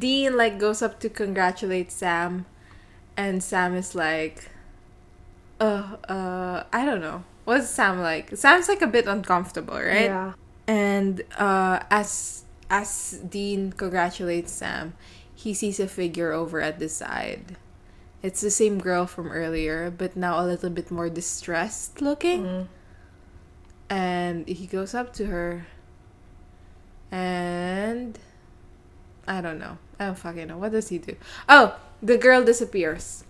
[0.00, 2.46] Dean like goes up to congratulate Sam
[3.16, 4.50] and Sam is like
[5.60, 7.22] uh uh I don't know.
[7.44, 8.36] What's Sam like?
[8.36, 10.10] Sam's like a bit uncomfortable, right?
[10.10, 10.32] Yeah.
[10.66, 14.94] And uh as as Dean congratulates Sam,
[15.40, 17.56] he sees a figure over at the side.
[18.22, 22.66] It's the same girl from earlier, but now a little bit more distressed looking Mm.
[23.88, 25.64] and he goes up to her
[27.10, 28.18] and
[29.26, 29.78] I don't know.
[29.98, 30.58] I don't fucking know.
[30.58, 31.16] What does he do?
[31.48, 33.24] Oh, the girl disappears.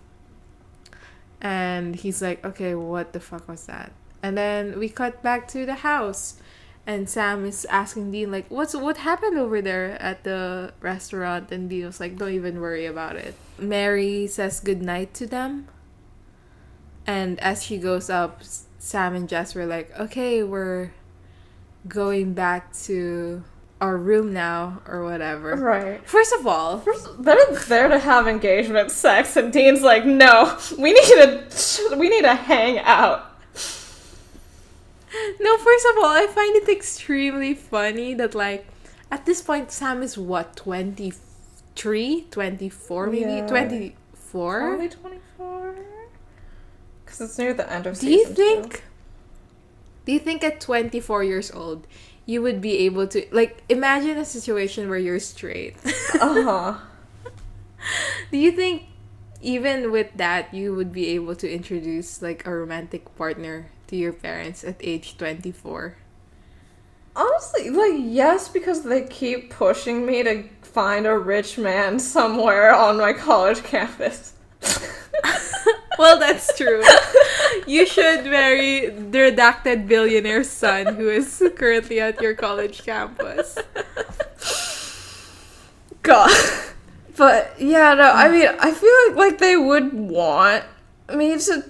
[1.41, 3.93] And he's like, okay, what the fuck was that?
[4.23, 6.37] And then we cut back to the house.
[6.87, 11.53] And Sam is asking Dean, like, what's what happened over there at the restaurant?
[11.53, 13.35] And Dean was like, don't even worry about it.
[13.59, 15.69] Mary says goodnight to them.
[17.07, 18.43] And as she goes up,
[18.79, 20.93] Sam and Jess were like, okay, we're
[21.87, 23.45] going back to
[23.81, 25.57] our room now, or whatever.
[25.57, 26.07] Right.
[26.07, 30.93] First of all, First, they're there to have engagement sex, and Dean's like, "No, we
[30.93, 33.30] need to, we need to hang out."
[35.41, 38.67] No, first of all, I find it extremely funny that, like,
[39.11, 42.27] at this point, Sam is what, 23?
[42.31, 43.21] 24, maybe?
[43.21, 43.47] Yeah.
[43.47, 44.61] 24?
[44.61, 45.75] Probably twenty four.
[47.05, 48.35] Because it's near the end of season.
[48.35, 48.85] Do you think
[50.07, 51.87] do you think at 24 years old
[52.27, 55.77] you would be able to like imagine a situation where you're straight
[56.21, 56.75] Uh huh.
[58.31, 58.85] do you think
[59.43, 64.13] even with that you would be able to introduce like a romantic partner to your
[64.13, 65.97] parents at age 24
[67.17, 72.97] Honestly, like yes, because they keep pushing me to find a rich man somewhere on
[72.97, 74.35] my college campus.
[75.99, 76.83] well that's true
[77.67, 83.59] you should marry the redacted billionaire's son who is currently at your college campus
[86.03, 86.31] God.
[87.17, 90.65] But yeah, no, I mean, I feel like, like they would want
[91.17, 91.65] me to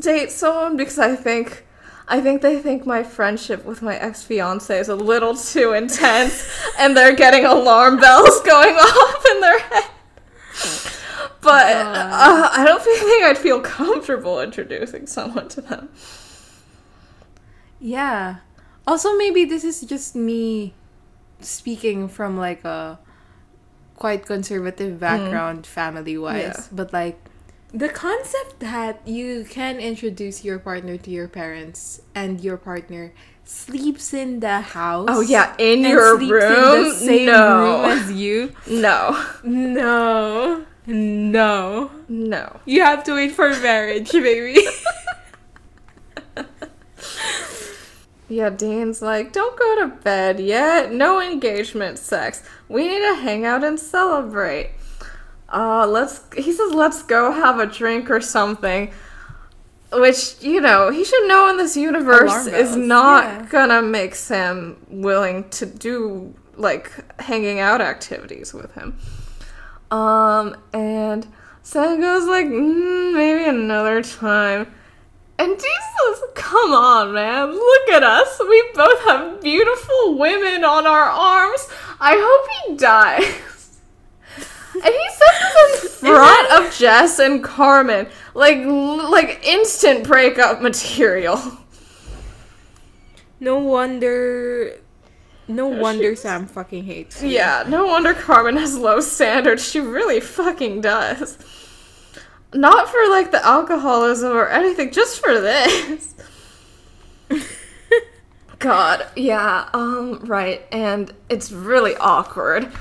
[0.00, 1.66] date someone because I think
[2.08, 6.48] I think they think my friendship with my ex-fiance is a little too intense
[6.78, 9.90] and they're getting alarm bells going off in their head.
[11.40, 15.88] But uh, I don't think I'd feel comfortable introducing someone to them.
[17.80, 18.36] Yeah.
[18.86, 20.74] Also, maybe this is just me
[21.40, 22.98] speaking from like a
[23.96, 26.42] quite conservative background, family wise.
[26.42, 26.62] Yeah.
[26.72, 27.18] But like
[27.76, 33.12] the concept that you can introduce your partner to your parents and your partner
[33.44, 35.08] sleeps in the house.
[35.10, 36.76] Oh yeah, in your sleeps room?
[36.76, 37.82] in the same no.
[37.82, 38.52] room as you.
[38.66, 39.24] no.
[39.44, 40.64] No.
[40.86, 41.90] No.
[42.08, 42.60] No.
[42.64, 44.58] You have to wait for marriage, baby.
[48.28, 50.92] Yeah, Dean's like, don't go to bed yet.
[50.92, 52.42] No engagement sex.
[52.68, 54.70] We need to hang out and celebrate.
[55.48, 56.22] Uh, let's.
[56.36, 58.92] He says, let's go have a drink or something.
[59.92, 63.46] Which you know he should know in this universe is not yeah.
[63.48, 66.90] gonna make Sam willing to do like
[67.20, 68.98] hanging out activities with him.
[69.90, 71.26] Um, and
[71.62, 74.72] Sam goes like, mm, maybe another time.
[75.38, 77.50] And Jesus, come on, man.
[77.50, 78.40] Look at us.
[78.40, 81.68] We both have beautiful women on our arms.
[82.00, 83.34] I hope he dies.
[84.84, 88.06] And he says this in front of Jess and Carmen.
[88.34, 91.40] Like, like instant breakup material.
[93.40, 94.78] no wonder.
[95.48, 97.28] No wonder Sam fucking hates you.
[97.28, 99.68] Yeah, no wonder Carmen has low standards.
[99.68, 101.38] She really fucking does.
[102.52, 106.14] Not for like the alcoholism or anything, just for this.
[108.58, 112.72] God, yeah, um, right, and it's really awkward.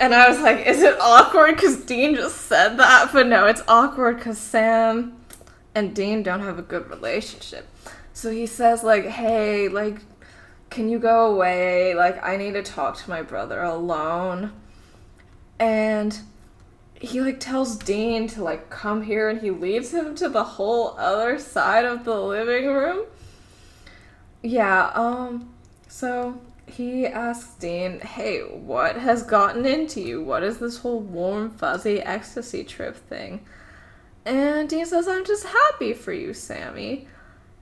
[0.00, 3.10] And I was like, is it awkward because Dean just said that?
[3.12, 5.14] But no, it's awkward because Sam
[5.74, 7.68] and Dean don't have a good relationship.
[8.14, 9.98] So he says, like, hey, like,
[10.70, 11.94] can you go away?
[11.94, 14.52] Like, I need to talk to my brother alone.
[15.58, 16.18] And
[16.94, 20.96] he, like, tells Dean to, like, come here and he leads him to the whole
[20.96, 23.04] other side of the living room.
[24.42, 25.52] Yeah, um,
[25.88, 26.40] so
[26.70, 30.22] he asks Dean, "Hey, what has gotten into you?
[30.22, 33.44] What is this whole warm, fuzzy ecstasy trip thing?"
[34.24, 37.08] And Dean says, "I'm just happy for you, Sammy."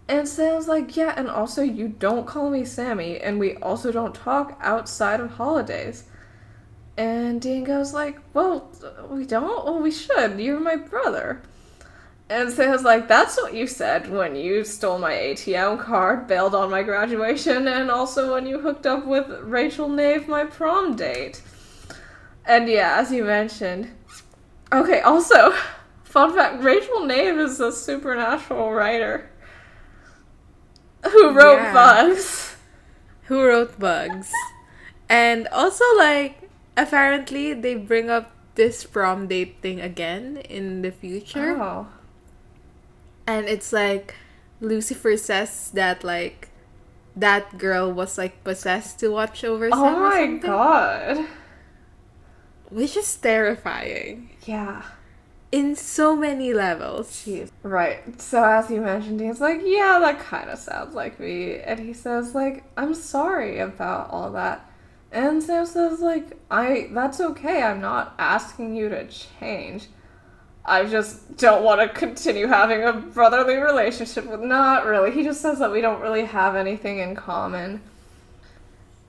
[0.08, 4.14] And Sam's like, "Yeah, and also you don't call me Sammy, and we also don't
[4.14, 6.04] talk outside of holidays."
[6.96, 8.70] And Dean goes like, "Well,
[9.10, 9.64] we don't.
[9.64, 10.40] Well, we should.
[10.40, 11.42] You're my brother."
[12.30, 16.26] And so I was like, that's what you said when you stole my ATM card,
[16.26, 20.94] bailed on my graduation, and also when you hooked up with Rachel Nave, my prom
[20.94, 21.40] date.
[22.44, 23.90] And yeah, as you mentioned.
[24.72, 25.54] Okay, also,
[26.04, 29.30] fun fact Rachel Nave is a supernatural writer
[31.04, 31.72] who wrote Yeah.
[31.72, 32.56] Bugs.
[33.24, 34.32] Who wrote Bugs?
[35.08, 41.56] And also, like, apparently they bring up this prom date thing again in the future.
[41.60, 41.86] Oh.
[43.28, 44.14] And it's like
[44.60, 46.48] Lucifer says that like
[47.14, 51.26] that girl was like possessed to watch over oh Sam Oh my god.
[52.70, 54.82] which is terrifying Yeah.
[55.50, 57.10] in so many levels.
[57.24, 57.50] Jeez.
[57.62, 58.20] Right.
[58.20, 61.58] So as you mentioned, he's like, yeah, that kind of sounds like me.
[61.60, 64.64] And he says, like, I'm sorry about all that.
[65.10, 67.62] And Sam says, like, I that's okay.
[67.62, 69.86] I'm not asking you to change.
[70.68, 75.10] I just don't want to continue having a brotherly relationship with not really.
[75.10, 77.80] He just says that we don't really have anything in common.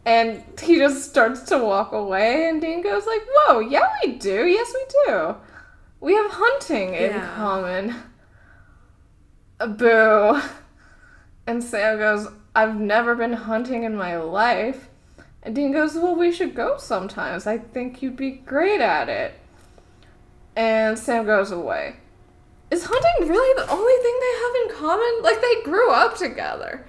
[0.05, 4.45] And he just starts to walk away and Dean goes like, "Whoa, yeah we do.
[4.45, 5.35] Yes we do.
[5.99, 7.35] We have hunting in Yeah.
[7.35, 7.95] common."
[9.59, 10.41] A boo.
[11.45, 14.89] And Sam goes, I've never been hunting in my life.
[15.43, 17.47] And Dean goes, Well, we should go sometimes.
[17.47, 19.38] I think you'd be great at it.
[20.59, 21.95] And Sam goes away.
[22.69, 25.23] Is hunting really the only thing they have in common?
[25.23, 26.85] Like, they grew up together.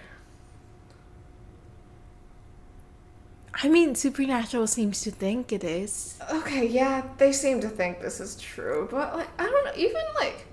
[3.55, 6.19] I mean, Supernatural seems to think it is.
[6.33, 10.03] Okay, yeah, they seem to think this is true, but, like, I don't know, even,
[10.19, 10.47] like,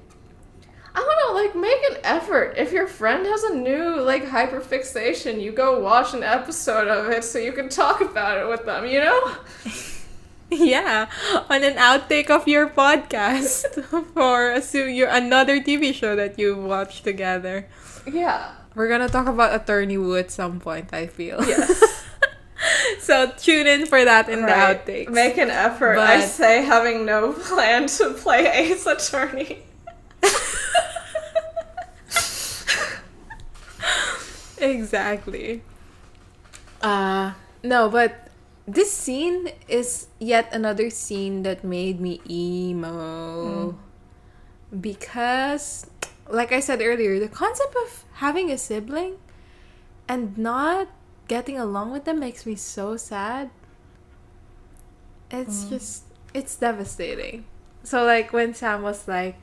[0.93, 2.53] I don't know, like, make an effort.
[2.55, 7.23] If your friend has a new, like, hyperfixation, you go watch an episode of it
[7.23, 9.31] so you can talk about it with them, you know?
[10.51, 11.09] Yeah,
[11.49, 13.67] on an outtake of your podcast
[14.13, 17.67] for assume your another TV show that you watched together.
[18.07, 18.53] Yeah.
[18.75, 20.93] We're gonna talk about Attorney Woo at some point.
[20.93, 21.43] I feel.
[21.43, 22.05] Yes.
[22.99, 24.85] so tune in for that in Right.
[24.85, 25.09] the outtakes.
[25.11, 25.97] Make an effort.
[25.97, 29.63] I say having no plan to play Ace Attorney.
[34.57, 35.61] exactly.
[36.81, 37.33] Uh
[37.63, 38.26] no, but
[38.67, 43.71] this scene is yet another scene that made me emo.
[43.71, 44.81] Mm.
[44.81, 45.87] Because
[46.29, 49.15] like I said earlier, the concept of having a sibling
[50.07, 50.89] and not
[51.27, 53.49] getting along with them makes me so sad.
[55.31, 55.69] It's mm.
[55.69, 56.03] just
[56.33, 57.45] it's devastating.
[57.83, 59.37] So like when Sam was like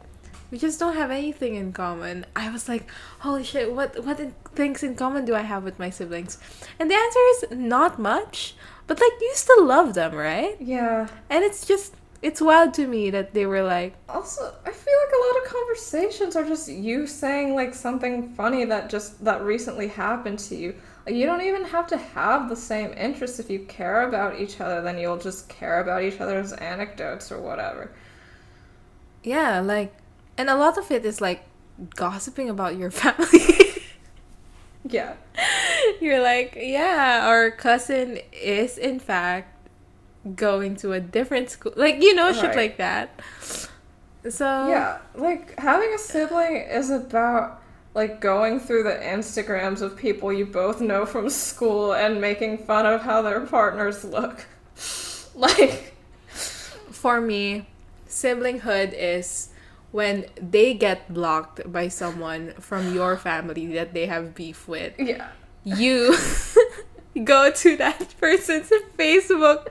[0.51, 2.27] we just don't have anything in common.
[2.37, 2.89] I was like,
[3.21, 6.39] holy shit, what what in- things in common do I have with my siblings?
[6.79, 8.55] And the answer is not much.
[8.86, 10.56] But like you still love them, right?
[10.61, 11.09] Yeah.
[11.31, 15.15] And it's just it's wild to me that they were like, Also, I feel like
[15.15, 19.89] a lot of conversations are just you saying like something funny that just that recently
[19.89, 20.74] happened to you.
[21.06, 24.61] Like you don't even have to have the same interests if you care about each
[24.61, 27.90] other, then you'll just care about each other's anecdotes or whatever.
[29.23, 29.94] yeah, like
[30.36, 31.44] and a lot of it is like
[31.94, 33.64] gossiping about your family.
[34.89, 35.15] Yeah.
[36.01, 39.51] You're like, yeah, our cousin is in fact
[40.36, 41.73] going to a different school.
[41.77, 43.20] Like, you know, shit like that.
[44.28, 47.61] So, Yeah, like having a sibling is about
[47.94, 52.86] like going through the Instagrams of people you both know from school and making fun
[52.86, 54.47] of how their partners look.
[55.35, 55.94] like,
[56.90, 57.69] for me,
[58.09, 59.51] siblinghood is
[59.95, 64.93] when they get blocked by someone from your family that they have beef with.
[64.99, 65.29] yeah.
[65.62, 66.16] You
[67.25, 69.69] go to that person's Facebook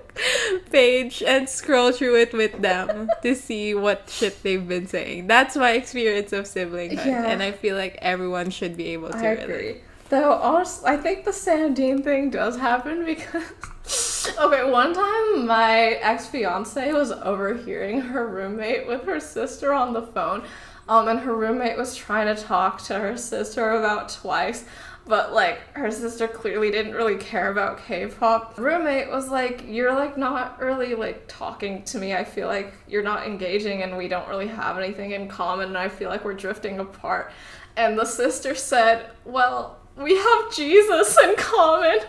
[0.71, 5.27] page and scroll through it with them to see what shit they've been saying.
[5.27, 7.27] That's my experience of siblinghood, Yeah.
[7.27, 9.43] and I feel like everyone should be able to I relate.
[9.43, 9.75] agree.
[10.07, 13.43] Though, honestly, I think the Dean thing does happen because.
[14.39, 20.01] okay, one time my ex fiance was overhearing her roommate with her sister on the
[20.01, 20.43] phone,
[20.87, 24.65] um, and her roommate was trying to talk to her sister about twice.
[25.05, 28.57] But like her sister clearly didn't really care about K-pop.
[28.57, 32.13] Roommate was like, "You're like not really like talking to me.
[32.13, 35.67] I feel like you're not engaging, and we don't really have anything in common.
[35.69, 37.31] And I feel like we're drifting apart."
[37.75, 41.99] And the sister said, Well, we have Jesus in common.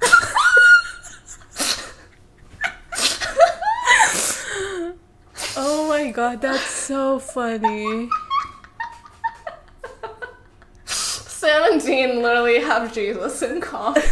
[5.54, 8.08] Oh my god, that's so funny.
[10.86, 14.02] Sam and Dean literally have Jesus in common.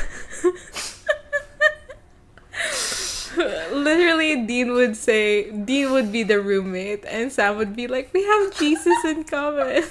[3.36, 8.24] Literally, Dean would say, Dean would be the roommate, and Sam would be like, We
[8.24, 9.84] have Jesus in common.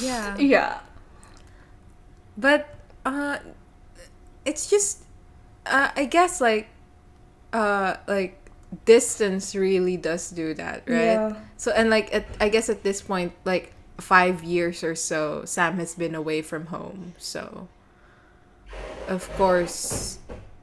[0.00, 0.38] yeah.
[0.38, 0.78] yeah.
[2.38, 2.72] But,
[3.04, 3.38] uh,
[4.44, 5.02] it's just,
[5.66, 6.68] uh, I guess, like,
[7.52, 8.38] uh, like,
[8.84, 11.20] distance really does do that, right?
[11.20, 11.36] Yeah.
[11.56, 15.76] So, and like, at, I guess at this point, like, five years or so, Sam
[15.76, 17.68] has been away from home, so
[19.08, 20.18] of course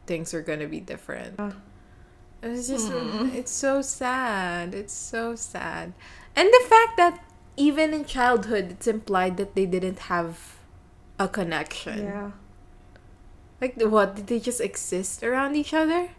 [0.05, 1.39] things are gonna be different.
[2.41, 2.91] It's just
[3.35, 4.73] it's so sad.
[4.73, 5.93] It's so sad.
[6.35, 7.23] And the fact that
[7.57, 10.57] even in childhood it's implied that they didn't have
[11.19, 12.03] a connection.
[12.03, 12.31] Yeah.
[13.61, 14.15] Like what?
[14.15, 16.09] Did they just exist around each other?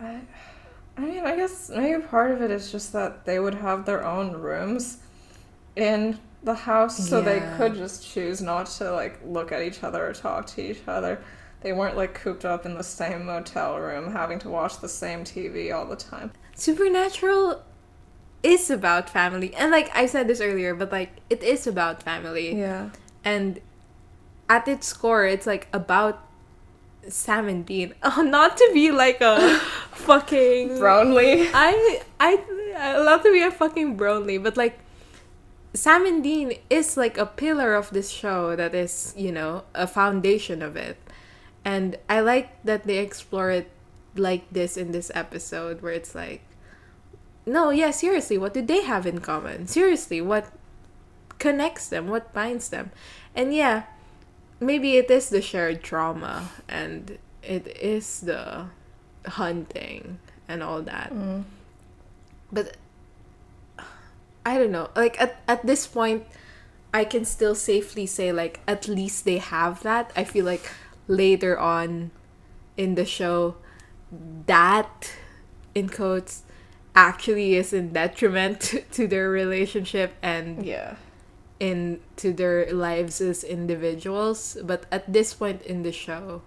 [0.00, 0.20] I,
[0.96, 4.04] I mean, I guess maybe part of it is just that they would have their
[4.04, 4.98] own rooms
[5.74, 10.06] in the house, so they could just choose not to like look at each other
[10.06, 11.20] or talk to each other.
[11.62, 15.24] They weren't like cooped up in the same motel room, having to watch the same
[15.24, 16.30] TV all the time.
[16.54, 17.62] Supernatural
[18.42, 19.54] is about family.
[19.54, 22.56] And like I said this earlier, but like it is about family.
[22.58, 22.90] Yeah.
[23.24, 23.60] and
[24.48, 26.25] at its core it's like about
[27.08, 27.94] Sam and Dean.
[28.02, 29.58] Oh, not to be like a
[29.92, 31.50] fucking Brownlee.
[31.52, 32.40] I I
[32.76, 34.78] I love to be a fucking Brownlee, but like
[35.74, 39.86] Sam and Dean is like a pillar of this show that is, you know, a
[39.86, 40.96] foundation of it.
[41.64, 43.70] And I like that they explore it
[44.14, 46.42] like this in this episode where it's like
[47.46, 49.68] no, yeah, seriously, what do they have in common?
[49.68, 50.50] Seriously, what
[51.38, 52.08] connects them?
[52.08, 52.90] What binds them?
[53.36, 53.84] And yeah,
[54.60, 58.66] maybe it is the shared trauma and it is the
[59.26, 60.18] hunting
[60.48, 61.12] and all that.
[61.12, 61.44] Mm.
[62.52, 62.76] But
[64.44, 64.90] I don't know.
[64.94, 66.24] Like at at this point
[66.94, 70.12] I can still safely say like at least they have that.
[70.16, 70.70] I feel like
[71.08, 72.10] later on
[72.76, 73.56] in the show
[74.46, 75.12] that
[75.74, 76.42] in quotes
[76.94, 80.96] actually is in detriment to, to their relationship and Yeah.
[81.58, 86.42] In to their lives as individuals but at this point in the show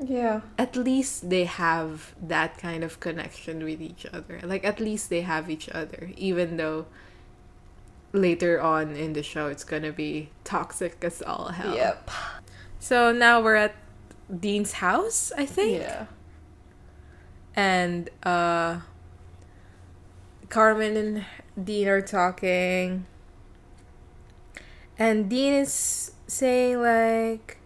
[0.00, 0.40] Yeah.
[0.56, 5.20] at least they have that kind of connection with each other like at least they
[5.20, 6.86] have each other even though
[8.12, 12.10] later on in the show it's gonna be toxic as all hell Yep.
[12.80, 13.74] so now we're at
[14.32, 16.06] dean's house i think Yeah.
[17.54, 18.80] and uh
[20.48, 21.24] Carmen and
[21.62, 23.06] Dean are talking
[25.00, 27.56] and Dean is saying like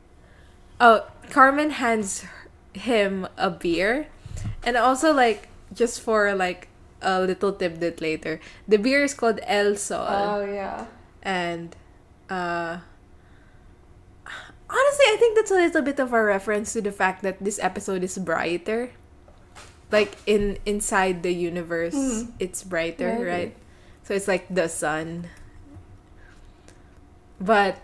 [0.81, 2.25] oh Carmen hands
[2.73, 4.07] him a beer
[4.65, 6.69] and also like just for like
[7.03, 10.87] a little tidbit later the beer is called El Sol Oh yeah.
[11.23, 11.77] and
[12.31, 12.79] uh
[14.71, 17.59] honestly i think that's a little bit of a reference to the fact that this
[17.61, 18.91] episode is brighter
[19.93, 22.33] like in inside the universe Hmm.
[22.41, 23.25] it's brighter Maybe.
[23.29, 23.53] right
[24.03, 25.29] so it's like the sun
[27.41, 27.79] but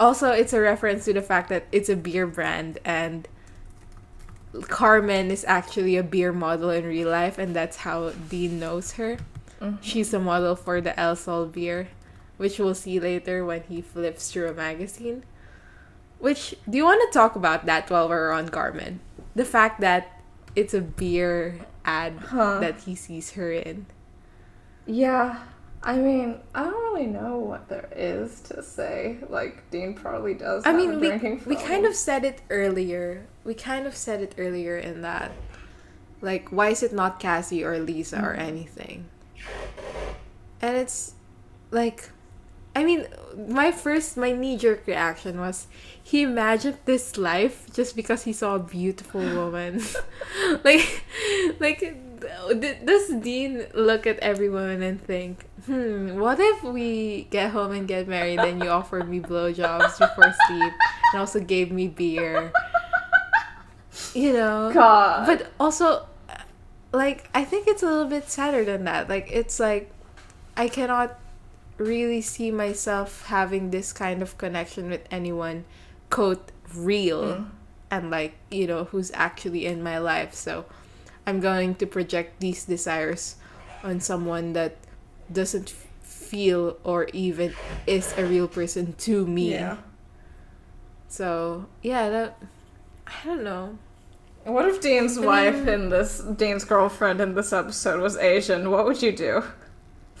[0.00, 3.28] also it's a reference to the fact that it's a beer brand and
[4.68, 9.16] Carmen is actually a beer model in real life and that's how Dean knows her.
[9.60, 9.78] Mhm.
[9.80, 11.88] She's a model for the El Sol beer,
[12.36, 15.24] which we'll see later when he flips through a magazine.
[16.18, 19.00] Which do you want to talk about that while we're on Carmen?
[19.34, 20.20] The fact that
[20.54, 22.58] it's a beer ad Huh.
[22.60, 23.86] that he sees her in.
[24.84, 25.38] Yeah.
[25.84, 29.18] I mean, I don't really know what there is to say.
[29.28, 30.62] Like Dean probably does.
[30.64, 31.10] I mean, we,
[31.44, 33.26] we kind of said it earlier.
[33.44, 35.32] We kind of said it earlier in that.
[36.20, 38.38] Like, why is it not Cassie or Lisa or mm.
[38.38, 39.06] anything?
[40.60, 41.14] And it's
[41.72, 42.10] like,
[42.76, 45.66] I mean, my first, my knee jerk reaction was
[46.00, 49.82] he imagined this life just because he saw a beautiful woman.
[50.64, 51.04] like,
[51.58, 51.96] like,
[52.84, 57.86] does Dean look at every woman and think, hmm, what if we get home and
[57.88, 60.72] get married and you offered me blowjobs before sleep
[61.12, 62.52] and also gave me beer?
[64.14, 64.70] You know?
[64.72, 65.26] God.
[65.26, 66.06] But also,
[66.92, 69.08] like, I think it's a little bit sadder than that.
[69.08, 69.90] Like, it's like,
[70.56, 71.18] I cannot
[71.78, 75.64] really see myself having this kind of connection with anyone,
[76.10, 77.46] quote, real, Mm.
[77.90, 80.32] and like, you know, who's actually in my life.
[80.34, 80.64] So,
[81.26, 83.36] I'm going to project these desires
[83.82, 84.76] on someone that
[85.32, 85.70] doesn't
[86.02, 87.54] feel or even
[87.86, 89.52] is a real person to me.
[89.52, 89.76] Yeah.
[91.08, 92.42] So, yeah, that,
[93.06, 93.78] I don't know.
[94.44, 98.70] What if Dean's wife in this Dean's girlfriend in this episode was Asian?
[98.72, 99.44] What would you do?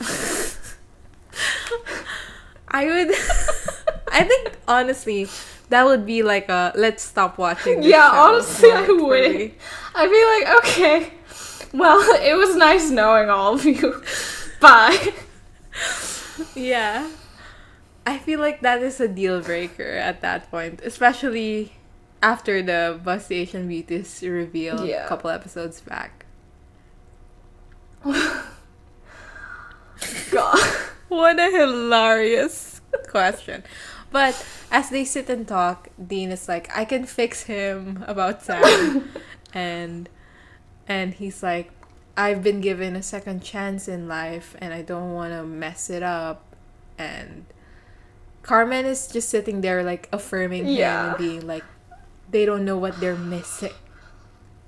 [2.68, 3.08] I would.
[4.12, 5.26] I think honestly,
[5.72, 7.80] that would be like a let's stop watching.
[7.80, 9.52] This Yeah, honestly, I would.
[9.94, 11.12] I'd be like, okay,
[11.72, 14.02] well, it was nice knowing all of you.
[14.60, 15.12] Bye.
[16.54, 17.08] Yeah,
[18.06, 21.72] I feel like that is a deal breaker at that point, especially
[22.22, 25.04] after the Busty Asian Beauties reveal Yeah.
[25.04, 26.24] a couple episodes back.
[30.30, 30.58] God.
[31.08, 33.62] What a hilarious question.
[34.12, 39.08] But as they sit and talk, Dean is like, I can fix him about Sam.
[39.54, 40.08] and
[40.86, 41.70] and he's like,
[42.16, 46.44] I've been given a second chance in life and I don't wanna mess it up
[46.98, 47.46] and
[48.42, 51.08] Carmen is just sitting there like affirming him Yeah.
[51.10, 51.64] and being like
[52.30, 53.72] they don't know what they're missing.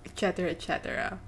[0.07, 0.49] Etc.
[0.49, 1.19] etc.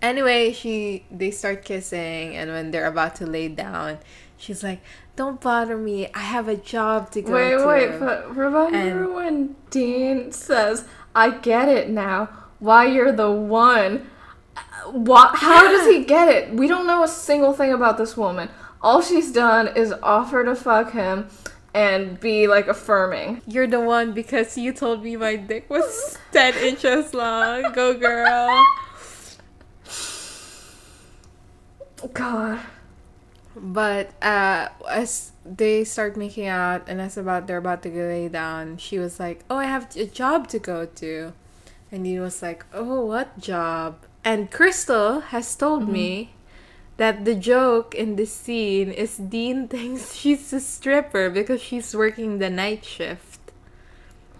[0.00, 3.98] Anyway, she they start kissing, and when they're about to lay down,
[4.36, 4.80] she's like,
[5.16, 6.08] "Don't bother me.
[6.14, 8.00] I have a job to go Wait, to." wait, wait.
[8.00, 10.84] but remember And- when Dean says,
[11.14, 12.28] I get it now,
[12.58, 14.06] why you're the one?
[14.90, 16.52] What, how does he get it?
[16.54, 18.48] We don't know a single thing about this woman.
[18.82, 21.28] All she's done is offer to fuck him
[21.74, 23.42] and be like affirming.
[23.46, 27.70] You're the one because you told me my dick was ten inches long.
[27.72, 28.48] Go, girl.
[32.12, 32.60] God.
[33.54, 38.28] But uh, as they start making out, and as about they're about to go lay
[38.28, 41.32] down, she was like, "Oh, I have a job to go to,"
[41.90, 46.34] and he was like, "Oh, what job?" And Crystal has told me
[46.96, 52.38] that the joke in this scene is Dean thinks she's a stripper because she's working
[52.38, 53.52] the night shift,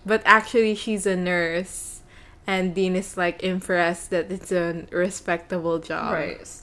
[0.06, 2.01] but actually she's a nurse,
[2.47, 6.14] and Dean is like impressed that it's a respectable job.
[6.14, 6.61] Right.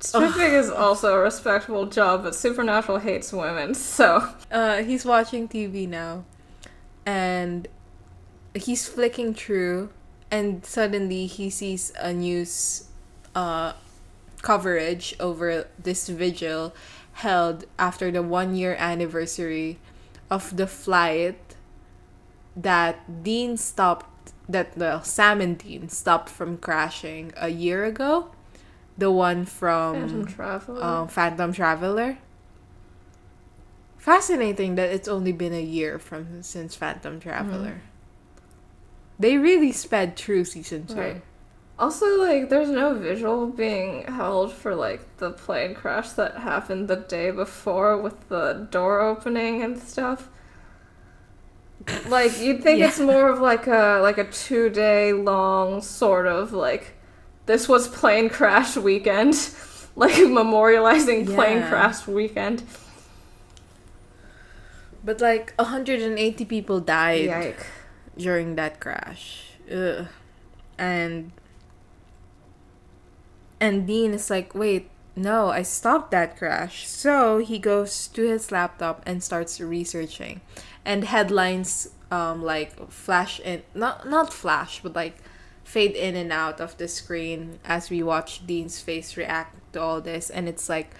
[0.00, 4.28] Stripping is also a respectable job, but Supernatural hates women, so.
[4.50, 6.24] Uh, he's watching TV now,
[7.04, 7.66] and
[8.54, 9.90] he's flicking through,
[10.30, 12.84] and suddenly he sees a news,
[13.34, 13.72] uh,
[14.42, 16.72] coverage over this vigil
[17.14, 19.78] held after the one year anniversary
[20.30, 21.56] of the flight
[22.54, 28.30] that Dean stopped, that the Sam and Dean stopped from crashing a year ago.
[28.98, 30.82] The one from Phantom Traveler.
[30.84, 32.18] um, Phantom Traveler.
[33.96, 37.80] Fascinating that it's only been a year from since Phantom Traveler.
[39.18, 40.94] They really sped through season two.
[40.94, 41.22] Right.
[41.78, 46.96] Also, like, there's no visual being held for, like, the plane crash that happened the
[46.96, 50.28] day before with the door opening and stuff.
[52.08, 52.88] Like, you'd think Yeah.
[52.88, 56.94] it's more of like a like a two day long sort of like
[57.48, 59.34] this was plane crash weekend,
[59.96, 62.62] like memorializing plane crash weekend.
[65.02, 67.66] But like 180 people died Yike.
[68.16, 69.54] during that crash.
[69.72, 70.06] Ugh.
[70.76, 71.32] And
[73.58, 78.52] and Dean is like, "Wait, no, I stopped that crash." So he goes to his
[78.52, 80.42] laptop and starts researching.
[80.84, 85.16] And headlines um like flash in not not flash, but like
[85.68, 90.00] fade in and out of the screen as we watch Dean's face react to all
[90.00, 90.94] this and it's like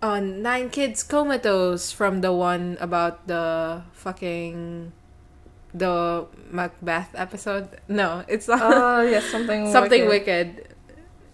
[0.00, 4.92] uh, nine kids comatose from the one about the fucking
[5.74, 7.68] the Macbeth episode.
[7.88, 10.48] No, it's not Oh, yeah, something something wicked.
[10.56, 10.74] wicked.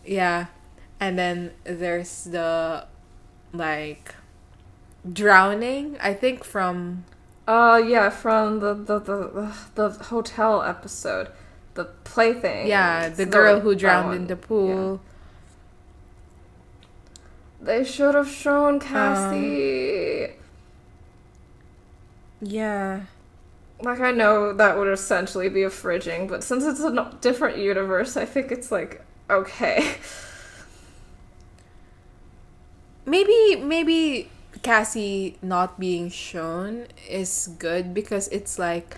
[0.05, 0.47] Yeah,
[0.99, 2.87] and then there's the
[3.53, 4.15] like
[5.13, 5.97] drowning.
[6.01, 7.05] I think from
[7.47, 11.29] Uh, yeah, from the, the, the, the hotel episode.
[11.75, 12.67] The plaything.
[12.69, 15.01] yeah the girl who drowned in the pool.
[17.61, 20.25] They should have shown Cassie.
[20.25, 20.31] Um,
[22.43, 23.01] yeah.
[23.81, 28.19] like, I know that would essentially be a fridging, but since it's a different universe,
[28.19, 29.97] I think it's like, okay.
[33.07, 34.31] maybe maybe
[34.63, 38.97] Cassie not being shown is good because it's like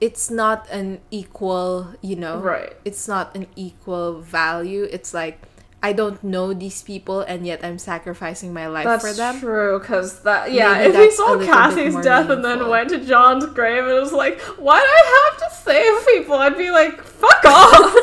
[0.00, 2.38] it's not an equal, you know.
[2.38, 2.76] Right.
[2.84, 4.86] It's not an equal value.
[4.90, 5.40] It's like
[5.82, 9.38] I don't know these people and yet I'm sacrificing my life That's for them.
[9.40, 12.98] true, because that, yeah, Maybe if he that's saw Cassie's death and then went to
[13.04, 16.34] John's grave and was like, why do I have to save people?
[16.36, 17.94] I'd be like, fuck off!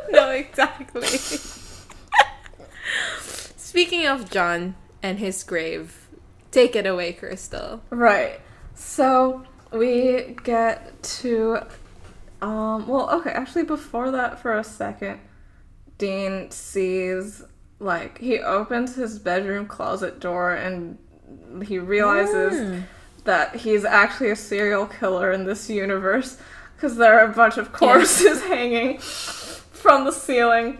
[0.10, 1.08] no, exactly.
[3.56, 6.08] Speaking of John and his grave,
[6.50, 7.82] take it away, Crystal.
[7.90, 8.40] Right.
[8.84, 11.58] So, we get to
[12.42, 15.20] um well okay actually before that for a second
[15.96, 17.42] dean sees
[17.78, 20.98] like he opens his bedroom closet door and
[21.64, 22.82] he realizes Mm.
[23.24, 26.36] that he's actually a serial killer in this universe
[26.76, 30.78] because there are a bunch of corpses hanging from the ceiling.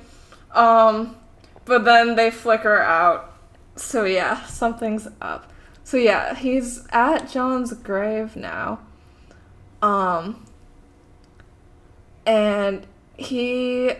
[0.50, 1.16] Um
[1.64, 3.32] but then they flicker out.
[3.76, 5.51] So yeah something's up
[5.92, 8.78] so yeah he's at john's grave now
[9.82, 10.46] um
[12.24, 12.86] and
[13.18, 13.92] he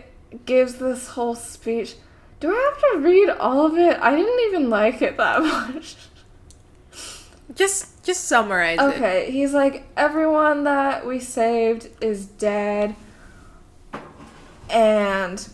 [0.47, 1.93] gives this whole speech
[2.39, 5.95] do i have to read all of it i didn't even like it that much
[7.53, 8.83] Just just summarize it.
[8.83, 12.95] Okay, he's like, everyone that we saved is dead.
[14.69, 15.47] And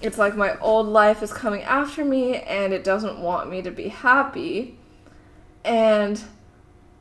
[0.00, 3.70] it's like my old life is coming after me and it doesn't want me to
[3.70, 4.78] be happy.
[5.64, 6.22] And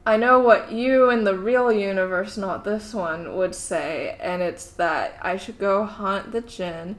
[0.06, 4.68] I know what you in the real universe, not this one, would say, and it's
[4.72, 6.96] that I should go hunt the djinn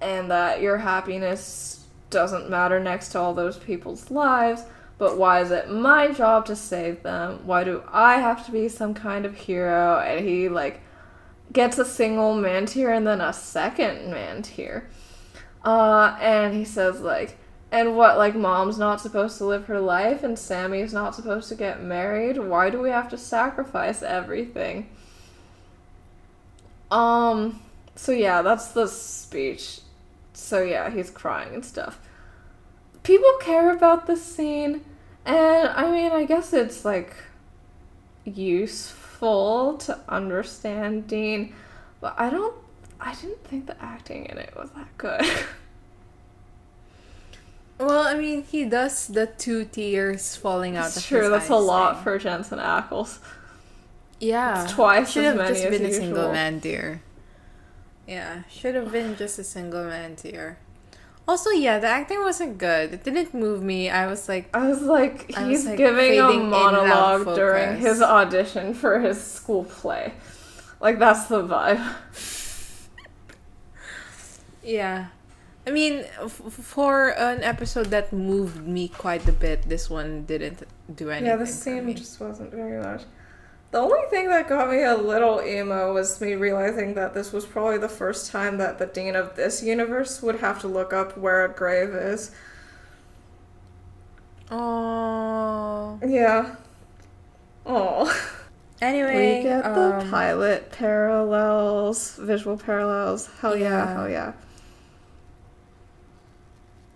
[0.00, 4.64] and that your happiness doesn't matter next to all those people's lives.
[4.98, 7.40] But why is it my job to save them?
[7.46, 9.98] Why do I have to be some kind of hero?
[9.98, 10.80] And he like
[11.52, 14.88] gets a single man tier and then a second man tier.
[15.64, 17.38] Uh, and he says like,
[17.72, 21.54] and what like mom's not supposed to live her life and Sammy's not supposed to
[21.54, 22.38] get married?
[22.38, 24.88] Why do we have to sacrifice everything?
[26.90, 27.60] Um.
[27.94, 29.80] So yeah, that's the speech.
[30.32, 32.00] So yeah, he's crying and stuff.
[33.02, 34.84] People care about this scene,
[35.24, 37.14] and I mean, I guess it's like
[38.24, 41.54] useful to understand Dean,
[42.00, 42.54] but I don't.
[43.00, 45.24] I didn't think the acting in it was that good.
[47.80, 51.20] Well, I mean, he does the two tears falling out That's of true.
[51.22, 52.04] his That's a lot thing.
[52.04, 53.18] for Jensen Ackles.
[54.20, 54.64] Yeah.
[54.64, 56.02] It's twice Should as have many just as been a usual.
[56.04, 57.02] single man deer.
[58.06, 60.58] Yeah, should have been just a single man deer.
[61.28, 62.92] Also, yeah, the acting wasn't good.
[62.92, 63.88] It didn't move me.
[63.88, 66.54] I was like, I was like, I he's was, like, giving a fading in and
[66.54, 70.12] out of monologue during his audition for his school play.
[70.80, 71.94] Like that's the vibe.
[74.62, 75.06] yeah.
[75.70, 80.64] I mean, f- for an episode that moved me quite a bit, this one didn't
[80.92, 81.28] do anything.
[81.28, 83.02] Yeah, the scene just wasn't very much.
[83.70, 87.46] The only thing that got me a little emo was me realizing that this was
[87.46, 91.16] probably the first time that the dean of this universe would have to look up
[91.16, 92.32] where a grave is.
[94.50, 96.00] Oh.
[96.04, 96.56] Yeah.
[97.64, 98.12] Oh.
[98.82, 103.28] Anyway, we get the um, pilot parallels, visual parallels.
[103.40, 103.92] Hell yeah, Yeah.
[103.94, 104.32] hell yeah.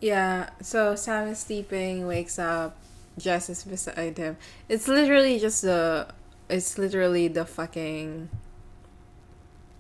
[0.05, 2.77] Yeah, so Sam is sleeping, wakes up,
[3.17, 4.37] Jess is beside him.
[4.69, 6.09] It's literally just the
[6.51, 8.29] it's literally the fucking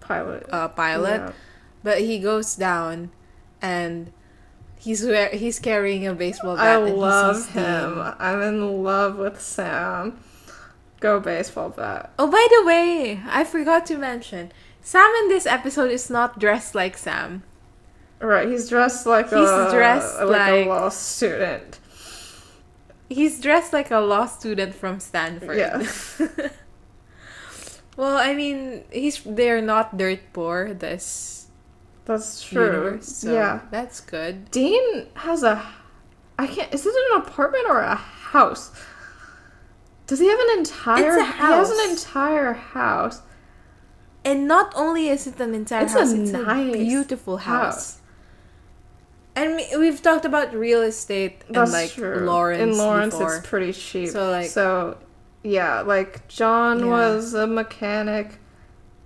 [0.00, 0.46] Pilot.
[0.50, 1.20] uh pilot.
[1.20, 1.32] Yeah.
[1.82, 3.10] But he goes down
[3.60, 4.12] and
[4.78, 8.00] he's wear- he's carrying a baseball I bat he love him.
[8.18, 10.18] I'm in love with Sam.
[11.00, 12.12] Go baseball bat.
[12.18, 14.52] Oh, by the way, I forgot to mention.
[14.80, 17.42] Sam in this episode is not dressed like Sam.
[18.24, 21.78] Right, he's dressed like He's a dressed like, like- a law student.
[23.10, 25.58] He's dressed like a law student from Stanford.
[25.58, 25.84] Yeah.
[27.96, 30.72] well, I mean, he's they're not dirt poor.
[30.72, 31.46] This
[32.06, 32.64] That's true.
[32.64, 33.60] universe, so yeah.
[33.70, 34.50] that's good.
[34.50, 35.62] Dean has a
[36.38, 38.72] I can't is it an apartment or a house?
[40.06, 43.20] Does he have an entire It's a He has an entire house.
[44.24, 47.74] And not only is it an entire house, It's a it's nice a beautiful house.
[47.74, 48.00] house.
[49.36, 52.20] And we- we've talked about real estate and like true.
[52.20, 52.62] Lawrence.
[52.62, 53.36] In Lawrence before.
[53.36, 54.10] it's pretty cheap.
[54.10, 54.96] So, like- So
[55.42, 56.86] yeah, like John Yeah.
[56.86, 58.38] was a mechanic.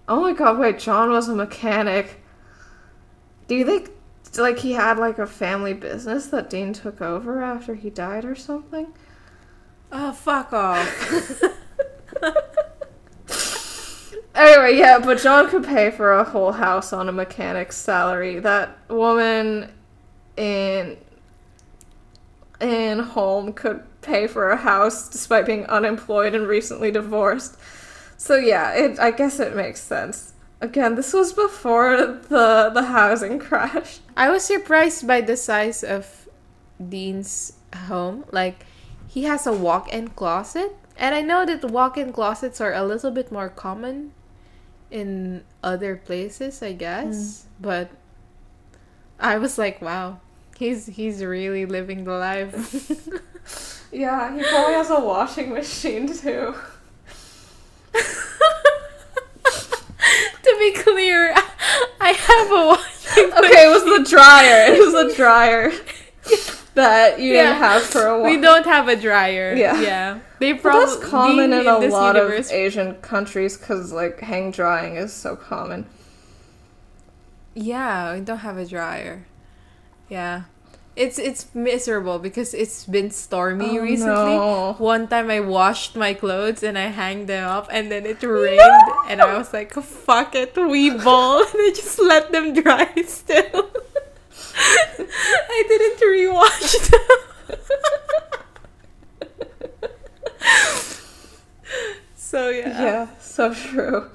[0.09, 2.21] Oh my god, wait, John was a mechanic.
[3.47, 3.91] Do you think
[4.37, 8.35] like he had like a family business that Dean took over after he died or
[8.35, 8.89] something?
[9.91, 11.43] oh fuck off.
[14.35, 18.39] Anyway, yeah, but John could pay for a whole house on a mechanic's salary.
[18.39, 19.69] That woman
[20.39, 20.97] in
[22.61, 27.57] in home could pay for a house despite being unemployed and recently divorced.
[28.17, 30.33] So yeah, it I guess it makes sense.
[30.61, 33.99] Again, this was before the the housing crash.
[34.17, 36.29] I was surprised by the size of
[36.79, 38.25] Dean's home.
[38.33, 38.67] Like,
[39.07, 43.31] he has a walk-in closet, and I know that walk-in closets are a little bit
[43.31, 44.13] more common
[44.91, 47.15] in other places, I guess.
[47.17, 47.45] Mm.
[47.61, 47.91] But
[49.21, 50.21] I was like, wow,
[50.59, 52.53] He's he's really living the life.
[53.93, 56.53] yeah, he probably has a washing machine too.
[60.43, 61.33] to be clear,
[62.01, 63.33] I have a washing.
[63.35, 63.57] Okay, machine.
[63.57, 64.75] it was the dryer.
[64.75, 65.71] It was the dryer
[66.75, 67.43] that you yeah.
[67.45, 68.29] didn't have for a while.
[68.29, 69.55] We don't have a dryer.
[69.55, 70.19] Yeah, yeah.
[70.41, 72.49] They probably that's common in, in a lot universe.
[72.49, 75.87] of Asian countries because like hang drying is so common.
[77.55, 79.28] Yeah, we don't have a dryer.
[80.09, 80.43] Yeah.
[80.97, 84.35] It's it's miserable because it's been stormy Oh, recently.
[84.35, 84.75] no.
[84.79, 88.61] One time I washed my clothes and I hang them up and then it rained
[89.09, 93.71] and I was like, fuck it, we ball and I just let them dry still.
[94.59, 97.59] I didn't rewash them.
[102.17, 102.83] so yeah.
[102.83, 104.11] Yeah, so true.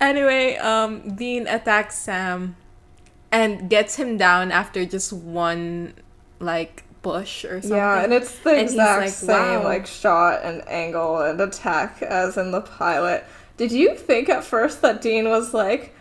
[0.00, 2.54] Anyway, um, Dean attacks Sam
[3.30, 5.94] and gets him down after just one
[6.40, 7.76] like push or something.
[7.76, 12.02] Yeah, and it's the And exact like, same "Wow." like shot and angle and attack
[12.02, 13.24] as in the pilot.
[13.56, 15.94] Did you think at first that Dean was like,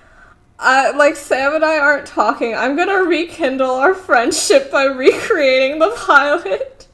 [0.60, 2.56] uh, like Sam and I aren't talking.
[2.56, 6.88] I'm gonna rekindle our friendship by recreating the pilot.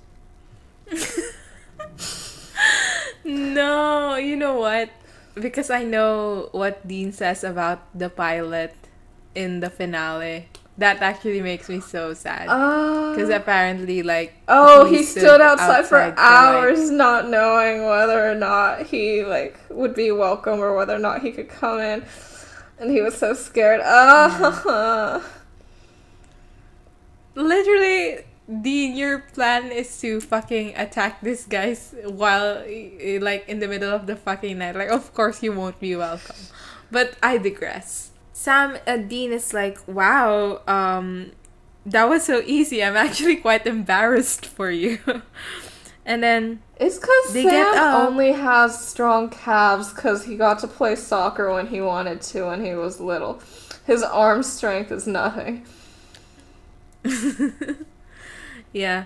[3.24, 4.90] No, you know what?
[5.36, 8.76] Because I know what Dean says about the pilot
[9.36, 10.48] in the finale.
[10.78, 12.48] That actually makes me so sad.
[12.50, 18.34] Uh, Because apparently, like, oh, he, stood, outside, for like- hours, not knowing whether or
[18.34, 22.04] not he like would be welcome or whether or not he could come in,
[22.80, 23.82] and he was so scared.
[23.84, 25.22] Ah.
[27.36, 28.26] literally,
[28.62, 32.64] Dean, your plan is to fucking attack this guys while,
[33.22, 34.76] like, in the middle of the fucking night.
[34.76, 36.36] Like, of course, you won't be welcome.
[36.92, 38.10] But I digress.
[38.44, 41.32] Sam uh, Dean is like, wow, um,
[41.86, 42.84] that was so easy.
[42.84, 45.00] I'm actually quite embarrassed for you.
[46.06, 50.98] and then It's because Sam get only has strong calves because he got to play
[50.98, 53.42] soccer when he wanted to when he was little.
[53.88, 55.66] His arm strength is nothing.
[58.74, 59.06] yeah,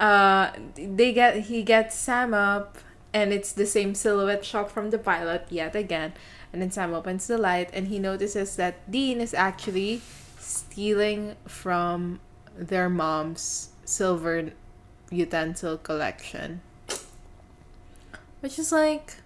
[0.00, 2.78] uh, they get he gets Sam up,
[3.14, 6.14] and it's the same silhouette shot from the pilot yet again.
[6.52, 10.02] And then Sam opens the light, and he notices that Dean is actually
[10.38, 12.20] stealing from
[12.56, 14.52] their mom's silver
[15.10, 16.60] utensil collection,
[18.40, 19.16] which is like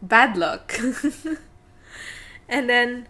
[0.00, 0.78] bad luck.
[2.48, 3.06] and then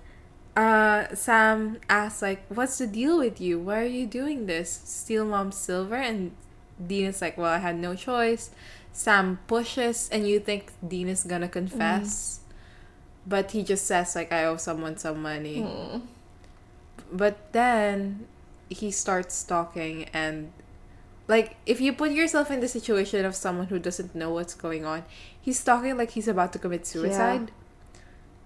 [0.57, 3.59] uh, Sam asks like, "What's the deal with you?
[3.61, 4.71] Why are you doing this?
[4.85, 6.33] Steal mom's silver?" And
[6.85, 8.51] Dean is like, "Well, I had no choice."
[8.93, 12.41] Sam pushes, and you think Dean is gonna confess,
[13.29, 15.99] but he just says like, "I owe someone some money." Hmm.
[17.13, 18.27] But then
[18.69, 20.53] he starts talking and
[21.27, 24.85] like if you put yourself in the situation of someone who doesn't know what's going
[24.85, 25.05] on,
[25.41, 27.53] he's talking like he's about to commit suicide.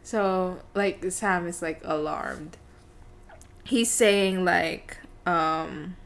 [0.02, 2.56] So like Sam is like alarmed.
[3.64, 5.96] He's saying like um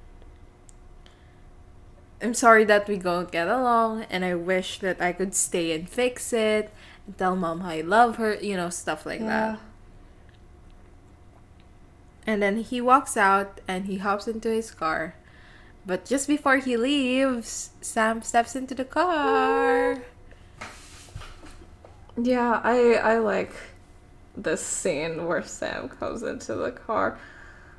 [2.22, 5.88] I'm sorry that we don't get along and I wish that I could stay and
[5.88, 6.72] fix it
[7.06, 9.58] and tell mom how I love her, you know, stuff like that.
[12.26, 15.14] And then he walks out and he hops into his car.
[15.86, 20.02] But just before he leaves, Sam steps into the car.
[22.20, 23.52] Yeah, I I like
[24.36, 27.18] this scene where Sam comes into the car.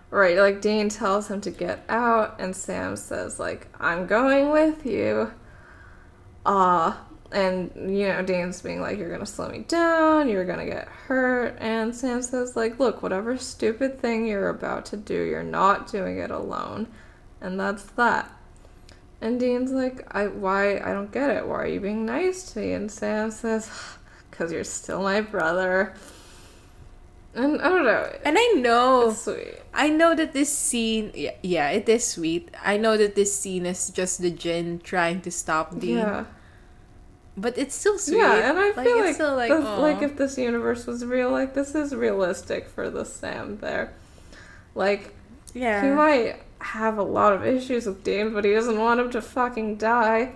[0.10, 4.86] Right, like Dean tells him to get out, and Sam says like, "I'm going with
[4.86, 5.32] you."
[6.46, 10.30] Ah, and you know Dean's being like, "You're gonna slow me down.
[10.30, 14.98] You're gonna get hurt." And Sam says like, "Look, whatever stupid thing you're about to
[14.98, 16.88] do, you're not doing it alone,
[17.42, 18.32] and that's that."
[19.20, 21.48] And Dean's like, "I why I don't get it.
[21.48, 23.70] Why are you being nice to me?" And Sam says,
[24.32, 25.94] "Cause you're still my brother."
[27.38, 28.10] And I don't know.
[28.26, 29.62] And I know, sweet.
[29.72, 32.50] I know that this scene, yeah, yeah, it is sweet.
[32.66, 36.26] I know that this scene is just the djinn trying to stop Dean, Yeah.
[37.38, 38.18] but it's still sweet.
[38.18, 39.80] Yeah, and I feel like, still like, this- oh.
[39.80, 43.94] like if this universe was real, like this is realistic for the Sam there.
[44.74, 45.14] Like
[45.54, 49.12] yeah, he might have a lot of issues with Dean, but he doesn't want him
[49.12, 50.32] to fucking die.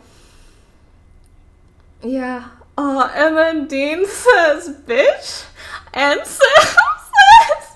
[2.03, 2.47] Yeah.
[2.77, 5.45] Uh, and then Dean says, "Bitch,"
[5.93, 7.75] and Sam says,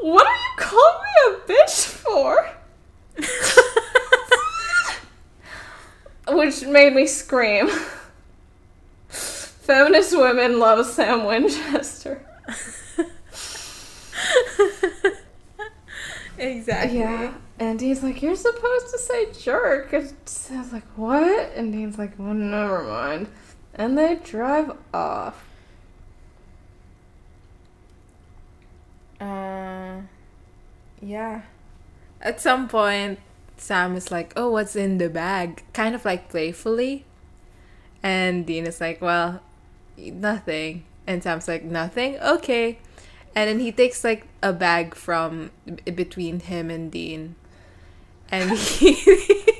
[0.00, 2.50] "What are you calling me a bitch for?"
[6.28, 7.68] Which made me scream.
[9.08, 12.24] Feminist women love Sam Winchester.
[16.38, 16.98] exactly.
[16.98, 17.34] Yeah.
[17.58, 19.92] And Dean's like, You're supposed to say jerk.
[19.92, 21.52] And Sam's like, What?
[21.54, 23.28] And Dean's like, Well, never mind.
[23.76, 25.44] And they drive off.
[29.20, 30.00] Uh,
[31.00, 31.42] Yeah.
[32.20, 33.20] At some point,
[33.56, 37.04] Sam is like, "Oh, what's in the bag?" Kind of like playfully,
[38.02, 39.40] and Dean is like, "Well,
[39.98, 42.78] nothing." And Sam's like, "Nothing, okay."
[43.36, 47.36] And then he takes like a bag from b- between him and Dean,
[48.30, 48.94] and he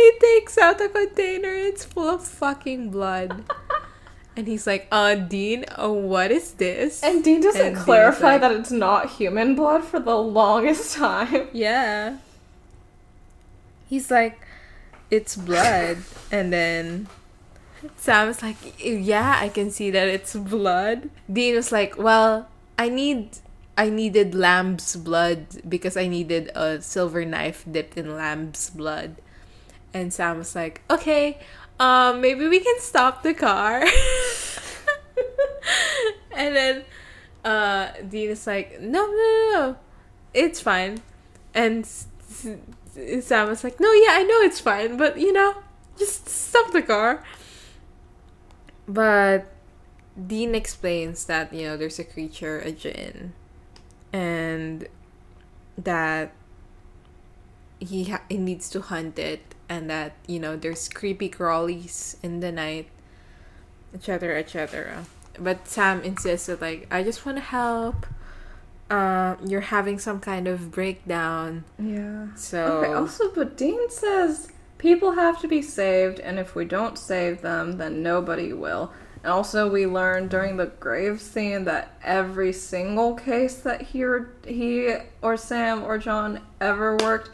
[0.00, 1.52] he takes out a container.
[1.52, 3.44] It's full of fucking blood.
[4.36, 7.02] And he's like, uh, Dean, uh, what is this?
[7.02, 11.48] And Dean doesn't And clarify like- that it's not human blood for the longest time.
[11.52, 12.18] Yeah.
[13.88, 14.38] He's like,
[15.10, 15.98] it's blood.
[16.30, 17.08] and then
[17.96, 21.10] Sam's like, yeah, I can see that it's blood.
[21.30, 22.48] Dean was like, well,
[22.78, 23.38] I need.
[23.76, 29.16] I needed lamb's blood because I needed a silver knife dipped in lamb's blood.
[29.92, 31.38] And Sam was like, okay,
[31.78, 33.82] um, maybe we can stop the car.
[36.36, 36.84] and then
[37.44, 39.76] uh, Dean is like, no, no, no, no,
[40.34, 41.02] it's fine.
[41.54, 45.56] And Sam was like, no, yeah, I know it's fine, but you know,
[45.98, 47.24] just stop the car.
[48.86, 49.46] But
[50.26, 53.32] Dean explains that, you know, there's a creature, a djinn,
[54.12, 54.86] and
[55.78, 56.32] that
[57.78, 62.40] he, ha- he needs to hunt it, and that, you know, there's creepy crawlies in
[62.40, 62.88] the night,
[63.94, 65.04] etc., etc.
[65.38, 68.04] But Sam insists that, like, I just want to help.
[68.90, 71.62] Uh, you're having some kind of breakdown.
[71.78, 72.34] Yeah.
[72.34, 76.98] So Okay, also, but Dean says people have to be saved, and if we don't
[76.98, 78.92] save them, then nobody will.
[79.22, 84.30] And also, we learned during the grave scene that every single case that he or,
[84.44, 87.30] he or Sam or John ever worked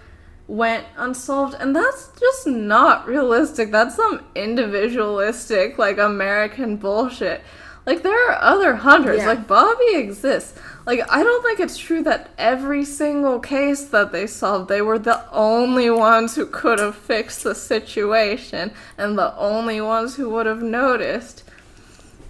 [0.49, 3.71] went unsolved, and that's just not realistic.
[3.71, 7.43] That's some individualistic, like American bullshit.
[7.87, 9.19] Like there are other hunters.
[9.19, 9.29] Yeah.
[9.29, 10.59] Like Bobby exists.
[10.87, 14.99] Like I don't think it's true that every single case that they solved, they were
[14.99, 20.47] the only ones who could have fixed the situation and the only ones who would
[20.47, 21.45] have noticed.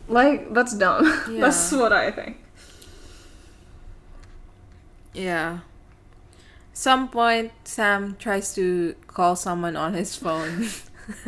[0.08, 1.04] Like that's dumb.
[1.40, 2.36] that's what I think.
[5.14, 5.60] Yeah.
[6.76, 10.68] Some point, Sam tries to call someone on his phone.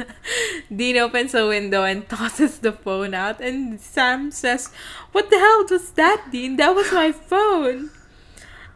[0.76, 4.68] Dean opens a window and tosses the phone out, and Sam says,
[5.12, 6.60] "What the hell was that, Dean?
[6.60, 7.88] That was my phone."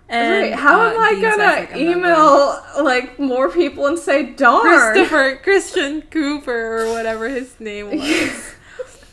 [0.09, 4.65] And, Right, how uh, am I gonna like, email like more people and say darn?
[4.65, 8.55] Christopher Christian Cooper or whatever his name was.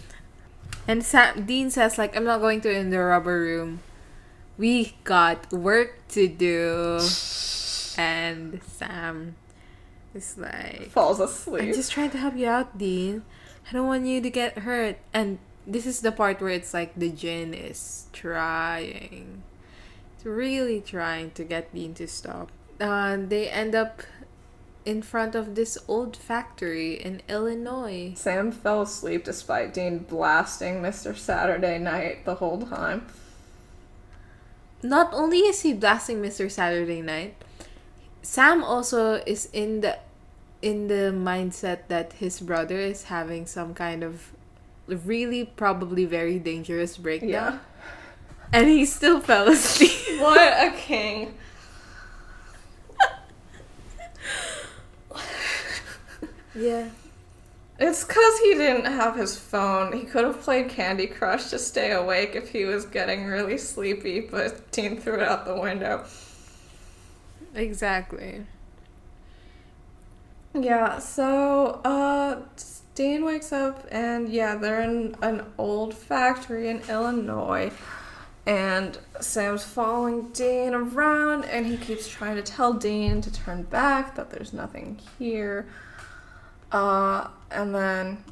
[0.88, 3.84] and Sam, Dean says like I'm not going to in the rubber room.
[4.58, 7.04] We got work to do.
[8.00, 9.36] And Sam
[10.16, 11.64] is like Falls asleep.
[11.64, 13.24] I'm just trying to help you out, Dean.
[13.70, 14.96] I don't want you to get hurt.
[15.14, 19.44] And this is the part where it's like the djinn is trying.
[20.16, 22.50] It's really trying to get Dean to stop.
[22.80, 24.04] Uh, they end up
[24.86, 28.14] in front of this old factory in Illinois.
[28.16, 31.14] Sam fell asleep despite Dean blasting Mr.
[31.18, 33.08] Saturday Night the whole time.
[34.82, 36.50] Not only is he blasting Mr.
[36.50, 37.36] Saturday Night,
[38.30, 39.98] Sam also is in the
[40.62, 44.32] in the mindset that his brother is having some kind of
[44.86, 47.30] really probably very dangerous breakdown.
[47.30, 47.58] Yeah.
[48.54, 49.90] And he still fell asleep.
[50.22, 51.34] What a king.
[56.56, 56.90] yeah.
[57.80, 59.92] It's because he didn't have his phone.
[59.92, 64.20] He could have played Candy Crush to stay awake if he was getting really sleepy,
[64.20, 66.06] but Dean threw it out the window.
[67.56, 68.46] Exactly.
[70.54, 72.42] Yeah, so uh
[72.96, 77.72] Dean wakes up and yeah, they're in an old factory in Illinois.
[78.46, 84.16] And Sam's following Dean around and he keeps trying to tell Dean to turn back,
[84.16, 85.68] that there's nothing here.
[86.72, 88.24] Uh and then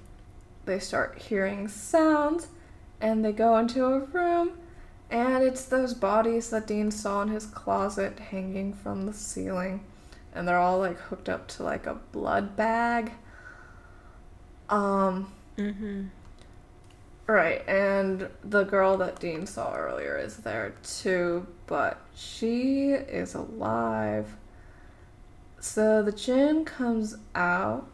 [0.66, 2.48] they start hearing sounds
[3.00, 4.52] and they go into a room
[5.10, 9.84] and it's those bodies that Dean saw in his closet hanging from the ceiling
[10.34, 13.12] and they're all like hooked up to like a blood bag.
[14.70, 16.04] Um, Mm-hmm.
[17.26, 24.36] right, and the girl that Dean saw earlier is there too, but she is alive.
[25.60, 27.88] So the djinn comes out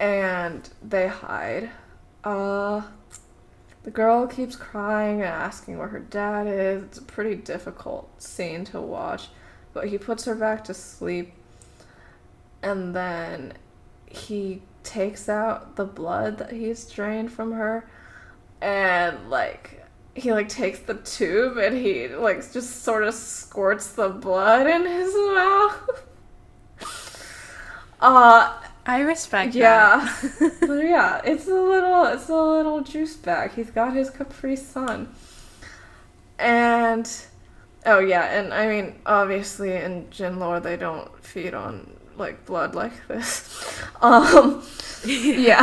[0.00, 1.70] and they hide.
[2.24, 2.82] Uh
[3.84, 6.82] the girl keeps crying and asking where her dad is.
[6.84, 9.28] It's a pretty difficult scene to watch,
[9.72, 11.32] but he puts her back to sleep
[12.62, 13.54] and then
[14.06, 17.88] he takes out the blood that he's drained from her
[18.60, 19.84] and like
[20.14, 24.86] he like takes the tube and he like just sort of squirts the blood in
[24.86, 26.06] his mouth.
[28.00, 30.12] uh I respect yeah.
[30.62, 33.52] yeah, it's a little it's a little juice bag.
[33.52, 35.14] He's got his Capri Sun.
[36.38, 37.08] And
[37.86, 42.74] oh yeah, and I mean obviously in djinn lore they don't feed on like blood
[42.74, 43.80] like this.
[44.02, 44.64] Um
[45.04, 45.62] yeah,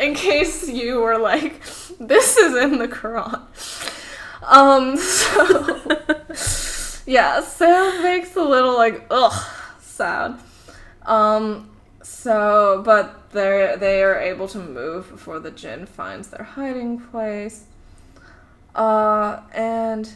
[0.00, 1.62] in case you were like
[2.00, 3.42] this is in the Quran.
[4.42, 9.44] Um so yeah, Sam makes a little like ugh
[9.80, 10.40] sound.
[11.02, 11.70] Um
[12.06, 17.64] so, but they they are able to move before the djinn finds their hiding place.
[18.76, 20.08] Uh, and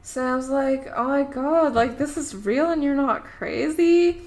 [0.00, 4.22] Sam's like, "Oh my god, like this is real and you're not crazy."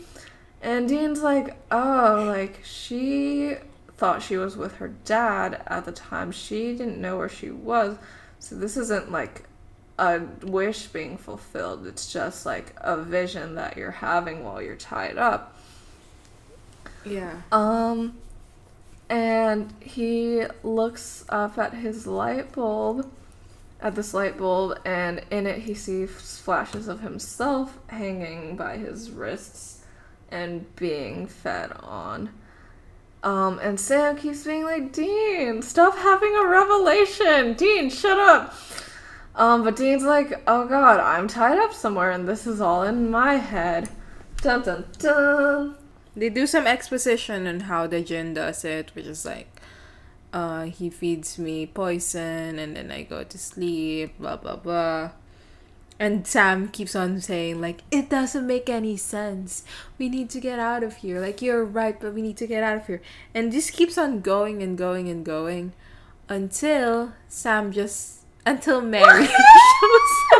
[0.61, 3.55] And Dean's like, "Oh, like she
[3.97, 6.31] thought she was with her dad at the time.
[6.31, 7.97] She didn't know where she was.
[8.37, 9.45] So this isn't like
[9.97, 11.87] a wish being fulfilled.
[11.87, 15.56] It's just like a vision that you're having while you're tied up."
[17.09, 17.41] Yeah.
[17.51, 18.17] Um,
[19.09, 23.09] and he looks up at his light bulb,
[23.81, 29.11] at this light bulb, and in it he sees flashes of himself hanging by his
[29.11, 29.83] wrists
[30.29, 32.29] and being fed on.
[33.23, 37.53] Um, and Sam keeps being like, Dean, stop having a revelation.
[37.53, 38.53] Dean, shut up.
[39.35, 43.09] Um, but Dean's like, oh god, I'm tied up somewhere and this is all in
[43.09, 43.89] my head.
[44.41, 45.76] Dun dun dun.
[46.17, 49.61] They do some exposition on how the Jinn does it, which is like,
[50.33, 55.11] uh, he feeds me poison and then I go to sleep, blah blah blah.
[55.99, 59.63] And Sam keeps on saying, like, it doesn't make any sense.
[59.97, 61.19] We need to get out of here.
[61.19, 63.01] Like, you're right, but we need to get out of here.
[63.33, 65.73] And this keeps on going and going and going
[66.29, 68.25] until Sam just.
[68.45, 69.25] Until Mary
[69.81, 70.36] shows up.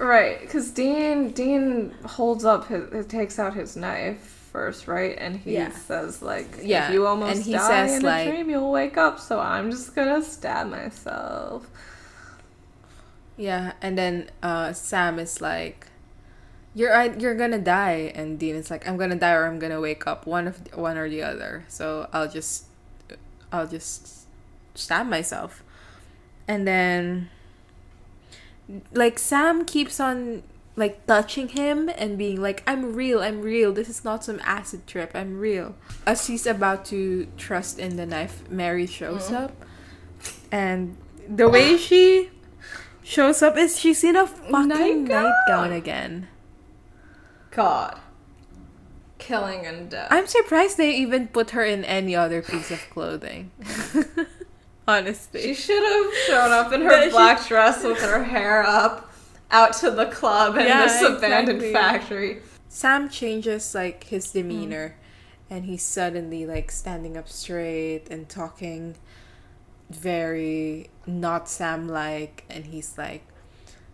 [0.00, 4.18] Right, because Dean Dean holds up his, takes out his knife
[4.50, 5.14] first, right?
[5.18, 5.70] And he Yeah.
[5.72, 8.70] says like, Yeah, if you almost and he die says, in like- a dream, you'll
[8.72, 9.20] wake up.
[9.20, 11.66] So I'm just gonna stab myself.
[13.36, 15.86] Yeah, and then uh, Sam is like,
[16.74, 19.80] "You're I- you're gonna die," and Dean is like, "I'm gonna die or I'm gonna
[19.80, 22.64] wake up, one of one or the other." So I'll just,
[23.52, 24.26] I'll just
[24.74, 25.62] stab myself,
[26.48, 27.30] and then,
[28.92, 30.42] like Sam keeps on
[30.76, 33.72] like touching him and being like, "I'm real, I'm real.
[33.72, 35.12] This is not some acid trip.
[35.14, 35.74] I'm real."
[36.06, 39.44] As he's about to trust in the knife, Mary shows mm-hmm.
[39.44, 39.52] up,
[40.50, 40.96] and
[41.28, 42.30] the way she
[43.02, 45.06] shows up is she's in a fucking Nightgown.
[45.06, 46.28] nightgown again.
[47.50, 47.98] God,
[49.18, 50.08] killing and death.
[50.10, 53.50] I'm surprised they even put her in any other piece of clothing.
[55.32, 59.12] She should have shown up in her she- black dress with her hair up,
[59.50, 62.34] out to the club in Yeah, this abandoned exactly.
[62.34, 62.42] factory.
[62.68, 64.38] Sam changes like his hmm.
[64.38, 64.96] demeanor
[65.48, 68.96] and he's suddenly like standing up straight and talking
[69.90, 73.26] very not Sam like and he's like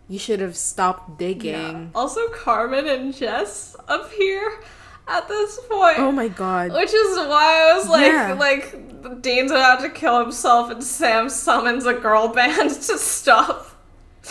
[0.09, 1.90] you should have stopped digging.
[1.94, 4.60] Also, Carmen and Jess appear
[5.09, 5.99] at this point.
[5.99, 6.73] Oh my god.
[6.73, 8.33] Which is why I was like, Yeah.
[8.39, 13.69] like Dean's about to kill himself, and Sam summons a girl band to stop.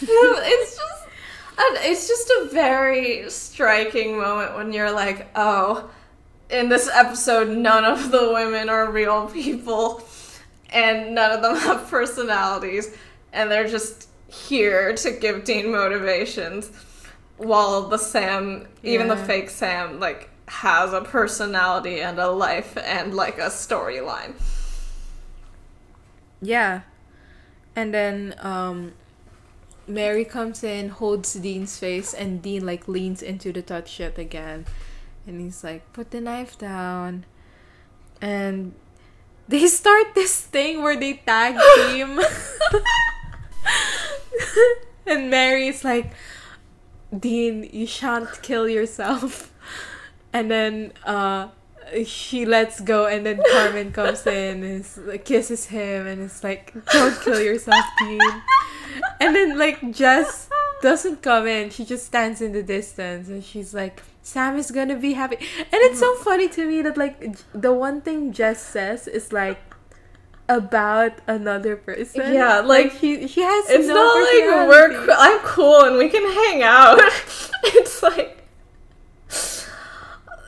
[0.00, 1.04] it's just,
[1.58, 5.90] and it's just a very striking moment when you're like, oh,
[6.50, 10.02] in this episode, none of the women are real people,
[10.70, 12.94] and none of them have personalities,
[13.34, 16.70] and they're just here to give Dean motivations,
[17.38, 23.14] while the Sam, even the fake Sam, like has a personality and a life and
[23.14, 24.34] like a storyline.
[26.40, 26.82] Yeah.
[27.74, 28.92] And then um
[29.86, 34.66] Mary comes in, holds Dean's face, and Dean like leans into the touch shit again.
[35.26, 37.24] And he's like, put the knife down.
[38.20, 38.74] And
[39.46, 42.20] they start this thing where they tag team.
[45.06, 46.12] and Mary's like,
[47.16, 49.52] Dean, you shan't kill yourself.
[50.30, 51.48] And then uh
[52.04, 56.44] she lets go and then Carmen comes in and is, like, kisses him and it's
[56.44, 58.20] like, Don't kill yourself, Dean.
[59.20, 60.50] And then like Jess
[60.82, 61.70] doesn't come in.
[61.70, 65.36] She just stands in the distance and she's like, Sam is gonna be happy.
[65.36, 69.58] And it's so funny to me that like the one thing Jess says is like
[70.48, 72.32] about another person.
[72.32, 76.24] Yeah, like, she she has It's no not like we're I'm cool and we can
[76.24, 76.98] hang out.
[77.64, 78.37] it's like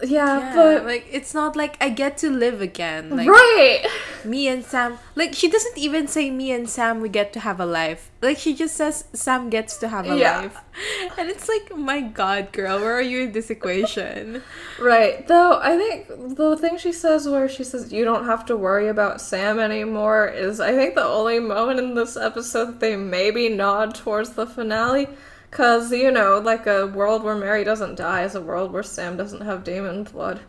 [0.02, 3.10] yeah, Yeah, but like it's not like I get to live again.
[3.10, 3.84] Like right.
[4.24, 7.60] me and Sam like she doesn't even say me and Sam we get to have
[7.60, 8.10] a life.
[8.22, 10.40] Like she just says Sam gets to have a Yeah.
[10.40, 10.58] life.
[11.18, 14.42] And it's like, my god, girl, where are you in this equation?
[14.80, 15.26] Right.
[15.28, 18.88] Though I think the thing she says where she says you don't have to worry
[18.88, 23.48] about Sam anymore is I think the only moment in this episode that they maybe
[23.50, 25.08] nod towards the finale.
[25.50, 29.16] Cause, you know, like a world where Mary doesn't die is a world where Sam
[29.16, 30.40] doesn't have demon blood.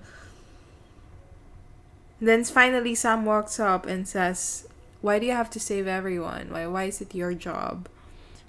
[2.20, 4.68] Then finally Sam walks up and says,
[5.02, 6.50] Why do you have to save everyone?
[6.54, 7.90] Why why is it your job?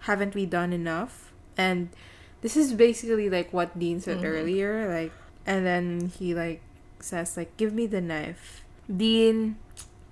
[0.00, 1.32] Haven't we done enough?
[1.56, 1.88] And
[2.42, 4.24] this is basically like what Dean said Mhm.
[4.28, 5.12] earlier, like
[5.46, 6.60] and then he like
[7.00, 8.60] says like give me the knife.
[8.94, 9.56] Dean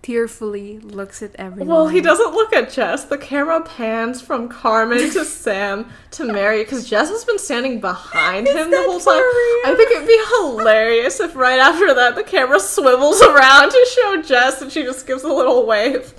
[0.03, 1.69] tearfully looks at everyone.
[1.69, 3.05] Well, he doesn't look at Jess.
[3.05, 8.47] The camera pans from Carmen to Sam to Mary because Jess has been standing behind
[8.49, 9.17] him the whole time.
[9.67, 14.23] I think it'd be hilarious if right after that the camera swivels around to show
[14.23, 16.15] Jess and she just gives a little wave.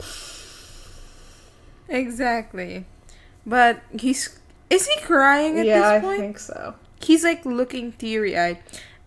[1.89, 2.85] Exactly.
[3.45, 4.39] But he's
[4.69, 6.17] is he crying at yeah, this point?
[6.19, 6.75] Yeah, I think so.
[7.01, 8.59] He's like looking teary eyed.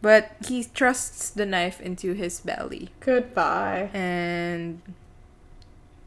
[0.05, 2.91] But he trusts the knife into his belly.
[3.01, 3.89] Goodbye.
[3.97, 4.83] and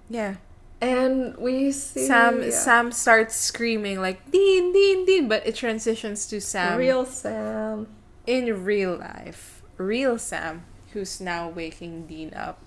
[0.07, 0.35] yeah
[0.79, 6.27] And we see sam yeah, sam starts screaming like dean dean dean but it transitions
[6.29, 7.87] to sam real Sam.
[8.29, 10.61] in real life real sam
[10.93, 12.61] who's now waking dean up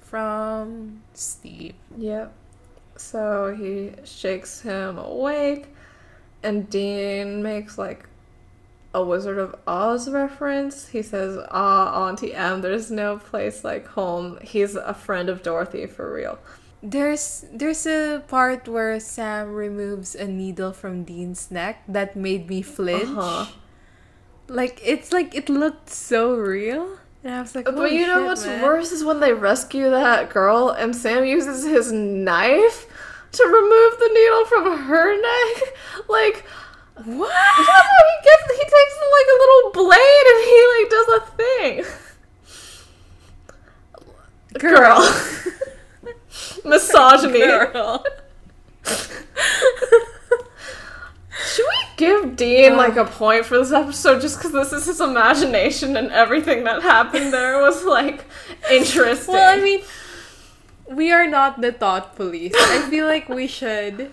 [0.00, 2.32] from sleep Yep.
[2.96, 5.66] So he shakes him awake,
[6.42, 8.06] and Dean makes like
[8.94, 10.88] a Wizard of Oz reference.
[10.88, 14.38] He says, Ah, Auntie Em, there's no place like home.
[14.42, 16.38] He's a friend of Dorothy for real.
[16.82, 22.60] there's there's a part where sam removes a needle from dean's neck that made me
[22.60, 23.46] flinch Uh-huh.
[24.48, 28.18] like it's like it looked so real and i was like But "Holy you know
[28.18, 32.78] shit, what's man." worse is when they rescue that girl and Sam uses his knife
[33.36, 35.56] to remove the needle from her neck.
[36.08, 36.44] Like,
[36.94, 41.20] what Yeah, he gets he takes like a little blade and he like does a
[41.36, 41.84] thing.
[44.58, 45.00] Girl.
[46.64, 47.40] Misogyny.
[47.40, 48.04] Girl.
[51.54, 52.76] Should we give Dean Uh.
[52.76, 56.82] like a point for this episode just because this is his imagination and everything that
[56.82, 58.24] happened there was like
[58.70, 59.34] interesting?
[59.34, 59.80] Well, I mean,
[60.90, 62.54] we are not the thought police.
[62.56, 64.12] I feel like we should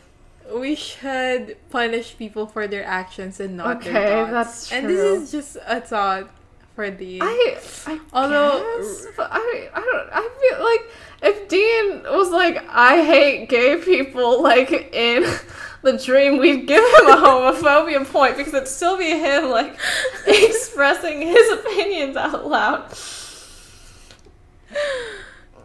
[0.55, 4.31] we should punish people for their actions and not Okay, their thoughts.
[4.31, 4.77] that's true.
[4.77, 6.29] And this is just a thought
[6.75, 7.57] for the I,
[7.87, 10.91] I Although- guess, I, I don't, I feel like
[11.33, 15.23] if Dean was like, I hate gay people, like in
[15.83, 19.75] the dream, we'd give him a homophobia point because it'd still be him like
[20.27, 22.93] expressing his opinions out loud.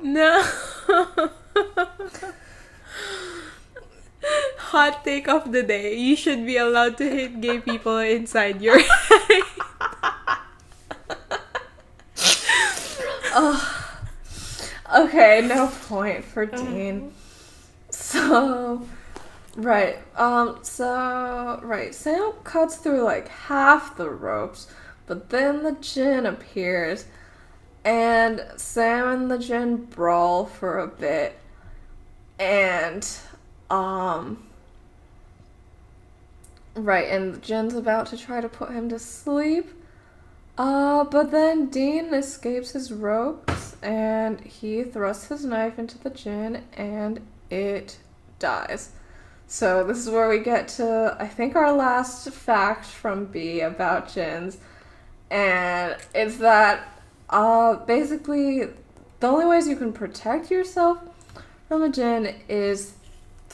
[0.02, 0.44] No.
[4.58, 5.96] Hot take of the day.
[5.96, 9.42] You should be allowed to hate gay people inside your head.
[14.94, 17.12] Okay, no point for Dean.
[17.90, 18.86] So,
[19.56, 24.68] right, um, so, right, Sam cuts through like half the ropes,
[25.06, 27.06] but then the djinn appears,
[27.84, 31.40] and Sam and the djinn brawl for a bit,
[32.38, 33.04] and,
[33.70, 34.44] um,
[36.74, 39.70] right, and djinn's about to try to put him to sleep.
[40.56, 46.62] Uh, but then Dean escapes his ropes and he thrusts his knife into the djinn
[46.74, 47.20] and
[47.50, 47.98] it
[48.38, 48.90] dies.
[49.48, 54.08] So this is where we get to I think our last fact from B about
[54.08, 54.58] djinns.
[55.30, 58.68] And it's that uh basically
[59.18, 60.98] the only ways you can protect yourself
[61.66, 62.94] from a jinn is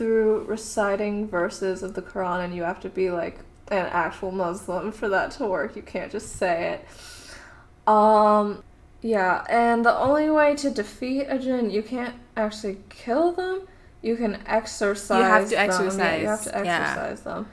[0.00, 3.40] through reciting verses of the Quran and you have to be like
[3.70, 5.76] an actual Muslim for that to work.
[5.76, 7.86] You can't just say it.
[7.86, 8.64] Um
[9.02, 13.68] yeah, and the only way to defeat a jinn, you can't actually kill them.
[14.00, 15.98] You can exorcise to them.
[15.98, 16.80] Yeah, you have to yeah.
[16.80, 17.46] exorcise them.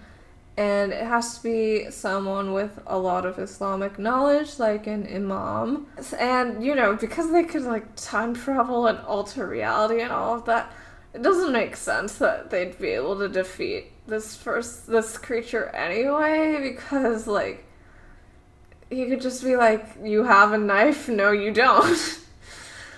[0.55, 5.87] And it has to be someone with a lot of Islamic knowledge, like an imam.
[6.17, 10.45] And, you know, because they could, like, time travel and alter reality and all of
[10.45, 10.71] that,
[11.17, 16.59] it doesn't make sense that they'd be able to defeat this first this creature anyway
[16.61, 17.65] because like
[18.91, 22.19] you could just be like you have a knife no you don't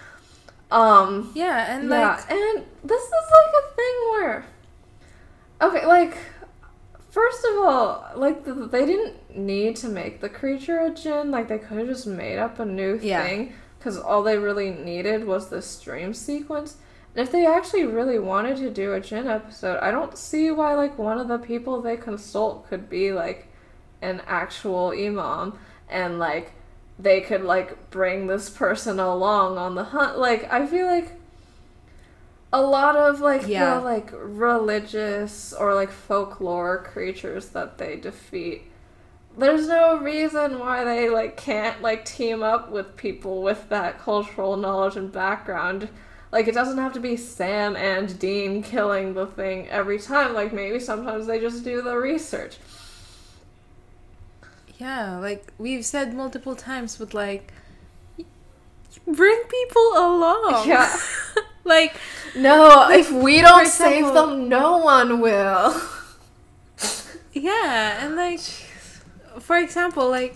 [0.71, 4.45] um Yeah, and yeah like and this is like a thing where
[5.61, 6.17] okay like
[7.09, 11.47] first of all like th they didn't need to make the creature a djinn like
[11.47, 13.23] they could have just made up a new Yeah.
[13.25, 16.75] thing because all they really needed was this dream sequence.
[17.19, 20.73] And if they actually really wanted to do a djinn episode, I don't see why
[20.75, 23.49] like one of the people they consult could be like
[24.01, 25.59] an actual imam
[25.89, 26.53] and like
[26.97, 30.17] they could like bring this person along on the hunt.
[30.17, 31.11] Like I feel like
[32.53, 33.75] a lot of like Yeah.
[33.75, 38.61] the like religious or like folklore creatures that they defeat
[39.37, 44.55] there's no reason why they like can't like team up with people with that cultural
[44.55, 45.89] knowledge and background
[46.31, 50.53] like it doesn't have to be sam and dean killing the thing every time like
[50.53, 52.57] maybe sometimes they just do the research
[54.77, 57.51] Yeah, like we've said multiple times, but like
[59.05, 60.67] bring people along.
[60.67, 60.95] Yeah.
[61.65, 61.95] like
[62.35, 65.79] no if we don't save save them, them no one will
[67.33, 68.39] yeah, and like
[69.39, 70.35] for example, like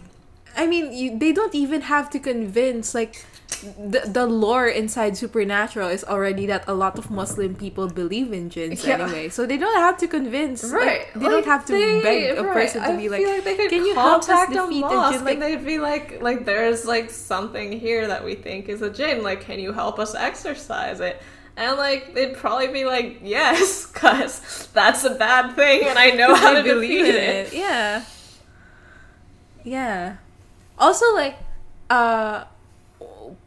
[0.56, 3.26] I mean, you, they don't even have to convince like
[3.62, 8.50] the, the lore inside supernatural is already that a lot of muslim people believe in
[8.50, 9.00] jinns Yeah.
[9.00, 11.06] anyway so they don't have to convince like, Right.
[11.16, 12.54] they don't have to they- beg a right.
[12.54, 15.24] person to I be like, they "Can you help us a defeat a mosque?" jinn?"
[15.26, 18.90] Like- and they'd be like, like there's like something here that we think is a
[18.90, 19.24] jinn.
[19.24, 21.22] Like, can you help us exercise it?
[21.56, 26.34] And like they'd probably be like, yes, cause that's a bad thing, and I know
[26.44, 27.48] how to believe defeat it.
[27.48, 27.54] it.
[27.54, 28.04] Yeah.
[29.64, 30.16] Yeah.
[30.78, 31.36] Also, like,
[31.90, 32.46] uh,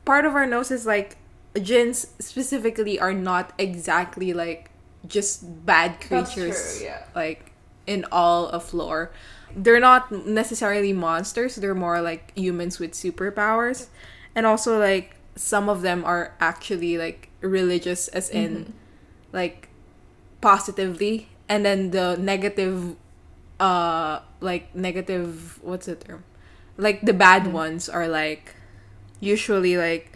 [0.06, 1.18] part of our nose is like,
[1.60, 4.70] jinns specifically are not exactly like
[5.06, 6.78] just bad That's creatures.
[6.78, 7.04] true, yeah.
[7.14, 7.52] Like
[7.86, 9.12] in all of lore,
[9.54, 11.56] they're not necessarily monsters.
[11.56, 13.88] They're more like humans with superpowers,
[14.34, 18.72] and also like some of them are actually like religious, as in Mm-hmm.
[19.32, 19.68] like
[20.40, 22.96] positively and then the negative
[23.58, 26.24] uh like negative what's the term
[26.76, 27.52] like the bad Mm-hmm.
[27.52, 28.54] ones are like
[29.20, 30.12] usually like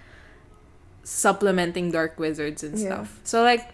[1.02, 2.86] supplementing dark wizards and Yeah.
[2.86, 3.68] stuff so like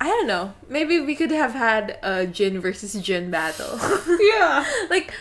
[0.00, 3.80] i don't know maybe we could have had a djinn versus djinn battle
[4.20, 4.64] Yeah.
[4.90, 5.12] like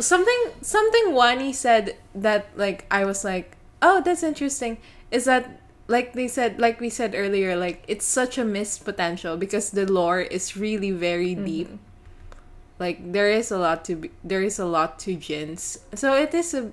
[0.00, 4.78] something something Wani said that like I was like, oh, that's interesting.
[5.10, 9.36] Is that like they said, like we said earlier, like it's such a missed potential
[9.36, 11.44] because the lore is really very mm-hmm.
[11.44, 11.70] deep.
[12.78, 15.78] Like there is a lot to be, there is a lot to jinns.
[15.94, 16.70] So it is a,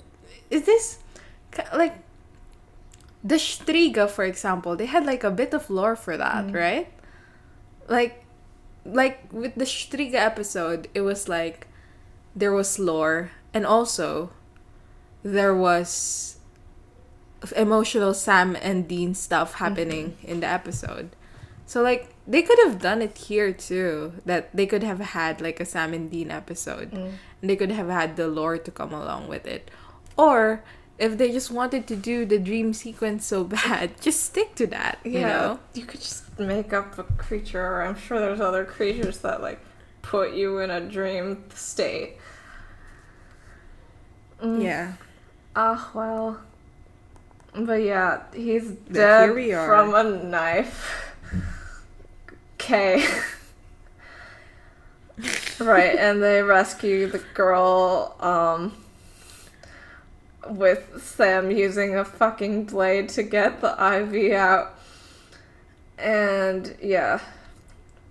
[0.49, 0.99] it is,
[1.73, 2.03] like.
[3.23, 6.55] The Shtriga, for example, they had like a bit of lore for that, mm-hmm.
[6.55, 6.87] right?
[7.89, 8.23] Like,
[8.85, 11.67] like with the Shtriga episode, it was like
[12.35, 14.29] there was lore and also
[15.23, 16.37] there was
[17.55, 19.63] emotional Sam and Dean stuff mm-hmm.
[19.63, 21.09] happening in the episode.
[21.65, 24.13] So like they could have done it here too.
[24.25, 26.91] That they could have had like a Sam and Dean episode.
[26.91, 27.13] Mm.
[27.41, 29.69] And they could have had the lore to come along with it.
[30.15, 30.63] Or
[30.97, 34.99] if they just wanted to do the dream sequence so bad, just stick to that,
[35.03, 35.59] you Yeah, know?
[35.73, 39.59] you could just make up a creature, or I'm sure there's other creatures that like
[40.01, 42.17] put you in a dream state.
[44.41, 44.63] Mm.
[44.63, 44.93] Yeah.
[45.55, 46.39] Ah, well.
[47.55, 49.65] But yeah, he's But dead here we are.
[49.67, 51.03] from a knife.
[52.59, 53.05] Okay.
[55.59, 58.73] right, and they rescue the girl, um,
[60.51, 64.77] with Sam using a fucking blade to get the IV out.
[65.97, 67.19] And yeah.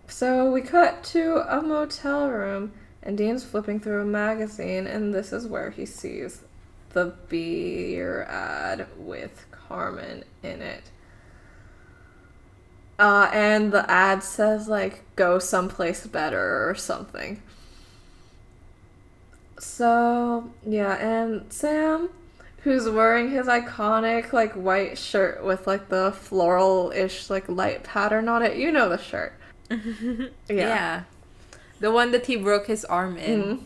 [0.08, 2.72] So we cut to a motel room,
[3.02, 6.42] and Dean's flipping through a magazine, and this is where he sees
[6.90, 10.84] the beer ad with Carmen in it.
[12.98, 17.42] Uh, and the ad says, like, go someplace better or something.
[19.58, 22.08] So, yeah, and Sam,
[22.66, 28.28] who's wearing his iconic, like, white shirt with, like, the floral ish, like, light pattern
[28.28, 28.56] on it.
[28.56, 29.34] You know the shirt.
[30.50, 31.04] Yeah.
[31.78, 33.42] The one that he broke his arm in.
[33.42, 33.60] Mhm.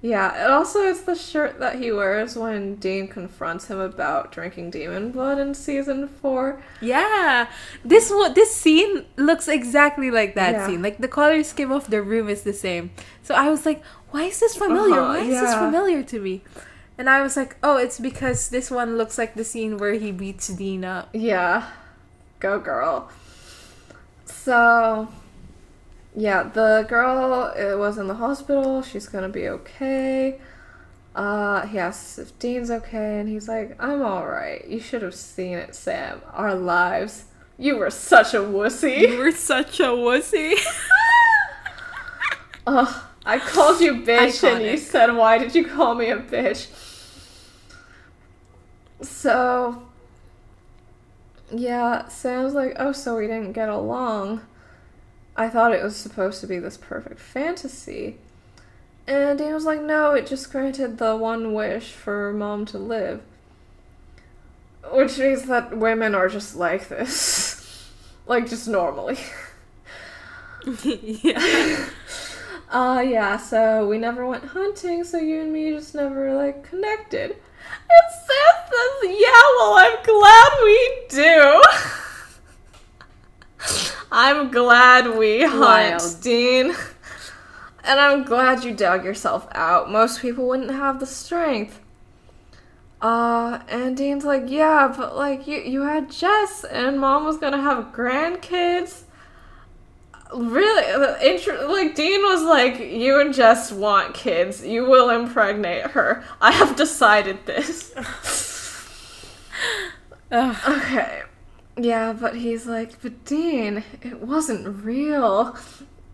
[0.00, 4.70] Yeah, and also it's the shirt that he wears when Dean confronts him about drinking
[4.70, 6.60] demon blood in season four.
[6.80, 7.48] Yeah,
[7.84, 10.66] this what this scene looks exactly like that Yeah.
[10.66, 10.80] scene.
[10.82, 12.90] Like the color scheme of the room is the same.
[13.22, 14.98] So I was like, why is this familiar?
[15.00, 16.42] Uh-huh, why is this familiar to me?
[17.02, 20.12] And I was like, oh, it's because this one looks like the scene where he
[20.12, 21.08] beats Dean up.
[21.12, 21.66] Yeah,
[22.38, 23.10] go girl.
[24.24, 25.08] So,
[26.14, 28.82] yeah, the girl it was in the hospital.
[28.82, 30.38] She's gonna be okay.
[31.12, 34.64] Uh, he asks if Dean's okay, and he's like, I'm alright.
[34.68, 36.22] You should have seen it, Sam.
[36.32, 37.24] Our lives.
[37.58, 39.08] You were such a wussy.
[39.08, 40.54] You were such a wussy.
[42.68, 44.78] Ugh, I called you bitch and you Iconic.
[44.78, 46.68] said, why did you call me a bitch?
[49.02, 49.82] So,
[51.50, 54.40] Yeah, Sam's like, oh, so we didn't get along.
[55.36, 58.18] I thought it was supposed to be this perfect fantasy.
[59.06, 63.22] And Dean was like, no, it just granted the one wish for mom to live.
[64.92, 67.90] Which means that women are just like this.
[68.26, 69.18] like, just normally.
[70.84, 71.88] yeah.
[72.70, 77.36] Uh, yeah, so we never went hunting, so you and me just never, like, connected.
[77.90, 81.62] And Sam says, yeah, well, I'm glad we do.
[84.10, 86.20] I'm glad we hunt, Wild.
[86.20, 86.74] Dean.
[87.84, 89.90] And I'm glad you dug yourself out.
[89.90, 91.80] Most people wouldn't have the strength.
[93.00, 97.60] Uh, and Dean's like, yeah, but like you, you had Jess, and Mom was gonna
[97.60, 99.02] have grandkids.
[100.34, 104.64] Really, uh, intro- like Dean was like, you and Jess want kids.
[104.64, 106.24] You will impregnate her.
[106.40, 107.94] I have decided this.
[110.32, 111.22] Okay.
[111.76, 115.56] Yeah, but he's like, but Dean, it wasn't real.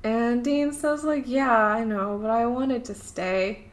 [0.03, 3.67] And Dean says, like, yeah, I know, but I wanted to stay.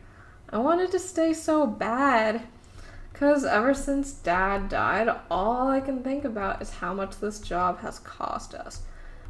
[0.51, 2.43] I wanted to stay so bad.
[3.11, 7.79] Because ever since Dad died, all I can think about is how much this job
[7.79, 8.81] has cost us.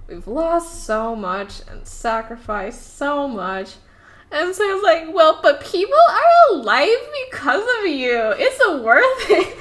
[0.07, 3.75] We've lost so much and sacrificed so much.
[4.31, 6.97] And Sam's like, well, but people are alive
[7.29, 8.33] because of you.
[8.37, 9.57] It's worth it.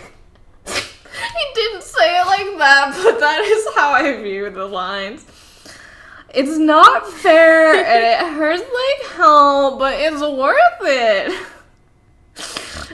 [0.66, 5.25] he didn't say it like that, but that is how I view the lines.
[6.35, 11.47] It's not fair and it hurts like hell, but it's worth it.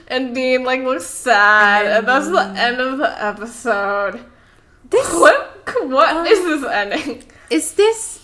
[0.08, 4.20] And Dean like looks sad, and that's the end of the episode.
[4.90, 5.46] This What
[5.84, 7.22] what Um, is this ending?
[7.50, 8.20] Is this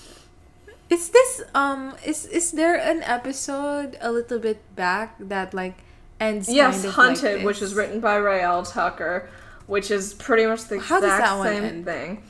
[0.89, 5.75] is this um is is there an episode a little bit back that like
[6.21, 9.29] ends Yes, kind of Hunted, like which is written by Raelle Tucker,
[9.67, 11.85] which is pretty much the How exact does that same end?
[11.85, 12.23] thing.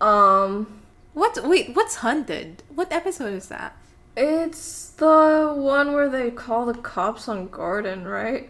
[0.00, 0.82] Um,
[1.14, 2.62] What wait, what's Hunted?
[2.74, 3.76] What episode is that?
[4.18, 8.48] it's the one where they call the cops on Gordon, right?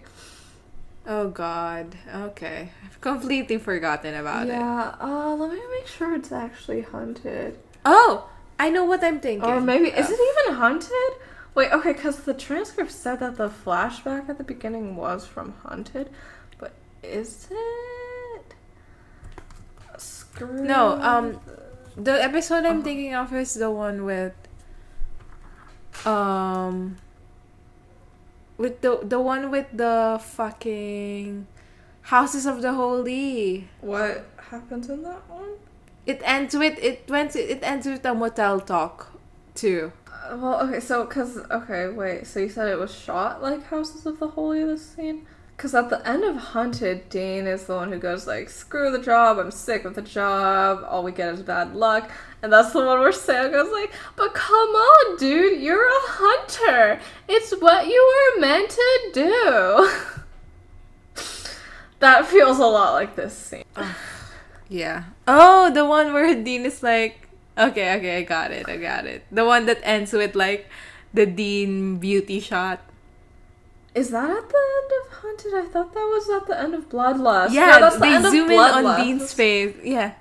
[1.06, 1.96] Oh god.
[2.14, 2.70] Okay.
[2.84, 4.50] I've completely forgotten about it.
[4.50, 4.94] yeah.
[5.00, 7.58] Uh, let me make sure it's actually Hunted.
[7.88, 9.48] Oh, I know what I'm thinking.
[9.48, 11.12] Or maybe is it even haunted?
[11.54, 16.10] Wait, okay, because the transcript said that the flashback at the beginning was from Haunted,
[16.58, 16.72] but
[17.02, 18.54] is it?
[19.96, 21.40] Screw No, um,
[21.96, 22.82] the episode I'm Uh-huh.
[22.82, 24.34] thinking of is the one with
[26.04, 26.96] um
[28.58, 31.46] with the the one with the fucking
[32.02, 33.68] Houses of the Holy.
[33.80, 35.56] What happens in that one?
[36.06, 39.12] It ends with it went it ends with a motel talk
[39.54, 39.92] too.
[40.06, 44.06] Uh, well, okay, so because okay, wait, so you said it was shot like Houses
[44.06, 45.26] of the Holy this scene?
[45.56, 49.00] Because at the end of Hunted, Dean is the one who goes like, "Screw the
[49.00, 50.84] job, I'm sick of the job.
[50.88, 52.10] All we get is bad luck."
[52.42, 57.00] And that's the one where Sam goes like, "But come on, dude, you're a hunter.
[57.26, 59.90] It's what you were meant to do."
[62.00, 63.64] that feels a lot like this scene.
[64.68, 65.04] Yeah.
[65.26, 69.24] Oh, the one where Dean is like, okay, okay, I got it, I got it.
[69.30, 70.68] The one that ends with like
[71.14, 72.80] the Dean beauty shot.
[73.94, 75.54] Is that at the end of Hunted?
[75.54, 77.52] I thought that was at the end of Bloodlust.
[77.52, 79.74] Yeah, No, that's the they end of zoom in on Dean's face.
[79.82, 80.12] Yeah.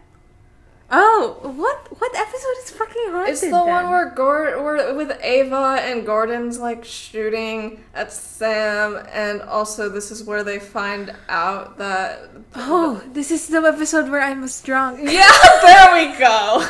[0.91, 3.31] Oh, what what episode is fucking haunted?
[3.31, 3.65] It's the then?
[3.67, 10.11] one where Gord, where with Ava and Gordon's like shooting at Sam, and also this
[10.11, 12.29] is where they find out that.
[12.53, 14.99] Oh, this is the episode where I was drunk.
[15.03, 15.31] Yeah,
[15.63, 16.67] there we go.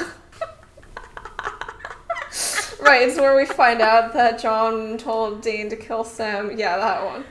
[2.81, 6.57] right, it's where we find out that John told Dean to kill Sam.
[6.57, 7.25] Yeah, that one.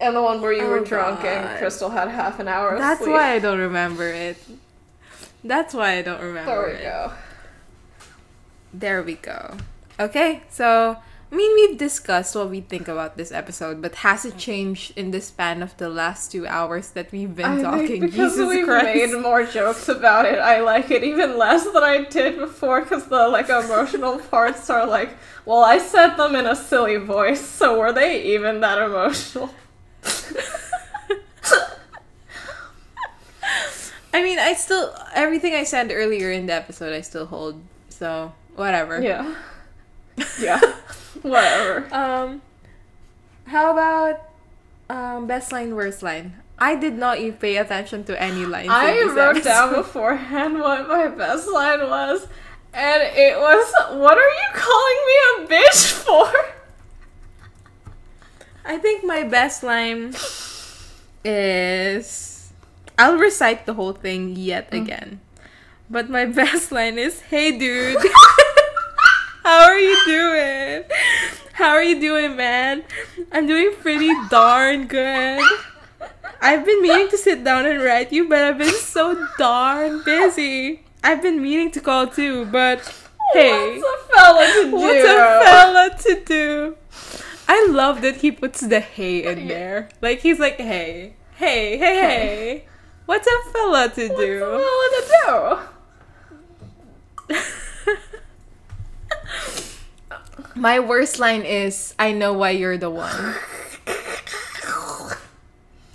[0.00, 1.26] And the one where you Oh, were drunk God.
[1.28, 3.12] and Crystal had half an hour of That's sleep.
[3.12, 4.36] why I don't remember it.
[5.44, 6.82] That's why I don't remember There we it.
[6.82, 7.12] go.
[8.72, 9.56] There we go.
[10.00, 10.96] Okay, so
[11.30, 15.10] I mean we've discussed what we think about this episode, but has it changed in
[15.10, 18.00] the span of the last two hours that we've been I talking?
[18.00, 18.86] because Jesus we've Christ.
[19.12, 22.80] made more jokes about it, I like it even less than I did before.
[22.82, 25.10] Because the like emotional parts are like,
[25.44, 29.50] well, I said them in a silly voice, so were they even that emotional?
[34.14, 37.60] I mean, I still everything I said earlier in the episode, I still hold.
[37.88, 39.02] So whatever.
[39.02, 39.34] Yeah,
[40.40, 40.60] yeah,
[41.22, 41.92] whatever.
[41.92, 42.40] Um,
[43.46, 44.30] how about
[44.88, 46.38] um best line, worst line?
[46.60, 48.66] I did not even pay attention to any lines.
[48.66, 52.28] in I wrote down beforehand what my best line was,
[52.72, 53.66] and it was,
[53.98, 56.30] "What are you calling me a bitch for?"
[58.64, 60.14] I think my best line
[61.24, 62.33] is
[62.98, 64.82] I'll recite the whole thing yet mm.
[64.82, 65.20] again.
[65.90, 67.98] But my best line is, "Hey, dude,
[69.44, 70.84] how are you doing?
[71.54, 72.84] How are you doing, man?
[73.32, 75.42] I'm doing pretty darn good."
[76.40, 80.82] I've been meaning to sit down and write you, but I've been so darn busy.
[81.02, 82.84] I've been meaning to call too, but
[83.32, 84.76] hey, What's a fella to do?
[84.76, 86.76] what's a fella to do?
[87.48, 89.88] I love that he puts the hey in there.
[90.02, 92.64] Like he's like, hey, hey, hey, hey.
[93.06, 94.44] What's a fella to What's do?
[94.44, 95.68] a fella
[97.28, 97.34] to do?
[100.54, 103.34] My worst line is, I know why you're the one.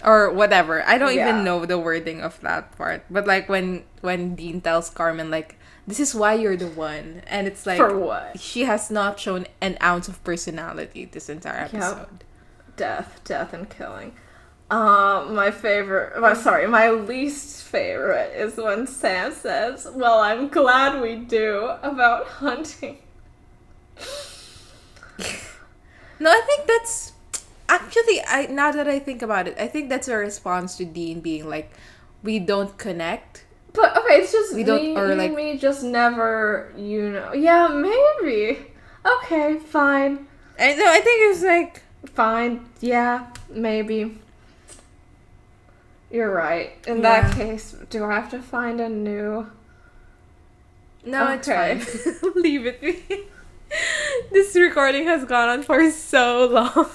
[0.03, 0.83] Or whatever.
[0.88, 1.29] I don't Yeah.
[1.29, 3.03] even know the wording of that part.
[3.09, 5.57] But like when when Dean tells Carmen like,
[5.88, 7.21] this is why you're the one.
[7.27, 8.39] And it's like For what?
[8.39, 12.23] she has not shown an ounce of personality this entire episode.
[12.77, 14.13] Death, death, and killing.
[14.72, 21.01] Um, my favorite, well, sorry, my least favorite is when Sam says, "Well, I'm glad
[21.01, 22.99] we do about hunting."
[26.19, 27.14] No, I think that's
[27.69, 31.22] actually I now that I think about it, I think that's a response to Dean
[31.22, 31.72] being like,
[32.23, 33.45] we don't connect.
[33.73, 37.33] But okay, it's just We don't- me, or, like- me, just never, you know.
[37.33, 38.59] Yeah, maybe.
[39.06, 40.27] Okay, fine,
[40.59, 40.85] I know.
[40.91, 41.81] I think it's like
[42.14, 42.65] fine.
[42.81, 44.19] Yeah, maybe.
[46.11, 46.71] You're right.
[46.88, 49.49] In that case, do I have to find a new?
[51.05, 51.77] no, Okay.
[51.77, 52.31] it's fine.
[52.35, 53.03] Leave it be.
[54.31, 56.89] this recording has gone on for so long.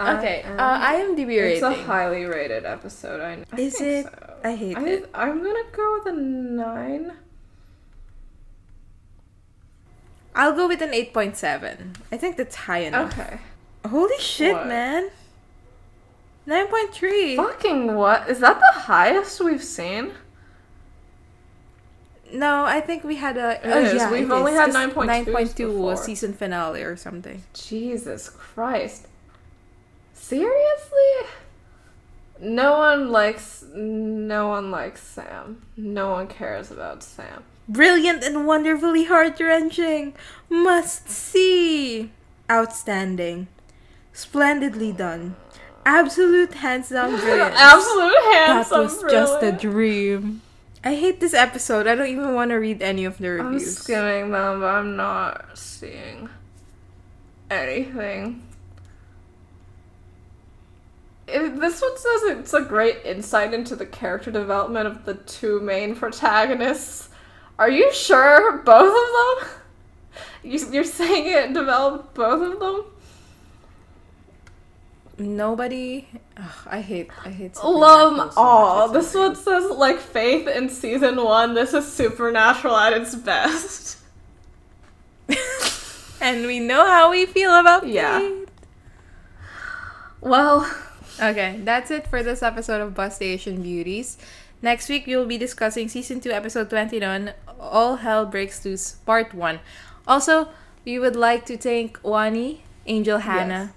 [0.00, 3.20] okay, I uh, am- IMDb It's a highly rated episode.
[3.20, 4.06] I, I Is think it?
[4.06, 4.34] so.
[4.42, 5.10] I hate I, it.
[5.14, 7.12] I'm gonna go with a nine.
[10.34, 11.94] I'll go with an eight point seven.
[12.10, 13.16] I think that's high enough.
[13.18, 13.38] Okay.
[13.88, 14.66] Holy shit, What?
[14.66, 15.10] man!
[16.46, 17.36] Nine point three.
[17.36, 18.28] Fucking what?
[18.28, 20.12] Is that the highest we've seen?
[22.32, 23.60] No, I think we had a.
[23.66, 24.10] It is.
[24.10, 27.42] We've only had 9.2s Nine point two was season finale or something.
[27.54, 29.06] Jesus Christ.
[30.12, 31.28] Seriously?
[32.40, 35.62] No one likes no one likes Sam.
[35.76, 37.44] No one cares about Sam.
[37.68, 40.14] Brilliant and wonderfully heart wrenching.
[40.50, 42.10] Must see.
[42.50, 43.46] Outstanding.
[44.12, 45.36] Splendidly done.
[45.86, 47.54] Absolute hands down brilliance.
[47.58, 49.00] Absolute hands down dreams.
[49.00, 49.02] that handsome.
[49.04, 50.42] was just a dream.
[50.82, 51.86] I hate this episode.
[51.86, 53.46] I don't even want to read any of the reviews.
[53.46, 53.78] I'm reviews.
[53.78, 56.28] skimming them, but I'm not seeing
[57.50, 58.42] anything.
[61.26, 65.60] If this one says it's a great insight into the character development of the two
[65.60, 67.08] main protagonists.
[67.58, 69.50] Are you sure both of them?
[70.44, 72.84] You, you're saying it developed both of them?
[75.18, 76.08] Nobody.
[76.36, 77.10] Ugh, I hate.
[77.24, 77.56] I hate.
[77.62, 78.92] Lum, so much.
[78.92, 81.54] this so one says like faith in season one.
[81.54, 83.98] This is supernatural at its best.
[86.20, 88.18] and we know how we feel about Yeah.
[88.20, 88.48] Kate.
[90.20, 90.68] Well,
[91.20, 94.18] Okay, that's it for this episode of Busty Asian Beauties.
[94.62, 97.34] Next week we will be discussing season two, episode twenty-one.
[97.60, 99.60] All Hell Breaks Loose, part one.
[100.08, 100.48] Also,
[100.84, 103.74] we would like to thank Wani, Angel Hannah,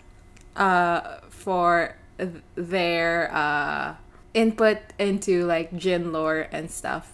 [0.55, 3.95] uh, for th- their uh
[4.33, 7.13] input into like djinn lore and stuff.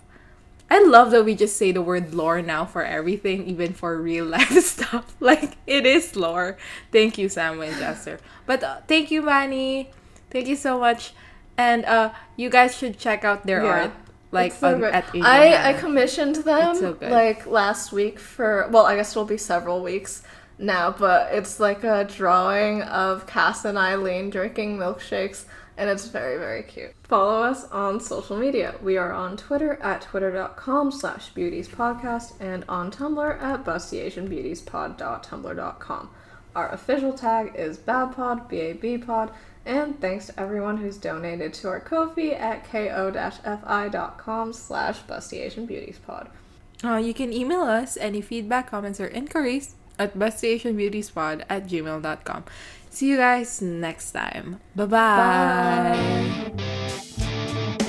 [0.71, 4.25] I love that we just say the word lore now for everything, even for real
[4.25, 5.13] life stuff.
[5.19, 6.57] Like it is lore.
[6.91, 8.17] Thank you, Sam Winchester.
[8.47, 9.91] But uh, thank you, Manny.
[10.31, 11.13] Thank you so much.
[11.57, 13.69] And uh, you guys should check out their Yeah.
[13.85, 13.91] art,
[14.31, 18.95] like so on, at I, I commissioned them so like last week for well, I
[18.95, 20.23] guess it'll be several weeks
[20.57, 25.43] now, but it's like a drawing of Cass and Eileen drinking milkshakes,
[25.77, 26.93] and it's very very cute.
[27.03, 28.75] Follow us on social media.
[28.81, 36.09] We are on Twitter at twitter.com slash beautiespodcast and on Tumblr at bustyasianbeautiespod.tumblr.com.
[36.55, 39.31] Our official tag is BABPOD, B-A-B-POD,
[39.65, 46.27] and thanks to everyone who's donated to our Ko-fi at ko-fi.com slash bustyasianbeautiespod.
[46.83, 52.43] Uh, you can email us any feedback, comments, or inquiries at bustyasianbeautiespod at gmail.com.
[52.89, 54.59] See you guys next time.
[54.75, 54.93] Bye-bye.
[56.57, 57.79] Bye.